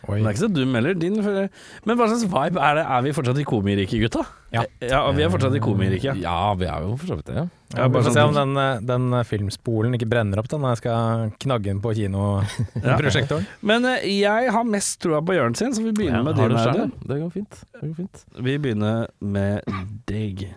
Oi. 0.04 0.17
Den 0.19 0.28
er 0.28 0.34
ikke 0.36 0.43
så 0.43 0.49
dum 0.52 0.76
heller. 0.76 0.93
Din, 0.99 1.15
men 1.17 1.97
hva 1.97 2.06
slags 2.12 2.26
vibe 2.28 2.62
er 2.62 2.78
det? 2.78 2.84
Er 2.84 3.04
vi 3.06 3.13
fortsatt 3.15 3.39
i 3.39 3.45
komiriket, 3.47 4.02
gutta? 4.04 4.21
Ja. 4.54 4.65
ja 4.84 4.99
vi 5.15 5.23
er 5.26 5.32
fortsatt 5.34 5.56
i 5.58 5.62
komiriket. 5.63 6.19
Ja, 6.21 6.54
vi 6.60 6.67
er 6.69 6.84
jo 6.86 6.97
for 6.99 7.13
så 7.13 7.17
vidt 7.17 7.32
det. 7.32 7.38
Ja. 7.39 7.45
Ja, 7.73 7.88
bare 7.89 8.06
sånn 8.06 8.13
se 8.13 8.26
om 8.28 8.36
den, 8.38 8.52
eh, 8.62 8.82
den 8.86 9.08
eh, 9.17 9.23
filmspolen 9.26 9.97
ikke 9.97 10.06
brenner 10.12 10.38
opp 10.43 10.49
da 10.52 10.60
når 10.62 10.76
jeg 10.76 10.82
skal 10.84 11.32
knagge 11.41 11.71
den 11.71 11.80
på 11.82 11.95
kinoprosjektoren. 11.97 13.47
Men 13.71 13.88
eh, 13.89 14.06
jeg 14.12 14.52
har 14.54 14.67
mest 14.69 14.99
troa 15.02 15.23
på 15.26 15.39
Jørn 15.39 15.58
sin, 15.58 15.73
så 15.73 15.82
vi 15.82 15.95
begynner 15.95 16.28
med 16.28 16.38
din. 16.38 16.54
ja. 16.54 16.89
Det 17.02 17.21
går 17.23 17.32
fint. 17.34 17.63
Det 17.80 17.88
går 17.88 17.95
fint. 18.04 18.26
Vi 18.43 18.60
begynner 18.62 19.08
med 19.23 19.73
deg. 20.12 20.52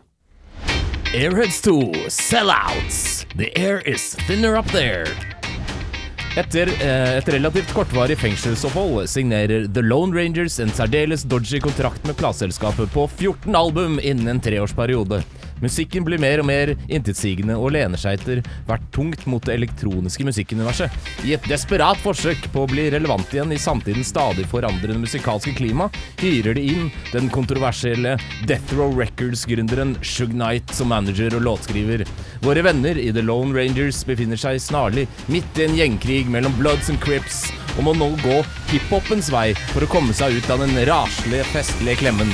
Airheads 1.16 1.62
2, 1.62 2.08
Sellouts. 2.10 3.24
The 3.36 3.56
air 3.56 3.80
is 3.80 4.14
thinner 4.26 4.54
up 4.54 4.66
there. 4.66 5.06
Etter 6.36 6.68
eh, 6.68 7.14
et 7.16 7.28
relativt 7.32 7.70
kortvarig 7.72 8.18
fengselsopphold 8.20 9.06
signerer 9.08 9.64
The 9.72 9.80
Lone 9.80 10.12
Rangers 10.12 10.58
en 10.60 10.68
særdeles 10.68 11.24
dodgy 11.24 11.62
kontrakt 11.64 12.04
med 12.04 12.18
plateselskapet 12.20 12.92
på 12.92 13.06
14 13.08 13.56
album 13.56 13.96
innen 14.02 14.28
en 14.34 14.42
treårsperiode. 14.44 15.22
Musikken 15.62 16.04
blir 16.04 16.20
mer 16.20 16.42
og 16.42 16.48
mer 16.50 16.74
intetsigende 16.92 17.54
og 17.56 17.70
lener 17.72 17.96
seg 17.96 18.18
etter 18.18 18.42
hvert 18.68 18.84
tungt 18.92 19.22
mot 19.30 19.40
det 19.46 19.54
elektroniske 19.56 20.26
musikkuniverset. 20.28 20.92
I 21.24 21.32
et 21.38 21.48
desperat 21.48 21.96
forsøk 22.04 22.50
på 22.52 22.66
å 22.66 22.68
bli 22.68 22.90
relevant 22.92 23.32
igjen 23.32 23.54
i 23.56 23.60
samtidens 23.60 24.10
stadig 24.12 24.44
forandrende 24.50 25.00
musikalske 25.00 25.54
klima, 25.56 25.88
hyrer 26.20 26.58
de 26.58 26.66
inn 26.74 26.90
den 27.14 27.30
kontroversielle 27.32 28.18
Death 28.44 28.76
Row 28.76 28.92
Records-gründeren 29.00 29.96
Shug 30.04 30.36
Knight 30.36 30.76
som 30.76 30.92
manager 30.92 31.38
og 31.38 31.46
låtskriver. 31.48 32.04
Våre 32.44 32.66
venner 32.66 33.00
i 33.00 33.08
The 33.16 33.24
Lone 33.24 33.56
Rangers 33.56 34.02
befinner 34.04 34.36
seg 34.40 34.60
snarlig 34.60 35.06
midt 35.32 35.56
i 35.56 35.64
en 35.64 35.80
gjengkrig 35.80 36.25
mellom 36.32 36.54
Bloods 36.58 36.90
and 36.92 37.00
Crips, 37.02 37.46
og 37.76 37.86
må 37.86 37.94
nå 37.96 38.12
gå 38.22 38.40
hiphopens 38.70 39.30
vei 39.32 39.50
for 39.72 39.84
å 39.84 39.90
komme 39.90 40.14
seg 40.16 40.38
ut 40.38 40.48
av 40.52 40.62
den 40.64 40.76
raslige, 40.88 41.46
festlige 41.52 42.02
klemmen. 42.04 42.30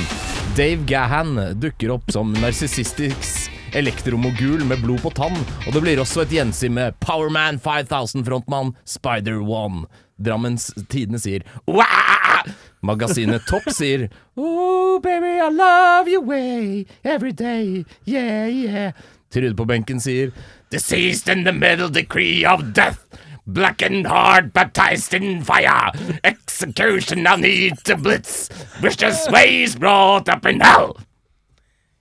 Dave 0.57 0.85
Gahan 0.89 1.35
dukker 1.61 1.95
opp 1.95 2.11
som 2.13 2.35
narsissistisk 2.37 3.49
elektromogul 3.73 4.61
med 4.69 4.83
blod 4.83 5.01
på 5.01 5.11
tann, 5.17 5.37
og 5.65 5.73
det 5.73 5.81
blir 5.81 6.01
også 6.01 6.23
et 6.23 6.35
gjensyn 6.35 6.75
med 6.77 6.97
Powerman 7.01 7.57
5000-frontmann 7.63 8.75
Spider 8.85 9.41
One. 9.41 9.87
Drammens 10.21 10.69
Tidende 10.89 11.19
sier 11.19 11.41
Wah! 11.65 12.45
Magasinet 12.85 13.47
Topp 13.49 13.69
sier 13.73 14.09
Oh, 14.37 14.99
baby, 14.99 15.39
I 15.39 15.49
love 15.49 16.07
you 16.07 16.21
way 16.21 16.85
every 17.03 17.31
day, 17.31 17.85
yeah, 18.05 18.45
yeah. 18.47 18.91
Trude 19.33 19.55
på 19.57 19.65
benken 19.65 20.01
sier 20.03 20.31
Deceased 20.69 21.29
in 21.29 21.43
the 21.43 21.53
middle 21.53 21.89
decree 21.89 22.45
of 22.45 22.73
death. 22.73 23.05
Black 23.45 23.81
and 23.81 24.07
hard, 24.07 24.53
baptized 24.53 25.13
in 25.13 25.43
fire. 25.43 25.91
Execution 26.23 27.27
I 27.27 27.35
need 27.35 27.77
to 27.83 27.97
blitz. 27.97 28.47
Vicious 28.79 29.27
ways 29.29 29.75
brought 29.75 30.29
up 30.29 30.45
in 30.45 30.61
hell. 30.61 30.95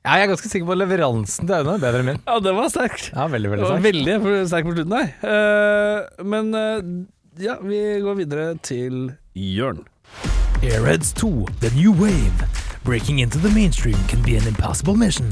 Ja, 0.05 0.17
jeg 0.19 0.27
er 0.27 0.31
ganske 0.33 0.49
sikker 0.51 0.67
på 0.67 0.75
leveransen 0.75 1.47
til 1.47 1.55
Aune 1.61 1.79
bedre 1.83 2.03
enn 2.03 2.09
min. 2.11 2.21
Ja, 2.27 2.39
det 2.43 2.55
var 2.57 2.71
sterkt. 2.71 3.11
Ja, 3.15 3.29
veldig, 3.31 3.53
veldig 3.53 3.69
sterk. 3.69 3.85
veldig 3.87 4.49
sterk 4.51 4.67
på 4.67 4.75
slutten 4.75 4.97
der. 4.97 5.13
Uh, 5.23 6.25
men 6.27 6.51
uh, 6.55 6.81
ja, 7.39 7.59
vi 7.63 7.79
går 8.03 8.19
videre 8.19 8.49
til 8.63 9.13
Jørn. 9.35 9.85
Airheads 10.63 11.13
2, 11.19 11.47
The 11.61 11.71
New 11.75 11.93
Wave. 11.93 12.51
Breaking 12.85 13.21
into 13.21 13.39
the 13.39 13.51
mainstream 13.51 13.99
can 14.09 14.23
be 14.23 14.37
an 14.37 14.47
impossible 14.47 14.95
mission. 14.95 15.31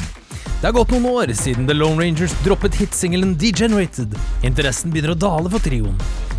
Det 0.61 0.67
har 0.67 0.73
gått 0.77 0.91
noen 0.93 1.07
år 1.09 1.31
siden 1.33 1.65
The 1.65 1.73
Lone 1.73 2.05
Rangers 2.05 2.35
droppet 2.45 2.75
hitsingelen 2.77 3.31
Degenerated. 3.41 4.13
Interessen 4.45 4.93
begynner 4.93 5.15
å 5.15 5.17
dale 5.17 5.49
for 5.49 5.65
trioen. 5.65 5.95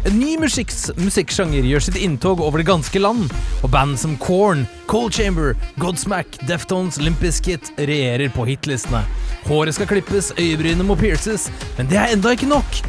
En 0.06 0.20
ny 0.20 0.36
musikks, 0.38 0.92
musikksjanger 1.02 1.66
gjør 1.66 1.82
sitt 1.88 1.98
inntog 1.98 2.44
over 2.46 2.62
det 2.62 2.68
ganske 2.70 3.02
land, 3.02 3.34
og 3.66 3.72
band 3.74 3.98
som 3.98 4.14
Korn, 4.22 4.68
Cold 4.86 5.18
Chamber, 5.18 5.56
Godsmack, 5.82 6.38
Deftones, 6.46 7.00
Limp 7.02 7.18
Bizkit 7.22 7.72
regjerer 7.82 8.30
på 8.36 8.46
hitlistene. 8.46 9.02
Håret 9.48 9.80
skal 9.80 9.90
klippes, 9.90 10.30
øyebrynene 10.38 10.86
må 10.86 11.00
pierces, 11.02 11.48
men 11.80 11.90
det 11.90 11.98
er 11.98 12.14
enda 12.14 12.36
ikke 12.38 12.50
nok. 12.52 12.82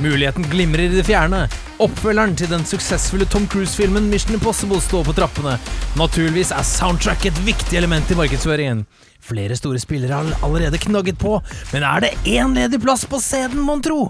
Muligheten 0.00 0.48
glimrer 0.48 0.86
i 0.86 0.94
det 0.94 1.04
fjerne. 1.04 1.42
Oppfølgeren 1.84 2.32
til 2.38 2.48
den 2.48 2.64
suksessfulle 2.64 3.28
Tom 3.28 3.44
Cruise-filmen 3.52 4.08
Mission 4.08 4.38
Impossible 4.38 4.80
står 4.80 5.04
på 5.04 5.16
trappene. 5.20 5.58
Naturligvis 6.00 6.54
er 6.56 6.64
soundtrack 6.64 7.28
et 7.28 7.44
viktig 7.44 7.76
element 7.76 8.08
i 8.08 8.16
markedsføringen. 8.16 8.86
Flere 9.28 9.56
store 9.58 9.80
spillere 9.82 10.16
har 10.16 10.46
allerede 10.46 10.80
knagget 10.80 11.18
på, 11.20 11.36
men 11.74 11.84
er 11.84 12.06
det 12.06 12.14
én 12.24 12.54
ledig 12.56 12.80
plass 12.80 13.04
på 13.08 13.20
scenen, 13.20 13.60
mon 13.64 13.82
tro? 13.84 14.06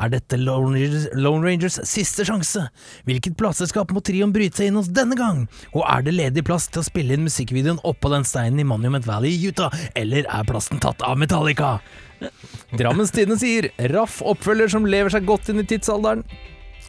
Er 0.00 0.08
dette 0.14 0.38
Lone 0.40 0.78
Rangers, 0.78 1.08
Lone 1.12 1.44
Rangers 1.44 1.76
siste 1.88 2.24
sjanse? 2.24 2.62
Hvilket 3.04 3.36
plateselskap 3.36 3.90
må 3.92 4.00
trioen 4.04 4.32
bryte 4.32 4.60
seg 4.60 4.70
inn 4.70 4.78
hos 4.78 4.88
denne 4.96 5.18
gang? 5.18 5.42
Og 5.74 5.82
er 5.84 6.06
det 6.06 6.14
ledig 6.16 6.44
plass 6.46 6.70
til 6.70 6.80
å 6.80 6.86
spille 6.86 7.16
inn 7.16 7.26
musikkvideoen 7.26 7.82
oppå 7.84 8.12
den 8.12 8.24
steinen 8.24 8.62
i 8.62 8.68
Monument 8.68 9.04
Valley 9.08 9.34
i 9.34 9.50
Utah, 9.50 9.74
eller 9.98 10.24
er 10.24 10.46
plassen 10.48 10.80
tatt 10.80 11.04
av 11.04 11.18
Metallica? 11.20 11.78
Drammens 12.78 13.12
Tidende 13.12 13.40
sier 13.42 13.68
raff 13.92 14.20
oppfølger 14.24 14.72
som 14.72 14.88
lever 14.88 15.12
seg 15.12 15.28
godt 15.28 15.52
inn 15.52 15.60
i 15.60 15.66
tidsalderen. 15.68 16.24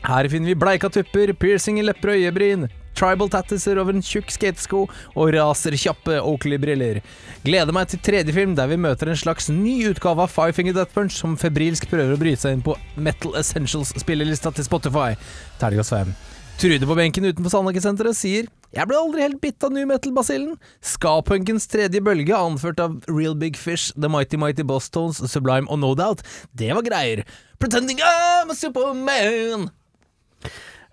Her 0.06 0.30
finner 0.32 0.54
vi 0.54 0.62
bleika 0.62 0.90
tupper, 0.90 1.34
piercing 1.38 1.82
i 1.82 1.86
lepper 1.86 2.14
og 2.14 2.24
øyebryn, 2.24 2.70
tribal 2.98 3.30
tattiser 3.32 3.80
over 3.82 3.96
en 3.96 4.06
tjukk 4.06 4.32
skatesko 4.34 4.86
og 4.88 5.32
raserkjappe 5.36 6.20
Oakley-briller. 6.22 7.02
Gleder 7.46 7.76
meg 7.76 7.92
til 7.92 8.02
tredje 8.04 8.36
film 8.36 8.56
der 8.58 8.70
vi 8.72 8.80
møter 8.82 9.12
en 9.12 9.20
slags 9.20 9.50
ny 9.54 9.80
utgave 9.90 10.26
av 10.26 10.34
Five 10.34 10.58
Finger 10.58 10.78
Death 10.78 10.96
Punch 10.96 11.18
som 11.18 11.38
febrilsk 11.40 11.90
prøver 11.92 12.16
å 12.16 12.22
bryte 12.22 12.44
seg 12.44 12.58
inn 12.58 12.66
på 12.66 12.78
Metal 12.96 13.38
Essentials-spillelista 13.40 14.54
til 14.56 14.68
Spotify. 14.68 15.16
Terningkast 15.62 15.96
fem. 15.96 16.14
Trude 16.62 16.86
på 16.86 16.94
benken 16.94 17.26
utenfor 17.26 17.50
Sandhagesenteret 17.50 18.14
sier 18.14 18.50
Jeg 18.76 18.86
ble 18.86 18.98
aldri 19.00 19.24
helt 19.24 19.40
bitt 19.42 19.64
av 19.66 19.74
new 19.74 19.88
metal-basillen. 19.90 20.60
Ska-punkens 20.86 21.66
tredje 21.72 22.04
bølge, 22.06 22.36
anført 22.38 22.80
av 22.84 23.00
Real 23.10 23.34
Big 23.36 23.58
Fish, 23.58 23.90
The 23.98 24.12
Mighty 24.12 24.38
Mighty 24.38 24.64
Boss 24.68 24.92
Tones, 24.94 25.24
Sublime 25.32 25.66
og 25.74 25.82
No 25.82 25.96
Doubt, 25.98 26.22
det 26.54 26.70
var 26.78 26.86
greier. 26.86 27.24
Pretending 27.60 27.98
I'm 28.06 28.54
a 28.54 28.56
Superman. 28.56 29.72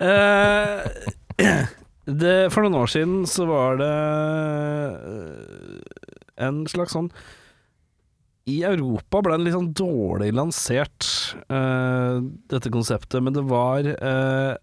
Eh, 0.01 0.89
Det, 2.09 2.49
for 2.55 2.65
noen 2.65 2.79
år 2.79 2.89
siden 2.89 3.27
så 3.29 3.45
var 3.49 3.77
det 3.81 3.89
øh, 5.13 5.83
en 6.41 6.63
slags 6.71 6.95
sånn 6.97 7.11
I 8.49 8.63
Europa 8.65 9.21
ble 9.25 9.37
det 9.37 9.49
litt 9.49 9.57
sånn 9.57 9.75
dårlig 9.77 10.31
lansert, 10.37 11.09
uh, 11.53 12.25
dette 12.49 12.73
konseptet, 12.73 13.21
men 13.21 13.37
det 13.37 13.45
var 13.51 13.85
uh, 13.85 14.55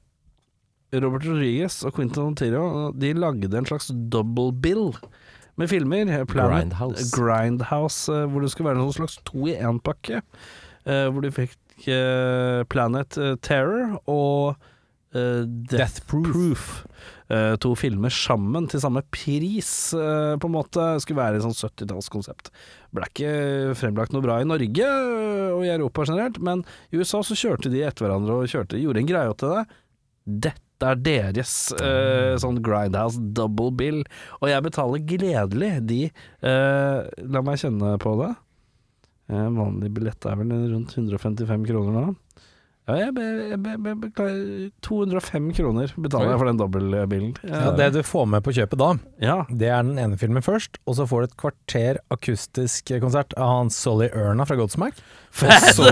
Robert 0.96 1.28
Rodriguez 1.28 1.84
og 1.86 1.94
Quentin 1.98 2.32
Ontario 2.32 2.90
De 2.98 3.14
lagde 3.14 3.52
en 3.52 3.70
slags 3.70 3.92
double 3.94 4.50
bill 4.64 4.96
med 5.60 5.70
filmer. 5.72 6.10
Planet, 6.28 6.74
Grindhouse. 6.74 7.12
Grindhouse, 7.16 8.16
hvor 8.32 8.44
det 8.44 8.50
skulle 8.52 8.74
være 8.74 8.82
en 8.82 8.90
sånn 8.90 9.06
slags 9.06 9.22
to 9.24 9.46
i 9.48 9.54
én-pakke. 9.56 10.20
hvor 10.84 11.24
de 11.24 11.32
fikk 11.32 11.86
Planet 12.68 13.16
Terror 13.46 13.96
og 14.04 14.58
Death, 15.16 15.72
Death, 15.72 16.02
Proof. 16.12 16.84
Eh, 16.84 17.15
to 17.62 17.72
filmer 17.80 18.14
sammen 18.14 18.68
til 18.70 18.82
samme 18.84 19.02
pris, 19.14 19.70
eh, 19.98 20.36
på 20.38 20.50
en 20.50 20.56
måte. 20.56 20.84
Skulle 21.02 21.22
være 21.22 21.40
et 21.40 21.46
sånn 21.46 21.58
70-tallskonsept. 21.58 22.52
Ble 22.96 23.08
ikke 23.10 23.32
fremlagt 23.80 24.14
noe 24.14 24.24
bra 24.26 24.38
i 24.42 24.48
Norge 24.48 24.86
eh, 24.86 25.50
og 25.56 25.66
i 25.66 25.72
Europa 25.74 26.06
generelt, 26.06 26.38
men 26.44 26.62
i 26.92 27.02
USA 27.02 27.24
så 27.26 27.38
kjørte 27.38 27.72
de 27.74 27.84
etter 27.86 28.06
hverandre 28.06 28.38
og 28.42 28.52
kjørte, 28.52 28.80
gjorde 28.82 29.02
en 29.02 29.10
greie 29.10 29.36
til 29.42 29.56
det. 29.56 29.66
Dette 30.46 30.62
er 30.92 30.98
deres 31.00 31.52
uh, 31.80 32.36
sånn 32.42 32.58
Grindhouse 32.66 33.22
double 33.38 33.72
bill, 33.80 34.02
og 34.42 34.50
jeg 34.52 34.66
betaler 34.66 35.06
gledelig 35.08 35.70
de. 35.88 36.00
uh, 36.44 37.06
la 37.32 37.44
meg 37.46 37.62
kjenne 37.62 37.94
på 38.02 38.16
det. 38.20 38.34
Uh, 39.32 39.48
vanlig 39.56 39.94
billett 39.96 40.28
er 40.28 40.36
vel 40.42 40.52
rundt 40.74 40.98
155 40.98 41.70
kroner 41.70 41.96
nå. 41.96 42.04
Ja, 42.86 42.96
jeg, 43.00 43.14
be, 43.18 43.24
be, 43.58 43.72
be, 43.82 43.94
beklager 43.98 44.68
205 44.86 45.48
kroner 45.58 45.90
betaler 45.98 46.36
jeg 46.36 46.38
for 46.38 46.50
den 46.52 46.60
dobbeltbilen. 46.60 47.32
Ja, 47.50 47.72
det 47.74 47.88
du 47.96 48.04
får 48.06 48.28
med 48.30 48.44
på 48.46 48.54
kjøpet 48.54 48.78
da, 48.78 48.90
Ja, 49.26 49.38
det 49.50 49.72
er 49.74 49.86
den 49.88 49.98
ene 50.02 50.20
filmen 50.22 50.46
først, 50.46 50.78
og 50.86 51.00
så 51.00 51.08
får 51.10 51.24
du 51.24 51.28
et 51.32 51.38
kvarter 51.42 51.98
akustisk 52.14 52.92
konsert 53.02 53.34
av 53.42 53.50
han 53.56 53.72
Solly 53.74 54.12
Erna 54.14 54.46
fra 54.46 54.58
Godsmack. 54.60 55.00
Og 55.42 55.66
så, 55.74 55.88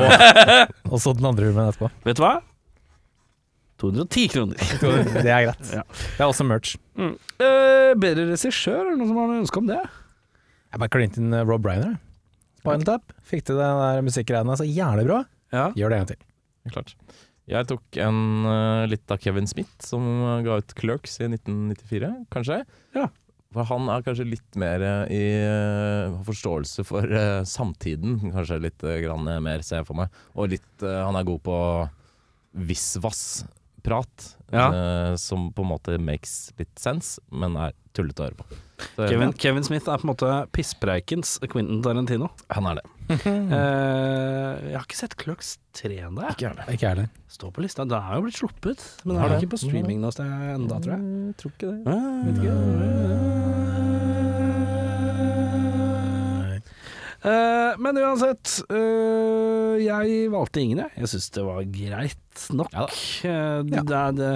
og 0.86 1.02
så 1.02 1.16
den 1.18 1.26
andre 1.32 1.48
filmen 1.50 1.72
etterpå. 1.72 1.90
vet 2.06 2.20
du 2.20 2.26
hva? 2.28 2.36
210 3.82 4.28
kroner. 4.36 4.62
Det 5.26 5.32
er 5.34 5.48
greit. 5.48 5.72
Ja. 5.74 5.82
Det 5.90 6.22
er 6.22 6.28
også 6.28 6.46
merch. 6.46 6.76
Mm. 6.94 7.16
Eh, 7.42 7.96
bedre 8.00 8.28
regissør, 8.30 8.84
er 8.84 8.92
det 8.92 9.00
noen 9.00 9.10
som 9.10 9.18
har 9.20 9.32
noe 9.32 9.42
ønske 9.42 9.64
om 9.64 9.72
det? 9.72 9.80
Jeg 9.82 10.84
bare 10.84 10.94
klinte 10.94 11.20
inn 11.24 11.34
eh, 11.34 11.42
Rob 11.50 11.66
Tap. 12.86 13.18
Fikk 13.28 13.50
til 13.50 13.58
den 13.60 13.82
der 13.82 14.06
musikkgreiene 14.06 14.60
så 14.62 14.70
jævlig 14.70 15.08
bra. 15.10 15.20
Ja. 15.54 15.66
Gjør 15.74 15.90
det 15.90 15.98
en 15.98 16.06
gang 16.06 16.14
til. 16.14 16.22
Klart. 16.72 16.94
Jeg 17.50 17.68
tok 17.68 17.98
en 18.00 18.20
uh, 18.48 18.86
litt 18.88 19.12
av 19.12 19.20
Kevin 19.20 19.50
Smith, 19.50 19.74
som 19.84 20.06
ga 20.46 20.62
ut 20.62 20.76
Clerks 20.80 21.18
i 21.20 21.28
1994, 21.28 22.12
kanskje. 22.32 22.62
Ja. 22.96 23.10
For 23.54 23.68
han 23.70 23.90
er 23.92 24.06
kanskje 24.06 24.30
litt 24.32 24.56
mer 24.60 24.86
uh, 24.86 25.12
i 25.12 25.26
uh, 25.44 26.16
forståelse 26.26 26.86
for 26.88 27.18
samtiden, 27.50 28.22
kanskje 28.32 28.62
litt 28.64 28.88
grann 29.04 29.28
mer, 29.44 29.66
ser 29.66 29.82
jeg 29.82 29.90
for 29.92 30.00
meg. 30.00 30.24
Og 30.38 30.54
litt 30.56 30.86
Han 30.88 31.20
er 31.20 31.28
god 31.28 31.44
på 31.46 31.58
visvas-prat, 32.54 34.30
Ja. 34.54 34.68
som 35.18 35.48
på 35.52 35.64
en 35.66 35.72
måte 35.72 35.96
makes 35.98 36.54
litt 36.60 36.78
sense, 36.80 37.18
men 37.34 37.58
er 37.58 37.74
tullete 37.98 38.22
å 38.22 38.28
høre 38.30 38.38
på. 38.38 38.60
Så, 38.94 39.08
Kevin, 39.10 39.34
Kevin 39.34 39.66
Smith 39.66 39.90
er 39.90 39.98
på 39.98 40.06
en 40.06 40.12
måte 40.14 40.30
pisspreikens 40.54 41.40
Quentin 41.50 41.82
Tarantino. 41.86 42.30
Han 42.54 42.68
er 42.70 42.80
det. 42.80 42.86
Eh, 43.54 44.70
jeg 44.70 44.78
har 44.78 44.86
ikke 44.86 44.98
sett 44.98 45.16
Clerks 45.20 45.50
3 45.78 45.98
ennå. 46.08 46.22
jeg. 46.24 46.34
Ikke 46.78 46.86
jeg 46.86 46.90
heller. 46.94 47.10
Står 47.32 47.52
på 47.54 47.62
lista. 47.66 47.84
Den 47.86 47.98
er 48.00 48.16
jo 48.18 48.24
blitt 48.26 48.40
sluppet, 48.40 48.80
men 49.04 49.16
den 49.16 49.22
Har 49.22 49.30
er 49.30 49.36
det? 49.36 49.44
ikke 49.44 49.54
på 49.56 49.62
streaming 49.66 50.00
noe 50.04 50.14
sted 50.16 50.26
enda, 50.56 50.80
tror 50.84 50.96
jeg. 50.96 51.02
Mm, 51.04 51.34
tror 51.40 51.52
ikke 51.54 51.68
det. 51.70 51.78
Ikke. 52.34 53.64
Eh, 57.24 57.74
men 57.80 57.98
uansett, 58.02 58.58
eh, 58.68 59.78
jeg 59.80 60.26
valgte 60.34 60.60
ingen, 60.64 60.82
jeg. 60.84 60.92
Jeg 61.00 61.12
syns 61.14 61.30
det 61.38 61.46
var 61.48 61.64
greit 61.72 62.48
nok. 62.52 62.74
Ja 62.76 62.88
Eh, 63.24 63.60
det, 63.64 63.84
er 63.96 64.12
det, 64.18 64.32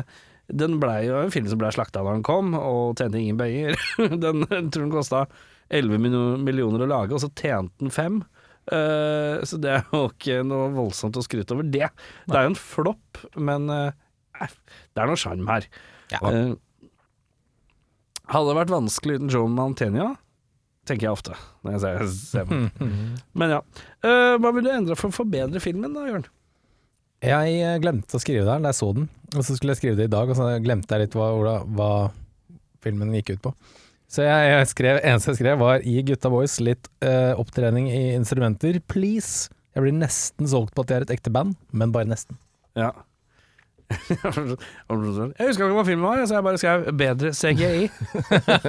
den 0.48 0.78
blei 0.80 1.02
jo 1.10 1.18
en 1.20 1.32
film 1.34 1.50
som 1.52 1.60
blei 1.60 1.74
slakta 1.76 2.00
da 2.06 2.14
den 2.16 2.24
kom, 2.24 2.54
og 2.56 2.96
tjente 3.00 3.20
ingen 3.20 3.40
penger. 3.40 3.76
den 4.24 4.46
tror 4.48 4.86
den 4.86 4.94
kosta 4.94 5.26
11 5.68 6.00
millioner 6.40 6.86
å 6.86 6.88
lage, 6.88 7.18
og 7.18 7.20
så 7.26 7.30
tjente 7.36 7.76
den 7.84 7.92
fem. 7.92 8.22
Eh, 8.68 9.46
så 9.48 9.60
det 9.64 9.74
er 9.78 9.84
jo 9.94 10.08
ikke 10.12 10.42
noe 10.48 10.70
voldsomt 10.76 11.18
å 11.20 11.24
skryte 11.24 11.56
over 11.56 11.68
det. 11.68 11.88
Det 12.28 12.36
er 12.36 12.48
jo 12.48 12.54
en 12.54 12.60
flopp, 12.60 13.22
men 13.40 13.70
uh, 13.72 13.92
det 14.42 15.04
er 15.04 15.10
noe 15.10 15.20
sjarm 15.20 15.48
her. 15.50 15.68
Ja. 16.12 16.22
Uh, 16.24 16.56
hadde 18.28 18.50
det 18.52 18.58
vært 18.60 18.74
vanskelig 18.74 19.20
uten 19.20 19.32
Joe 19.32 19.52
Mantegna, 19.52 20.10
tenker 20.88 21.08
jeg 21.08 21.16
ofte 21.16 21.36
når 21.64 21.78
jeg 21.78 21.84
ser, 21.84 22.10
ser 22.16 22.48
på 22.48 22.58
den. 22.58 22.98
Men 23.40 23.54
ja. 23.58 23.62
Eh, 24.04 24.36
hva 24.40 24.52
vil 24.56 24.66
du 24.66 24.72
endre 24.72 24.98
for 25.00 25.12
å 25.12 25.16
forbedre 25.16 25.62
filmen 25.64 25.96
da, 25.96 26.04
Jørn? 26.08 26.28
Jeg 27.24 27.82
glemte 27.84 28.20
å 28.20 28.22
skrive 28.22 28.44
det 28.46 28.52
her 28.52 28.64
da 28.64 28.72
jeg 28.72 28.80
så 28.80 28.92
den, 28.96 29.08
og 29.34 29.42
så 29.42 29.56
skulle 29.56 29.74
jeg 29.74 29.82
skrive 29.82 30.00
det 30.00 30.10
i 30.10 30.14
dag, 30.14 30.30
og 30.30 30.38
så 30.38 30.52
glemte 30.64 30.96
jeg 30.96 31.08
litt 31.08 31.16
hva, 31.18 31.32
hva, 31.40 31.56
hva 31.76 31.92
filmen 32.84 33.16
gikk 33.16 33.34
ut 33.36 33.46
på. 33.48 33.54
Så 34.08 34.24
jeg, 34.24 34.52
jeg 34.54 34.68
skrev, 34.72 35.00
eneste 35.04 35.34
jeg 35.34 35.40
skrev 35.42 35.60
var 35.60 35.84
'gi 35.84 36.02
gutta 36.08 36.32
boys 36.32 36.56
litt 36.64 36.88
eh, 37.04 37.34
opptrening 37.36 37.90
i 37.92 38.16
instrumenter, 38.16 38.80
please'. 38.88 39.50
Jeg 39.76 39.84
blir 39.84 39.94
nesten 39.94 40.48
solgt 40.50 40.74
på 40.74 40.86
at 40.86 40.90
de 40.90 40.96
er 40.96 41.06
et 41.06 41.12
ekte 41.18 41.30
band, 41.34 41.58
men 41.76 41.92
bare 41.94 42.08
nesten. 42.10 42.40
Ja. 42.78 42.94
jeg 43.88 45.48
husker 45.48 45.64
ikke 45.64 45.76
hva 45.76 45.84
filmen 45.88 46.04
var, 46.04 46.24
så 46.28 46.40
jeg 46.40 46.46
bare 46.48 46.60
skrev 46.60 46.88
'bedre 46.98 47.34
CGI'. 47.36 47.92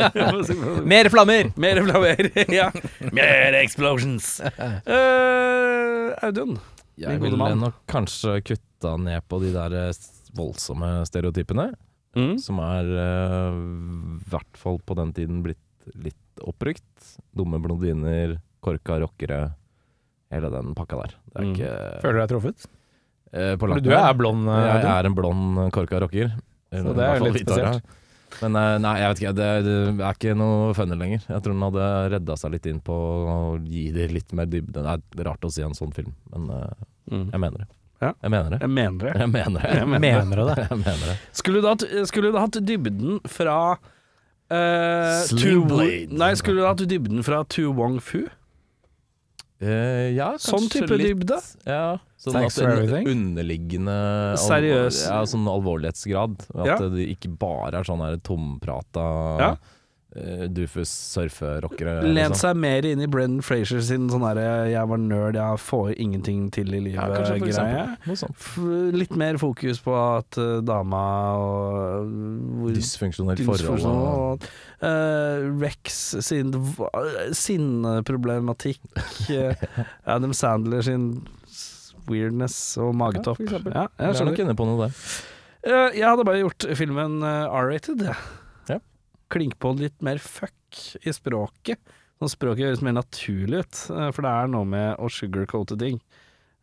Mer 0.93 1.11
flammer! 1.11 1.51
Mer 1.57 1.83
flammer, 1.87 2.31
ja. 2.61 2.69
Mer 3.15 3.59
explosions. 3.63 4.41
Uh, 4.43 6.15
Audun. 6.23 6.59
Jeg 6.99 7.15
Min 7.15 7.23
gode 7.23 7.39
ville 7.39 7.59
nok 7.63 7.83
kanskje 7.87 8.41
kutta 8.43 8.97
ned 8.99 9.23
på 9.31 9.39
de 9.43 9.53
der 9.55 9.75
eh, 9.79 9.99
voldsomme 10.35 11.07
stereotypene, 11.07 11.71
Mm. 12.19 12.35
som 12.43 12.59
er 12.65 12.89
eh, 13.05 13.59
i 14.19 14.31
hvert 14.33 14.59
fall 14.59 14.81
på 14.85 14.97
den 14.99 15.13
tiden 15.17 15.43
blitt 15.45 15.93
litt 15.95 16.43
oppbrukt. 16.43 17.15
Dumme 17.37 17.61
blondiner, 17.63 18.37
korka 18.65 18.99
rockere, 19.01 19.55
hele 20.35 20.51
den 20.53 20.75
pakka 20.77 20.99
der. 21.05 21.15
Det 21.33 21.39
er 21.39 21.47
Mm. 21.47 21.55
ikke 21.55 22.03
Føler 22.03 22.13
du 22.13 22.21
deg 22.25 22.29
truffet? 22.35 22.67
Uh, 23.29 23.55
på 23.61 23.69
langt 23.69 23.85
du 23.85 23.91
er 23.93 24.15
blond. 24.17 24.49
Uh, 24.49 24.57
Jeg 24.81 24.85
er 24.89 25.07
en 25.07 25.15
blond 25.17 25.71
korka 25.73 26.01
rocker. 26.01 26.31
Så 26.73 26.95
det 26.97 27.05
er 27.07 27.21
litt 27.25 27.43
spesielt. 27.45 27.83
Men 28.43 28.53
nei, 28.83 28.93
jeg 29.01 29.09
vet 29.09 29.21
ikke. 29.23 29.35
Det, 29.39 29.47
det 29.65 30.05
er 30.05 30.15
ikke 30.19 30.35
noe 30.37 30.75
funny 30.77 30.97
lenger. 31.01 31.23
Jeg 31.29 31.41
tror 31.45 31.55
den 31.57 31.65
hadde 31.65 31.87
redda 32.13 32.37
seg 32.37 32.53
litt 32.53 32.67
inn 32.69 32.81
på 32.85 32.93
å 32.93 33.37
gi 33.65 33.87
det 33.95 34.11
litt 34.13 34.33
mer 34.37 34.45
dybde. 34.53 34.83
Det 34.85 35.23
er 35.23 35.25
rart 35.31 35.47
å 35.49 35.51
si 35.53 35.63
en 35.65 35.73
sånn 35.77 35.95
film, 35.97 36.13
men 36.35 36.51
Mm. 37.09 37.31
jeg 37.33 37.41
mener 37.41 37.59
det. 37.65 37.69
Ja. 38.01 38.13
Jeg 38.23 38.31
mener 38.31 38.51
det. 38.55 38.59
Jeg 38.63 38.71
mener 38.71 38.99
det. 39.09 39.15
Jeg 39.19 39.29
mener 39.33 39.61
det. 39.61 39.71
Jeg 39.75 39.89
mener 39.89 39.99
det. 39.99 40.25
Mener 40.29 40.43
det? 40.55 40.67
Jeg 40.71 40.79
mener 40.85 41.07
det. 41.13 41.17
Skulle 41.35 41.63
du 41.63 41.69
hatt, 41.69 41.85
skulle 42.07 42.31
du 42.33 42.39
hatt 42.39 42.59
dybden 42.63 43.21
fra 43.27 43.57
uh, 43.75 45.23
Sling 45.27 45.65
Nei, 46.15 46.33
skulle 46.39 46.63
du 46.63 46.67
hatt 46.69 46.85
dybden 46.89 47.25
fra 47.27 47.43
Tu 47.51 47.65
Wong 47.75 47.99
Fu? 48.01 48.27
Uh, 49.59 50.13
ja, 50.15 50.37
Sånn 50.39 50.69
type 50.71 50.95
litt. 50.95 51.17
dybde? 51.17 51.41
Ja. 51.67 51.97
Sånn 52.19 52.37
Thanks 52.37 52.59
at 52.59 52.63
for 52.63 52.71
en 52.71 52.79
everything. 52.85 53.09
underliggende 53.11 53.97
alvor- 54.37 54.45
Seriøs. 54.45 55.01
Ja, 55.09 55.19
sånn 55.27 55.49
alvorlighetsgrad. 55.51 56.37
At 56.55 56.67
Ja. 56.71 56.77
det 56.95 57.09
ikke 57.19 57.33
bare 57.39 57.81
er 57.81 57.85
sånn 57.89 57.99
her 58.07 58.17
tomprata 58.23 59.07
Ja. 59.43 59.51
Eh, 60.19 60.47
Dufus 60.49 60.91
surferockere. 60.91 62.03
Lent 62.03 62.35
liksom. 62.35 62.41
seg 62.43 62.57
mer 62.57 62.85
inn 62.85 63.01
i 63.01 63.07
Brendan 63.07 63.41
Frazier 63.43 63.81
sin 63.81 64.09
sånn 64.11 64.23
herre 64.27 64.69
'jeg 64.71 64.89
var 64.89 64.99
nerd, 64.99 65.35
jeg 65.39 65.59
får 65.63 65.95
ingenting 65.97 66.51
til 66.53 66.75
i 66.75 66.81
Ja, 66.93 67.07
livet'-greie. 67.07 67.97
F- 68.35 68.59
litt 68.93 69.15
mer 69.17 69.39
fokus 69.39 69.79
på 69.81 69.95
at 70.19 70.39
uh, 70.39 70.61
dama 70.61 71.05
og 71.39 72.07
hvor 72.11 72.75
Dysfunksjonelt 72.75 73.41
forhold. 73.47 73.85
og- 73.87 74.43
eh, 74.83 75.49
Rex 75.63 76.15
sin 76.21 76.53
sinneproblematikk. 77.33 78.81
eh, 79.31 79.55
Adam 80.07 80.33
Sandler 80.33 80.83
sin 80.83 81.27
weirdness 82.09 82.77
og 82.81 82.95
magetopp. 82.97 83.41
Ja. 83.41 83.59
Ja, 83.69 83.87
Jeg 83.99 84.09
er 84.09 84.15
skjønner. 84.15 84.39
inne 84.45 84.55
på 84.57 84.67
noe 84.69 84.87
der. 84.87 84.93
Uh, 85.69 85.91
Jeg 85.93 86.07
hadde 86.07 86.25
bare 86.25 86.41
gjort 86.41 86.65
filmen 86.79 87.19
eh, 87.23 87.49
R-rated. 87.51 87.99
jeg. 88.07 88.15
Ja. 88.15 88.45
Klink 89.33 89.59
på 89.61 89.75
litt 89.79 89.99
mer 90.05 90.21
fuck 90.23 90.55
i 91.05 91.13
språket. 91.15 91.81
Sånn 92.19 92.33
språket 92.33 92.67
høres 92.67 92.83
mer 92.85 92.97
naturlig 92.97 93.63
ut, 93.63 93.83
eh, 93.95 94.09
for 94.15 94.27
det 94.27 94.33
er 94.33 94.51
noe 94.51 94.67
med 94.69 94.99
å 94.99 95.11
sugarcoate 95.13 95.79
ting. 95.81 96.01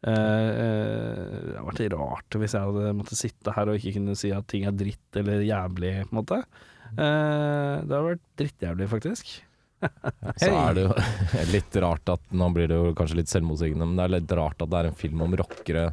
Uh, 0.05 0.11
uh, 0.13 1.29
det 1.49 1.55
hadde 1.55 1.63
vært 1.65 1.93
rart 1.95 2.35
hvis 2.37 2.53
jeg 2.53 2.67
hadde 2.67 2.91
måttet 2.93 3.17
sitte 3.17 3.53
her 3.55 3.71
og 3.71 3.79
ikke 3.79 3.95
kunne 3.95 4.13
si 4.19 4.29
at 4.35 4.45
ting 4.51 4.67
er 4.69 4.75
dritt 4.77 5.17
eller 5.17 5.41
jævlig, 5.41 5.93
på 6.03 6.13
en 6.13 6.19
måte. 6.19 6.37
Uh, 6.91 7.81
det 7.81 7.89
hadde 7.89 8.03
vært 8.11 8.25
drittjævlig, 8.37 8.89
faktisk. 8.91 9.31
Så 10.41 10.51
er 10.51 10.77
det 10.77 10.83
jo 10.85 10.93
litt 11.55 11.79
rart 11.83 12.13
at 12.13 12.29
Nå 12.33 12.47
blir 12.55 12.69
det 12.71 12.77
jo 12.77 12.93
kanskje 12.97 13.19
litt 13.19 13.31
selvmotsigende, 13.31 13.87
men 13.87 13.97
det 13.97 14.05
er 14.05 14.13
litt 14.19 14.35
rart 14.37 14.61
at 14.61 14.71
det 14.71 14.79
er 14.79 14.91
en 14.91 14.99
film 14.99 15.25
om 15.25 15.35
rockere 15.41 15.87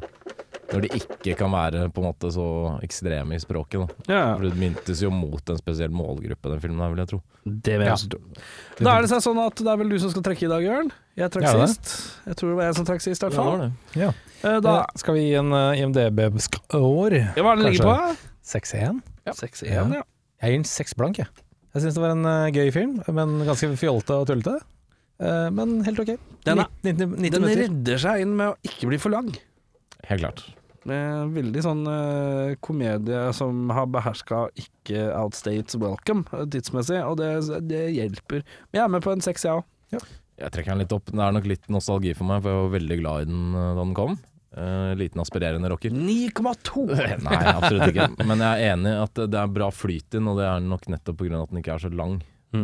Når 0.73 0.81
de 0.81 0.89
ikke 0.97 1.35
kan 1.37 1.51
være 1.53 1.83
på 1.93 2.01
en 2.01 2.07
måte 2.09 2.29
så 2.33 2.45
ekstreme 2.81 3.35
i 3.37 3.41
språket. 3.41 3.83
Da. 4.07 4.13
Ja, 4.13 4.21
For 4.35 4.47
det 4.47 4.55
myntes 4.57 5.03
jo 5.03 5.11
mot 5.13 5.49
en 5.53 5.59
spesiell 5.61 5.93
målgruppe, 5.93 6.49
den 6.49 6.59
filmen 6.63 6.81
her, 6.81 6.89
vil 6.95 7.03
jeg 7.03 7.11
tro. 7.13 7.19
det 7.45 7.75
vil 7.77 7.85
jeg 7.85 7.91
Ja. 7.91 7.93
også 7.93 8.09
tro. 8.09 8.19
Da 8.79 8.97
er 8.97 9.01
det 9.05 9.09
seg 9.11 9.21
sånn 9.21 9.39
at 9.45 9.55
det 9.55 9.67
er 9.67 9.77
vel 9.77 9.89
du 9.93 9.99
som 9.99 10.09
skal 10.09 10.23
trekke 10.23 10.43
i 10.47 10.49
dag, 10.49 10.63
Jørn. 10.65 10.91
Jeg 11.15 11.29
trakk 11.31 11.43
Ja, 11.43 11.65
sist. 11.67 11.93
Jeg 12.25 12.35
tror 12.35 12.49
det 12.49 12.55
var 12.57 12.63
jeg 12.65 12.75
som 12.75 12.85
trakk 12.85 13.01
sist, 13.05 13.21
i 13.21 13.25
hvert 13.27 13.33
Ja, 13.37 13.43
det 13.43 13.51
fall. 13.51 13.59
det. 13.93 14.01
Ja. 14.01 14.09
Eh, 14.49 14.59
Da 14.59 14.59
Da, 14.61 14.85
skal 14.97 15.13
vi 15.13 15.19
gi 15.29 15.33
en 15.35 15.53
uh, 15.53 15.77
IMDb-år. 15.77 17.13
ja, 17.13 17.43
hva 17.43 17.51
er 17.53 17.55
det 17.55 17.63
den 17.63 17.71
ligger 17.71 17.83
på? 17.85 18.17
6-1. 18.43 19.01
6-1, 19.27 19.69
Ja. 19.69 19.83
ja. 19.87 20.03
Jeg 20.41 20.49
gir 20.51 20.57
den 20.57 20.63
6 20.65 20.93
blank, 20.97 21.17
jeg. 21.17 21.27
Jeg 21.73 21.81
syns 21.83 21.93
det 21.95 22.01
var 22.03 22.11
en 22.11 22.25
uh, 22.25 22.49
gøy 22.51 22.71
film, 22.73 22.99
men 23.07 23.45
ganske 23.47 23.69
fjolte 23.79 24.11
og 24.19 24.27
tullete. 24.27 24.59
Uh, 25.21 25.49
men 25.53 25.83
helt 25.85 25.99
ok. 25.99 26.17
Den 26.45 26.59
er- 26.59 26.67
90, 26.83 27.15
90 27.17 27.29
Den 27.31 27.43
redder 27.45 27.97
seg 28.01 28.21
inn 28.21 28.35
med 28.35 28.47
å 28.53 28.55
ikke 28.67 28.87
bli 28.89 28.97
for 28.97 29.09
lang. 29.13 29.31
Helt 30.09 30.21
klart. 30.21 30.43
Veldig 30.83 31.63
sånn 31.63 31.85
uh, 31.87 32.55
komedie 32.63 33.21
som 33.35 33.69
har 33.73 33.87
beherska 33.91 34.45
ikke 34.59 35.05
outstates 35.15 35.77
welcome 35.79 36.27
eh, 36.35 36.43
tidsmessig, 36.51 36.99
og 37.07 37.21
det, 37.21 37.29
det 37.69 37.85
hjelper. 37.95 38.43
Men 38.71 38.79
jeg 38.79 38.83
er 38.83 38.91
med 38.97 39.05
på 39.05 39.13
en 39.13 39.23
seks, 39.23 39.47
jeg 39.47 39.61
òg. 39.61 40.03
Jeg 40.41 40.51
trekker 40.51 40.73
den 40.73 40.83
litt 40.83 40.95
opp. 40.95 41.11
Det 41.13 41.21
er 41.23 41.33
nok 41.35 41.47
litt 41.47 41.71
nostalgi 41.71 42.13
for 42.17 42.27
meg, 42.27 42.43
for 42.43 42.51
jeg 42.51 42.65
var 42.65 42.75
veldig 42.75 42.99
glad 42.99 43.23
i 43.23 43.31
den 43.31 43.43
uh, 43.55 43.63
da 43.63 43.79
den 43.79 43.97
kom. 43.97 44.19
Uh, 44.53 44.91
liten 44.99 45.23
aspirerende 45.23 45.71
rocker. 45.71 45.95
9,2! 45.95 46.85
Nei, 47.27 47.39
absolutt 47.53 47.93
ikke. 47.93 48.11
Men 48.27 48.43
jeg 48.43 48.51
er 48.51 48.75
enig 48.75 48.91
i 48.91 49.01
at 49.05 49.23
det 49.23 49.39
er 49.39 49.55
bra 49.55 49.71
flyt 49.73 50.09
i 50.11 50.19
den, 50.19 50.29
og 50.29 50.41
det 50.41 50.49
er 50.49 50.67
nok 50.67 50.89
nettopp 50.91 51.21
pga. 51.23 51.41
at 51.41 51.53
den 51.53 51.63
ikke 51.63 51.77
er 51.77 51.85
så 51.85 51.93
lang. 51.93 52.19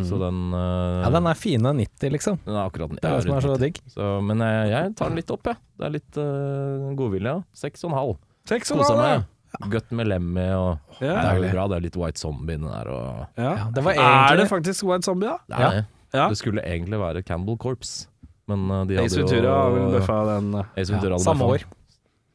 Så 0.05 0.19
den, 0.21 0.39
uh, 0.53 1.01
Ja, 1.01 1.09
den 1.09 1.25
er 1.27 1.33
fine 1.39 1.71
90, 1.73 2.11
liksom. 2.13 2.35
den 2.45 2.53
er 2.55 2.67
akkurat 2.69 2.91
Det 2.93 3.01
er 3.03 3.15
det 3.17 3.23
som 3.25 3.33
er 3.37 3.41
så 3.41 3.55
digg. 3.57 3.79
Så, 3.89 4.09
men 4.21 4.37
jeg, 4.45 4.69
jeg 4.69 4.95
tar 4.99 5.09
den 5.09 5.17
litt 5.17 5.31
opp, 5.33 5.49
jeg. 5.49 5.57
Det 5.79 5.85
er 5.87 5.93
litt 5.95 6.19
uh, 6.21 6.93
godvilje. 6.99 7.33
ja. 7.33 7.41
Seks 7.57 7.83
og 7.83 7.89
en 7.91 7.97
halv. 7.97 8.17
Seks 8.51 8.71
og 8.75 8.83
Kosa 8.83 8.93
en 8.93 8.99
halv, 9.01 9.23
meg. 9.23 9.71
Godt 9.73 9.91
med 9.97 10.05
Lemmy 10.11 10.45
og 10.53 11.01
Ja. 11.01 11.15
Det 11.17 11.25
er 11.31 11.39
jo 11.41 11.49
bra. 11.55 11.63
Det 11.71 11.77
er 11.79 11.85
litt 11.87 11.97
White 11.97 12.21
Zombie 12.21 12.57
der 12.61 12.91
og 12.93 13.07
Ja. 13.39 13.49
Ja, 13.57 13.65
det 13.73 13.83
var 13.83 13.97
Er 13.97 14.37
det 14.37 14.45
faktisk 14.51 14.83
White 14.85 15.05
Zombie, 15.09 15.25
da? 15.25 15.37
Er 15.57 15.59
Ja. 15.65 15.69
det. 15.79 15.85
Ja. 16.13 16.27
Det 16.29 16.37
skulle 16.37 16.61
egentlig 16.61 16.99
være 17.01 17.23
Campbell 17.25 17.57
Corps, 17.57 18.07
men 18.47 18.69
uh, 18.69 18.85
de 18.85 18.95
hadde 18.95 19.05
Ace 19.09 19.17
Ventura 19.17 19.57
jo 19.69 19.73
vel 19.75 19.91
bøffa 19.99 20.19
den. 20.35 20.53
eh. 20.55 20.65
Ace 20.77 20.93
Ventura 20.93 21.17
ja, 21.17 21.17
samme 21.25 21.49
år. 21.49 21.65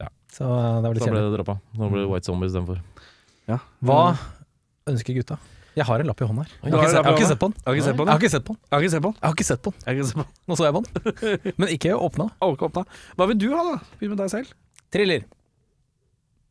Ja. 0.02 0.09
Så 0.30 0.44
det 0.44 0.82
var 0.90 0.94
litt 0.94 1.02
Så 1.07 1.11
ble 1.14 1.22
det 1.22 1.32
droppa. 1.38 1.57
Nå 1.78 1.90
ble 1.90 2.02
det 2.02 2.11
White 2.11 2.26
Zombie 2.26 2.50
istedenfor. 2.50 2.82
Hva 3.84 4.16
ønsker 4.90 5.14
gutta? 5.14 5.38
Jeg 5.74 5.84
har 5.88 5.98
en 6.00 6.06
lapp 6.06 6.20
i 6.22 6.26
hånda 6.28 6.42
her. 6.44 6.50
Jeg 6.62 6.72
har 6.72 6.78
ikke, 6.78 6.90
sett- 6.90 6.94
jeg 6.94 7.04
har 7.04 7.18
ikke 7.18 7.28
sett 7.30 7.40
på 7.40 7.48
den. 7.50 7.54
Jeg 7.58 7.66
har 7.66 7.74
ikke 7.74 7.84
sett 7.84 7.96
på 7.96 8.04
Jeg 8.04 8.06
den. 8.06 8.12
har 8.14 8.20
ikke 8.22 8.30
sett 8.34 8.44
på 8.44 8.52
den. 8.54 8.60
Jeg 8.70 8.78
har 8.78 8.84
ikke 8.84 8.94
sett 8.94 9.02
på 9.02 9.04
den. 9.04 9.14
Jeg 9.14 9.26
har 9.26 9.34
ikke 9.34 9.44
sett 9.48 9.62
på 9.64 9.70
den. 9.70 9.80
Jeg 9.84 9.90
har 9.90 9.94
ikke 9.94 10.06
sett 10.06 10.18
på 10.18 10.24
den. 10.24 10.32
Nå 10.46 10.56
så 10.58 10.64
jeg 10.64 10.74
på 10.74 10.82
den. 10.84 11.54
Men 11.58 11.68
ikke 11.74 11.90
åpna. 11.98 12.26
Ikke 12.46 12.68
åpna. 12.70 12.84
Hva 13.18 13.26
vil 13.30 13.38
du 13.42 13.48
ha, 13.56 13.62
da? 13.72 13.76
Begynn 13.98 14.14
med 14.14 14.18
deg 14.22 14.30
selv. 14.34 14.52
Thriller. 14.94 15.24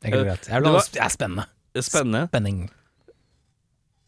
Det 0.03 0.11
er 0.11 0.23
greit. 0.27 0.47
Jeg 0.51 0.61
vil 0.65 0.73
ha 0.75 0.79
det 0.91 1.01
er 1.07 1.13
spennende. 1.13 1.45
Spennende. 1.79 2.25
Spenning. 2.27 2.59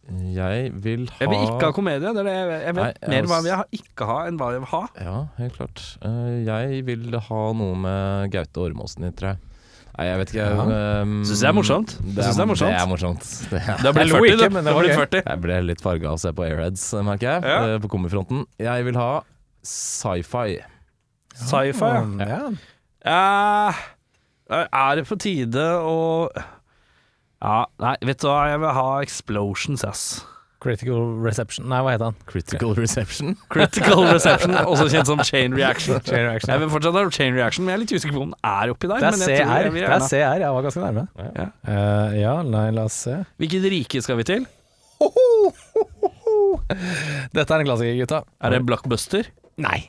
Jeg 0.05 0.69
vil 0.83 1.07
ha 1.09 1.17
Jeg 1.23 1.29
vil 1.31 1.39
ikke 1.47 1.65
ha 1.65 1.71
komedie. 1.73 2.11
Det 2.13 2.21
er 2.21 2.27
det 2.27 2.33
jeg, 2.35 2.49
jeg 2.67 2.75
vet 2.77 2.83
Nei, 2.83 2.91
jeg 3.01 3.09
mer 3.09 3.29
hva 3.31 3.37
jeg 3.41 3.55
vil 3.57 3.79
ikke 3.79 4.05
ha, 4.11 4.17
enn 4.29 4.37
hva 4.37 4.49
jeg 4.53 4.61
vil 4.61 4.69
ha. 4.75 4.81
Ja, 5.01 5.15
helt 5.39 5.55
klart. 5.57 5.81
Eh, 6.05 6.33
jeg 6.45 6.83
vil 6.85 7.15
ha 7.29 7.39
noe 7.57 7.79
med 7.87 8.29
Gaute 8.35 8.61
Ormåsen 8.67 9.07
i, 9.07 9.11
tror 9.17 9.31
jeg. 9.33 9.39
Nei, 9.95 10.05
jeg 10.09 10.17
vet 10.19 10.31
ikke. 10.33 10.45
Ja. 10.51 10.63
Um, 11.01 11.11
Syns 11.23 11.41
jeg 11.41 11.47
er 11.47 11.55
morsomt. 11.55 11.93
Det 12.03 12.25
synes 12.25 12.35
det 12.35 12.43
er 12.43 12.49
morsomt. 12.49 12.71
Det 12.73 12.81
er 12.81 12.89
morsomt. 12.91 13.27
Det 13.53 13.61
ja. 13.63 13.75
Det 13.79 13.87
har 13.87 13.93
blitt 13.95 14.11
40, 14.11 14.33
ikke, 14.35 14.49
men 14.57 14.67
det 14.67 14.73
var 14.75 14.89
40. 14.99 15.21
Jeg 15.29 15.41
ble 15.45 15.59
litt 15.69 15.83
farga 15.85 16.09
av 16.11 16.17
å 16.17 16.21
se 16.25 16.33
på 16.35 16.43
Airheads, 16.49 16.83
merker 17.07 17.29
jeg, 17.29 17.45
Ja. 17.47 17.59
eh, 17.69 17.77
på 17.85 17.91
komifronten. 17.93 18.43
Jeg 18.59 18.87
vil 18.89 18.99
ha 18.99 19.09
sci-fi. 19.63 20.57
Sci-fi, 21.35 21.91
ja. 21.95 22.01
Um, 22.03 22.19
ja. 22.19 22.41
Eh, 23.05 24.67
er 24.67 24.95
det 24.99 25.07
på 25.07 25.17
tide 25.21 25.63
å 25.79 25.97
Ja, 26.35 27.65
nei, 27.79 27.95
vet 28.07 28.19
du 28.23 28.27
hva, 28.27 28.47
jeg 28.51 28.59
vil 28.63 28.75
ha 28.75 28.87
Explosions, 29.05 29.83
ass. 29.87 30.05
Critical 30.65 31.03
Reception 31.21 31.67
Nei, 31.69 31.79
hva 31.85 31.93
heter 31.93 32.09
han? 32.09 32.15
Critical 32.25 32.73
reception. 32.77 33.35
Critical 33.53 34.01
Reception, 34.09 34.55
også 34.65 34.87
kjent 34.89 35.11
som 35.11 35.21
Chain 35.27 35.53
Reaction. 35.53 35.99
Chain 36.07 36.25
Reaction. 36.25 36.53
Jeg 36.55 36.63
vil 36.63 36.71
fortsatt 36.73 36.97
ha 36.97 37.05
Chain 37.13 37.37
Reaction, 37.37 37.65
men 37.67 37.75
jeg 37.75 37.77
er 37.77 37.83
litt 37.83 37.93
usikker 37.93 38.17
på 38.17 38.23
om 38.25 38.33
den 38.33 38.39
er 38.49 38.73
oppi 38.73 38.89
der. 38.89 39.03
Det 39.03 39.11
er 39.11 39.15
men 39.15 39.21
jeg 39.21 39.39
tror 39.39 39.51
CR. 39.53 39.65
jeg 39.69 39.73
Det 39.75 39.95
er 39.95 40.05
CR, 40.09 40.45
jeg 40.45 40.57
var 40.57 40.65
ganske 40.65 40.85
nærme. 40.85 41.07
Ja. 41.21 41.47
Uh, 41.69 42.17
ja, 42.17 42.35
nei, 42.49 42.65
la 42.73 42.87
oss 42.89 42.97
se. 43.05 43.19
Hvilket 43.41 43.69
rike 43.75 44.03
skal 44.05 44.19
vi 44.21 44.27
til? 44.31 44.47
Dette 47.35 47.45
er 47.45 47.61
en 47.61 47.69
klassiker, 47.69 47.99
gutta. 48.01 48.23
Er 48.41 48.55
det 48.55 48.61
en 48.63 48.67
blockbuster? 48.71 49.29
Nei. 49.61 49.79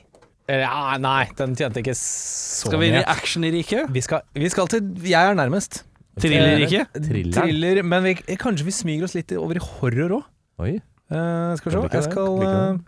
Ja, 0.47 0.95
nei, 1.01 1.25
den 1.35 1.57
tjente 1.59 1.81
ikke 1.81 1.97
så 1.97 2.69
mye. 2.69 2.71
Skal 2.71 2.79
vi 2.79 2.87
inn 2.91 3.01
i 3.01 3.05
actionriket? 3.11 3.89
Vi 3.91 4.03
skal, 4.05 4.23
vi 4.37 4.47
skal 4.53 4.69
til 4.71 4.93
Jeg 5.03 5.19
er 5.19 5.35
nærmest. 5.35 5.81
Thriller-riket? 6.17 6.95
Eh, 6.97 7.29
Thriller, 7.35 7.83
men 7.85 8.05
vi, 8.05 8.15
kanskje 8.39 8.65
vi 8.67 8.73
smyger 8.73 9.07
oss 9.07 9.15
litt 9.17 9.33
over 9.37 9.59
i 9.59 9.63
horror 9.63 10.19
òg. 10.21 10.25
Oi. 10.59 10.77
skal 11.57 11.71
vi 11.71 11.75
se. 11.75 11.89
Jeg 11.93 12.03
skal 12.07 12.41
eh, 12.43 12.79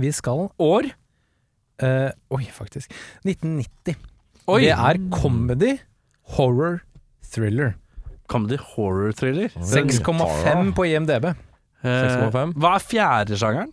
Vi 0.00 0.10
skal 0.12 0.48
År? 0.60 0.90
eh, 1.82 2.10
Oi, 2.30 2.44
faktisk. 2.52 2.92
1990. 3.24 3.96
Oi! 4.46 4.60
Det 4.66 4.74
er 4.76 4.98
comedy, 5.14 5.78
horror, 6.36 6.82
thriller. 7.32 7.74
Comedy 8.28 8.58
horror 8.74 9.12
thriller. 9.16 9.48
6,5 9.56 10.74
på 10.76 10.84
IMDb. 10.90 11.30
Eh, 11.84 11.88
6,5. 12.30 12.52
hva 12.60 12.74
er 12.78 12.84
fjerde 12.84 13.36
sjangeren? 13.40 13.72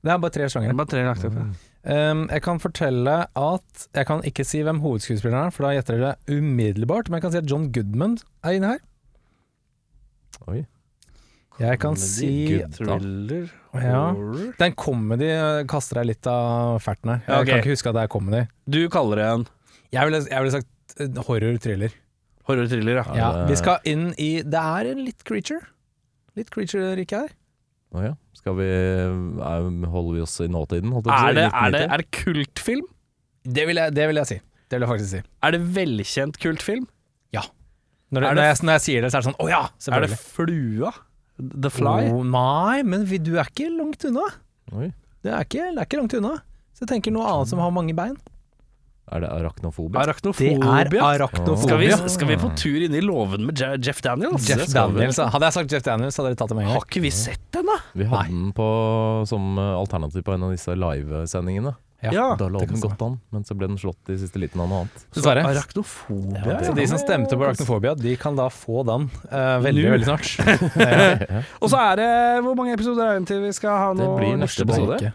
Det 0.00 0.12
er 0.14 0.18
bare 0.22 0.32
tre 0.32 0.42
Det 0.46 0.48
er 0.48 0.54
sjangere. 0.54 0.76
bare 0.80 0.88
tre 0.88 1.04
lagt 1.04 1.24
opp. 1.28 1.34
ja. 1.36 1.50
Um, 1.80 2.26
jeg 2.28 2.42
kan 2.44 2.58
fortelle 2.60 3.12
at 3.40 3.86
Jeg 3.96 4.04
kan 4.06 4.20
ikke 4.28 4.44
si 4.44 4.58
hvem 4.60 4.80
hovedskuespilleren 4.84 5.46
er, 5.46 5.50
for 5.50 5.64
da 5.64 5.70
gjetter 5.78 5.96
dere 5.96 6.10
det 6.28 6.36
umiddelbart. 6.40 7.08
Men 7.08 7.16
jeg 7.16 7.22
kan 7.22 7.32
si 7.32 7.38
at 7.40 7.48
John 7.50 7.70
Goodman 7.72 8.18
er 8.44 8.50
inne 8.58 8.66
her. 8.74 8.82
Oi. 10.48 10.64
Jeg 11.60 11.78
kan 11.82 11.92
Comedy, 11.94 12.08
si 12.08 12.28
good 12.48 12.72
thriller, 12.72 13.48
Ja. 13.74 14.04
er 14.14 14.66
en 14.66 14.74
comedy. 14.74 15.30
Kaster 15.68 16.00
deg 16.00 16.06
litt 16.06 16.26
av 16.26 16.78
ferten 16.80 17.10
her. 17.12 17.18
Jeg 17.20 17.28
Ja, 17.28 17.40
ok. 17.40 17.46
kan 17.50 17.58
ikke 17.60 17.74
huske 17.74 17.88
at 17.90 17.94
det 17.98 18.02
er 18.04 18.08
comedy. 18.08 18.40
Du 18.68 18.88
kaller 18.88 19.16
det 19.20 19.26
en 19.34 19.46
Jeg 19.92 20.04
ville, 20.08 20.20
jeg 20.30 20.38
ville 20.42 20.50
sagt 20.52 20.68
eh, 21.00 21.22
horror-thriller. 21.26 21.92
horror-thriller, 22.48 22.94
ja. 22.96 23.14
Ja, 23.14 23.46
vi 23.46 23.56
skal 23.56 23.78
inn 23.84 24.14
i 24.18 24.42
Det 24.42 24.54
er 24.60 24.90
en 24.92 25.04
litt 25.04 25.22
creature. 25.24 25.60
Litt 26.36 26.50
creature-rike 26.50 27.10
her. 27.26 27.28
Å 27.92 28.02
ja. 28.04 28.14
Skal 28.34 28.54
vi 28.54 28.64
er, 28.64 29.86
Holder 29.90 30.14
vi 30.14 30.20
oss 30.22 30.38
i 30.40 30.46
nåtiden? 30.48 30.92
holdt 30.94 31.06
Er 31.10 31.34
det, 31.34 31.50
er 31.52 31.70
det, 31.70 31.82
er 31.90 31.96
det 31.98 32.10
kultfilm? 32.10 32.86
Det 33.44 33.66
vil 33.66 33.76
jeg, 33.76 33.94
det 33.94 34.06
vil 34.08 34.16
jeg 34.16 34.26
si. 34.26 34.40
Det 34.70 34.78
vil 34.78 34.86
jeg 34.86 34.92
faktisk 34.94 35.10
si. 35.10 35.22
Er 35.42 35.50
det 35.50 35.60
velkjent 35.60 36.38
kultfilm? 36.40 36.86
Når, 38.10 38.24
Er 38.24 38.34
det, 38.34 38.36
når, 38.40 38.42
jeg, 38.42 38.56
når 38.66 38.72
jeg 38.74 38.82
sier 38.82 39.02
det, 39.04 39.10
så 39.12 39.18
er 39.18 39.22
det 39.22 39.28
sånn 39.28 39.36
Å 39.38 39.46
ja, 39.46 39.58
Er 39.94 40.02
det. 40.02 40.16
Flua? 40.18 40.90
The 41.40 41.70
Fly? 41.70 42.10
Oh, 42.12 42.22
nei, 42.24 42.82
men 42.86 43.04
vi, 43.10 43.18
du 43.18 43.34
er 43.38 43.48
ikke 43.50 43.70
langt 43.74 44.04
unna. 44.08 44.26
Oi. 44.76 44.90
Det 45.24 45.32
er 45.34 45.44
ikke, 45.46 45.70
det 45.74 45.80
er 45.82 45.86
ikke 45.88 46.00
langt 46.00 46.14
unna. 46.20 46.36
Så 46.76 46.86
jeg 46.86 46.92
tenker 46.96 47.12
noe 47.12 47.26
annet 47.28 47.50
som 47.50 47.58
har 47.60 47.72
mange 47.74 47.92
bein. 47.96 48.14
Er 49.10 49.24
det 49.24 49.28
arachnofobia? 49.34 49.90
Det 49.90 49.98
er 49.98 50.08
Arachnofobia? 50.12 51.00
arachnofobia. 51.02 51.64
Skal 51.66 51.78
vi, 51.82 52.10
skal 52.14 52.28
vi 52.30 52.36
på 52.38 52.50
tur 52.54 52.76
inn 52.86 52.94
i 52.94 53.00
låven 53.02 53.42
med 53.48 53.58
Je- 53.58 53.80
Jeff 53.82 53.98
Daniels? 54.06 54.44
Jeff 54.46 54.60
Det 54.62 54.68
skal 54.70 54.92
vi. 54.92 55.00
Daniels. 55.00 55.18
Hadde 55.34 55.48
jeg 55.48 55.56
sagt 55.56 55.72
Jeff 55.74 55.82
Daniels, 55.88 56.16
hadde 56.20 56.30
dere 56.30 56.38
tatt 56.38 56.52
det 56.52 56.56
med 56.60 56.64
en 56.64 56.70
Har 56.70 56.78
gang. 56.78 56.86
ikke 56.92 57.02
vi 57.02 57.10
sett 57.10 57.42
den, 57.56 57.66
da? 57.66 57.78
Vi 57.98 58.06
hadde 58.06 58.28
den 58.30 58.52
på, 58.54 58.68
som 59.26 59.58
eh, 59.58 59.72
alternativ 59.80 60.22
på 60.28 60.36
en 60.36 60.46
av 60.46 60.54
disse 60.54 60.76
livesendingene. 60.78 61.74
Ja, 62.02 62.26
da 62.40 62.46
lå 62.48 62.62
den 62.64 62.80
godt 62.80 63.02
an, 63.04 63.16
men 63.34 63.42
så 63.44 63.54
ble 63.58 63.68
den 63.68 63.76
slått 63.80 64.08
i 64.12 64.16
siste 64.20 64.40
liten 64.40 64.60
av 64.62 64.70
noe 64.70 64.84
annet. 64.84 65.02
Dessverre. 65.12 65.42
Arachnofobia? 65.50 66.44
Ja, 66.46 66.58
Så 66.64 66.74
de 66.78 66.86
som 66.88 67.00
stemte 67.02 67.36
på 67.36 67.44
arachnofobia, 67.44 67.92
de 67.98 68.14
kan 68.20 68.38
da 68.38 68.46
få 68.52 68.80
den 68.88 69.08
uh, 69.28 69.58
veldig, 69.60 69.84
Nå. 69.84 69.90
veldig 69.96 70.08
snart. 70.08 70.30
ja. 71.34 71.42
Og 71.60 71.68
så 71.72 71.80
er 71.90 72.00
det 72.00 72.08
Hvor 72.46 72.56
mange 72.56 72.72
episoder 72.78 73.04
er 73.10 73.18
det 73.20 73.28
til 73.28 73.42
vi 73.44 73.52
skal 73.56 73.76
ha 73.82 73.90
Det 73.98 74.08
blir 74.16 74.40
neste 74.40 74.64
episode. 74.64 74.96
Ja, 75.04 75.12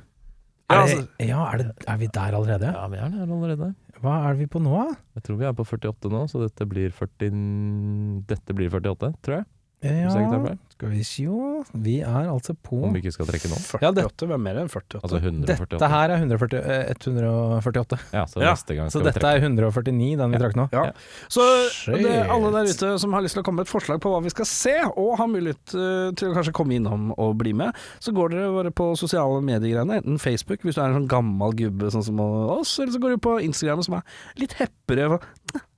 Er, 0.69 0.83
altså- 0.83 1.07
ja, 1.21 1.41
er, 1.53 1.57
det, 1.63 1.65
er 1.87 1.97
vi 2.01 2.07
der 2.13 2.37
allerede? 2.37 2.69
Ja, 2.73 2.85
vi 2.93 2.97
er 3.01 3.09
der 3.13 3.33
allerede. 3.39 3.73
Hva 4.05 4.15
er 4.29 4.37
vi 4.37 4.45
på 4.51 4.59
nå, 4.61 4.75
da? 4.89 4.95
Jeg 5.17 5.23
tror 5.25 5.37
vi 5.41 5.45
er 5.49 5.53
på 5.57 5.65
48 5.65 6.09
nå, 6.13 6.23
så 6.29 6.41
dette 6.45 6.65
blir 6.69 6.93
40 6.93 8.23
Dette 8.29 8.53
blir 8.57 8.69
48, 8.69 9.11
tror 9.25 9.39
jeg. 9.39 9.45
Ja, 9.85 10.55
skal 10.75 10.89
vi 10.91 11.03
se 11.07 11.23
Vi 11.85 11.93
er 12.03 12.25
altså 12.27 12.51
på 12.59 12.81
Om 12.83 12.93
vi 12.95 12.99
ikke 13.01 13.13
skal 13.15 13.27
trekke 13.29 13.47
nå. 13.47 13.55
48? 13.55 13.81
Ja, 13.85 13.91
det- 13.95 14.03
Hvem 14.25 14.33
er 14.35 14.41
mer 14.43 14.57
enn 14.59 14.67
48? 14.67 14.99
Altså 15.03 15.19
148. 15.21 15.69
Dette 15.77 15.89
her 15.89 16.09
er 16.11 16.17
140, 16.19 16.59
eh, 16.59 16.89
148. 16.91 17.99
Ja, 18.11 18.25
så 18.25 18.41
Ja, 18.41 18.51
neste 18.51 18.75
gang 18.75 18.89
Så 18.89 18.99
skal 18.99 19.05
vi 19.05 19.11
dette 19.13 19.29
er 19.31 19.39
149, 19.39 20.17
den 20.19 20.31
vi 20.31 20.37
trakk 20.41 20.55
nå. 20.59 20.65
Ja. 20.73 20.91
Så 21.29 21.45
det, 21.95 22.11
alle 22.29 22.51
der 22.51 22.71
ute 22.73 22.99
som 22.99 23.13
har 23.13 23.21
lyst 23.23 23.35
til 23.37 23.43
å 23.43 23.45
komme 23.45 23.61
med 23.63 23.67
et 23.67 23.71
forslag 23.71 24.01
på 24.03 24.11
hva 24.11 24.21
vi 24.25 24.29
skal 24.33 24.45
se, 24.45 24.75
og 24.97 25.17
har 25.17 25.27
mulighet 25.31 25.75
eh, 25.75 26.11
til 26.19 26.31
å 26.31 26.35
kanskje 26.35 26.53
komme 26.53 26.75
innom 26.75 27.13
og 27.17 27.37
bli 27.37 27.53
med, 27.53 27.73
så 28.03 28.11
går 28.13 28.29
dere 28.35 28.51
bare 28.51 28.71
på 28.75 28.91
sosiale 28.99 29.39
mediegreiene, 29.41 30.01
enten 30.03 30.19
Facebook 30.19 30.59
hvis 30.61 30.75
du 30.75 30.81
er 30.81 30.91
en 30.91 30.99
sånn 31.05 31.07
gammel 31.07 31.53
gubbe 31.55 31.87
sånn 31.93 32.03
som 32.03 32.19
oss, 32.19 32.79
eller 32.79 32.91
så 32.91 32.99
går 32.99 33.15
du 33.15 33.17
på 33.23 33.39
Instagram 33.47 33.83
som 33.83 33.93
er 33.95 34.03
litt 34.37 34.53
heppere. 34.59 35.19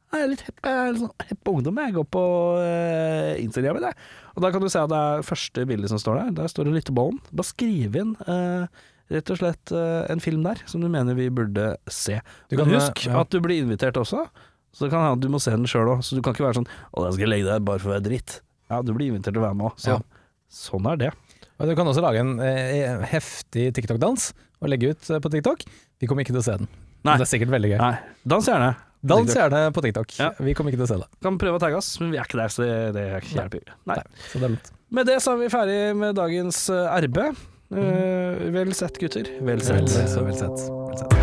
Jeg 0.07 0.23
er 0.23 0.29
litt 0.31 0.43
hepp, 0.47 0.59
sånn 1.01 1.11
hepp 1.27 1.49
ungdom, 1.51 1.79
jeg 1.83 1.93
går 1.97 2.05
på 2.15 2.21
uh, 2.61 3.33
Instagram. 3.43 3.79
Jeg. 3.83 3.97
Og 4.37 4.43
da 4.45 4.51
kan 4.53 4.63
du 4.63 4.69
se 4.71 4.79
at 4.79 4.91
det 4.91 4.99
er 5.03 5.25
første 5.27 5.65
bildet 5.67 5.91
som 5.91 5.99
står 5.99 6.21
der. 6.21 6.29
Der 6.37 6.51
står 6.51 6.69
det 6.69 6.77
Lyttebollen. 6.77 7.17
Bare 7.35 7.47
skriv 7.49 7.97
inn 7.99 8.13
uh, 8.23 8.69
rett 9.11 9.31
og 9.33 9.39
slett 9.41 9.73
uh, 9.75 10.05
en 10.11 10.23
film 10.23 10.45
der 10.47 10.61
som 10.69 10.83
du 10.83 10.87
mener 10.91 11.17
vi 11.17 11.27
burde 11.33 11.73
se. 11.91 12.21
Du 12.47 12.55
Men 12.55 12.63
kan, 12.65 12.77
husk 12.77 13.03
ja. 13.09 13.17
at 13.19 13.35
du 13.35 13.41
blir 13.43 13.59
invitert 13.65 13.99
også. 13.99 14.23
Så 14.71 14.85
det 14.85 14.93
kan 14.93 15.03
hende 15.03 15.25
du 15.25 15.31
må 15.33 15.41
se 15.43 15.51
den 15.51 15.67
sjøl 15.67 15.91
òg. 15.97 16.03
Så 16.07 16.15
du 16.15 16.23
kan 16.23 16.35
ikke 16.35 16.47
være 16.47 16.61
sånn 16.61 16.69
'Å, 16.69 17.07
jeg 17.09 17.19
skal 17.19 17.33
legge 17.33 17.49
deg 17.51 17.67
bare 17.67 17.83
for 17.83 17.91
å 17.91 17.95
være 17.97 18.07
dritt'. 18.07 18.39
Ja, 18.71 18.81
du 18.83 18.93
blir 18.95 19.11
invitert 19.11 19.33
til 19.35 19.41
å 19.43 19.47
være 19.47 19.59
med 19.59 19.71
òg. 19.71 19.77
Så 19.81 19.95
Ja. 19.97 19.99
sånn 20.47 20.87
er 20.91 20.97
det. 21.03 21.11
Og 21.59 21.67
du 21.67 21.75
kan 21.75 21.87
også 21.87 22.03
lage 22.05 22.19
en 22.21 22.39
eh, 22.39 23.03
heftig 23.11 23.73
TikTok-dans 23.73 24.31
og 24.61 24.69
legge 24.69 24.91
ut 24.93 25.01
på 25.01 25.31
TikTok. 25.33 25.63
Vi 25.99 26.07
kommer 26.07 26.23
ikke 26.23 26.35
til 26.35 26.43
å 26.43 26.47
se 26.47 26.57
den. 26.63 26.67
Nei. 27.03 27.17
Det 27.17 27.25
er 27.25 27.31
sikkert 27.31 27.49
veldig 27.49 27.71
gøy. 27.75 27.79
Nei, 27.81 27.97
dans 28.25 28.45
gjerne. 28.45 28.75
Dans 29.01 29.29
gjerne 29.29 29.67
på 29.75 29.83
TikTok. 29.85 30.15
Ja. 30.19 30.31
Vi 30.41 30.55
kommer 30.57 30.73
ikke 30.73 30.81
til 30.81 30.87
å 30.87 30.91
se 30.93 30.97
det. 31.03 31.09
Kan 31.23 31.37
prøve 31.41 31.59
å 31.59 31.61
tagge 31.61 31.77
oss, 31.79 31.91
men 32.01 32.11
vi 32.15 32.17
er 32.21 32.25
ikke 32.25 32.39
der, 32.41 32.53
så 32.53 32.65
det, 32.65 32.71
det 32.97 33.05
hjelper 33.33 33.61
ikke. 33.61 33.77
Nei. 33.89 33.99
Nei. 33.99 34.47
Nei. 34.47 34.57
Med 34.97 35.09
det 35.09 35.19
så 35.23 35.35
er 35.35 35.43
vi 35.43 35.51
ferdig 35.51 35.79
med 35.99 36.17
dagens 36.17 36.69
arbeid. 36.71 37.37
Uh, 37.67 38.47
vel 38.55 38.71
sett, 38.77 38.95
gutter. 39.01 39.27
Vel 39.43 39.61
sett. 39.61 39.83
Vel, 39.83 39.89
sett. 39.91 40.15
Vel 40.23 40.35
sett. 40.39 40.69
Vel 40.71 40.97
sett. 40.97 41.17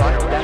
Yeah, 0.00 0.37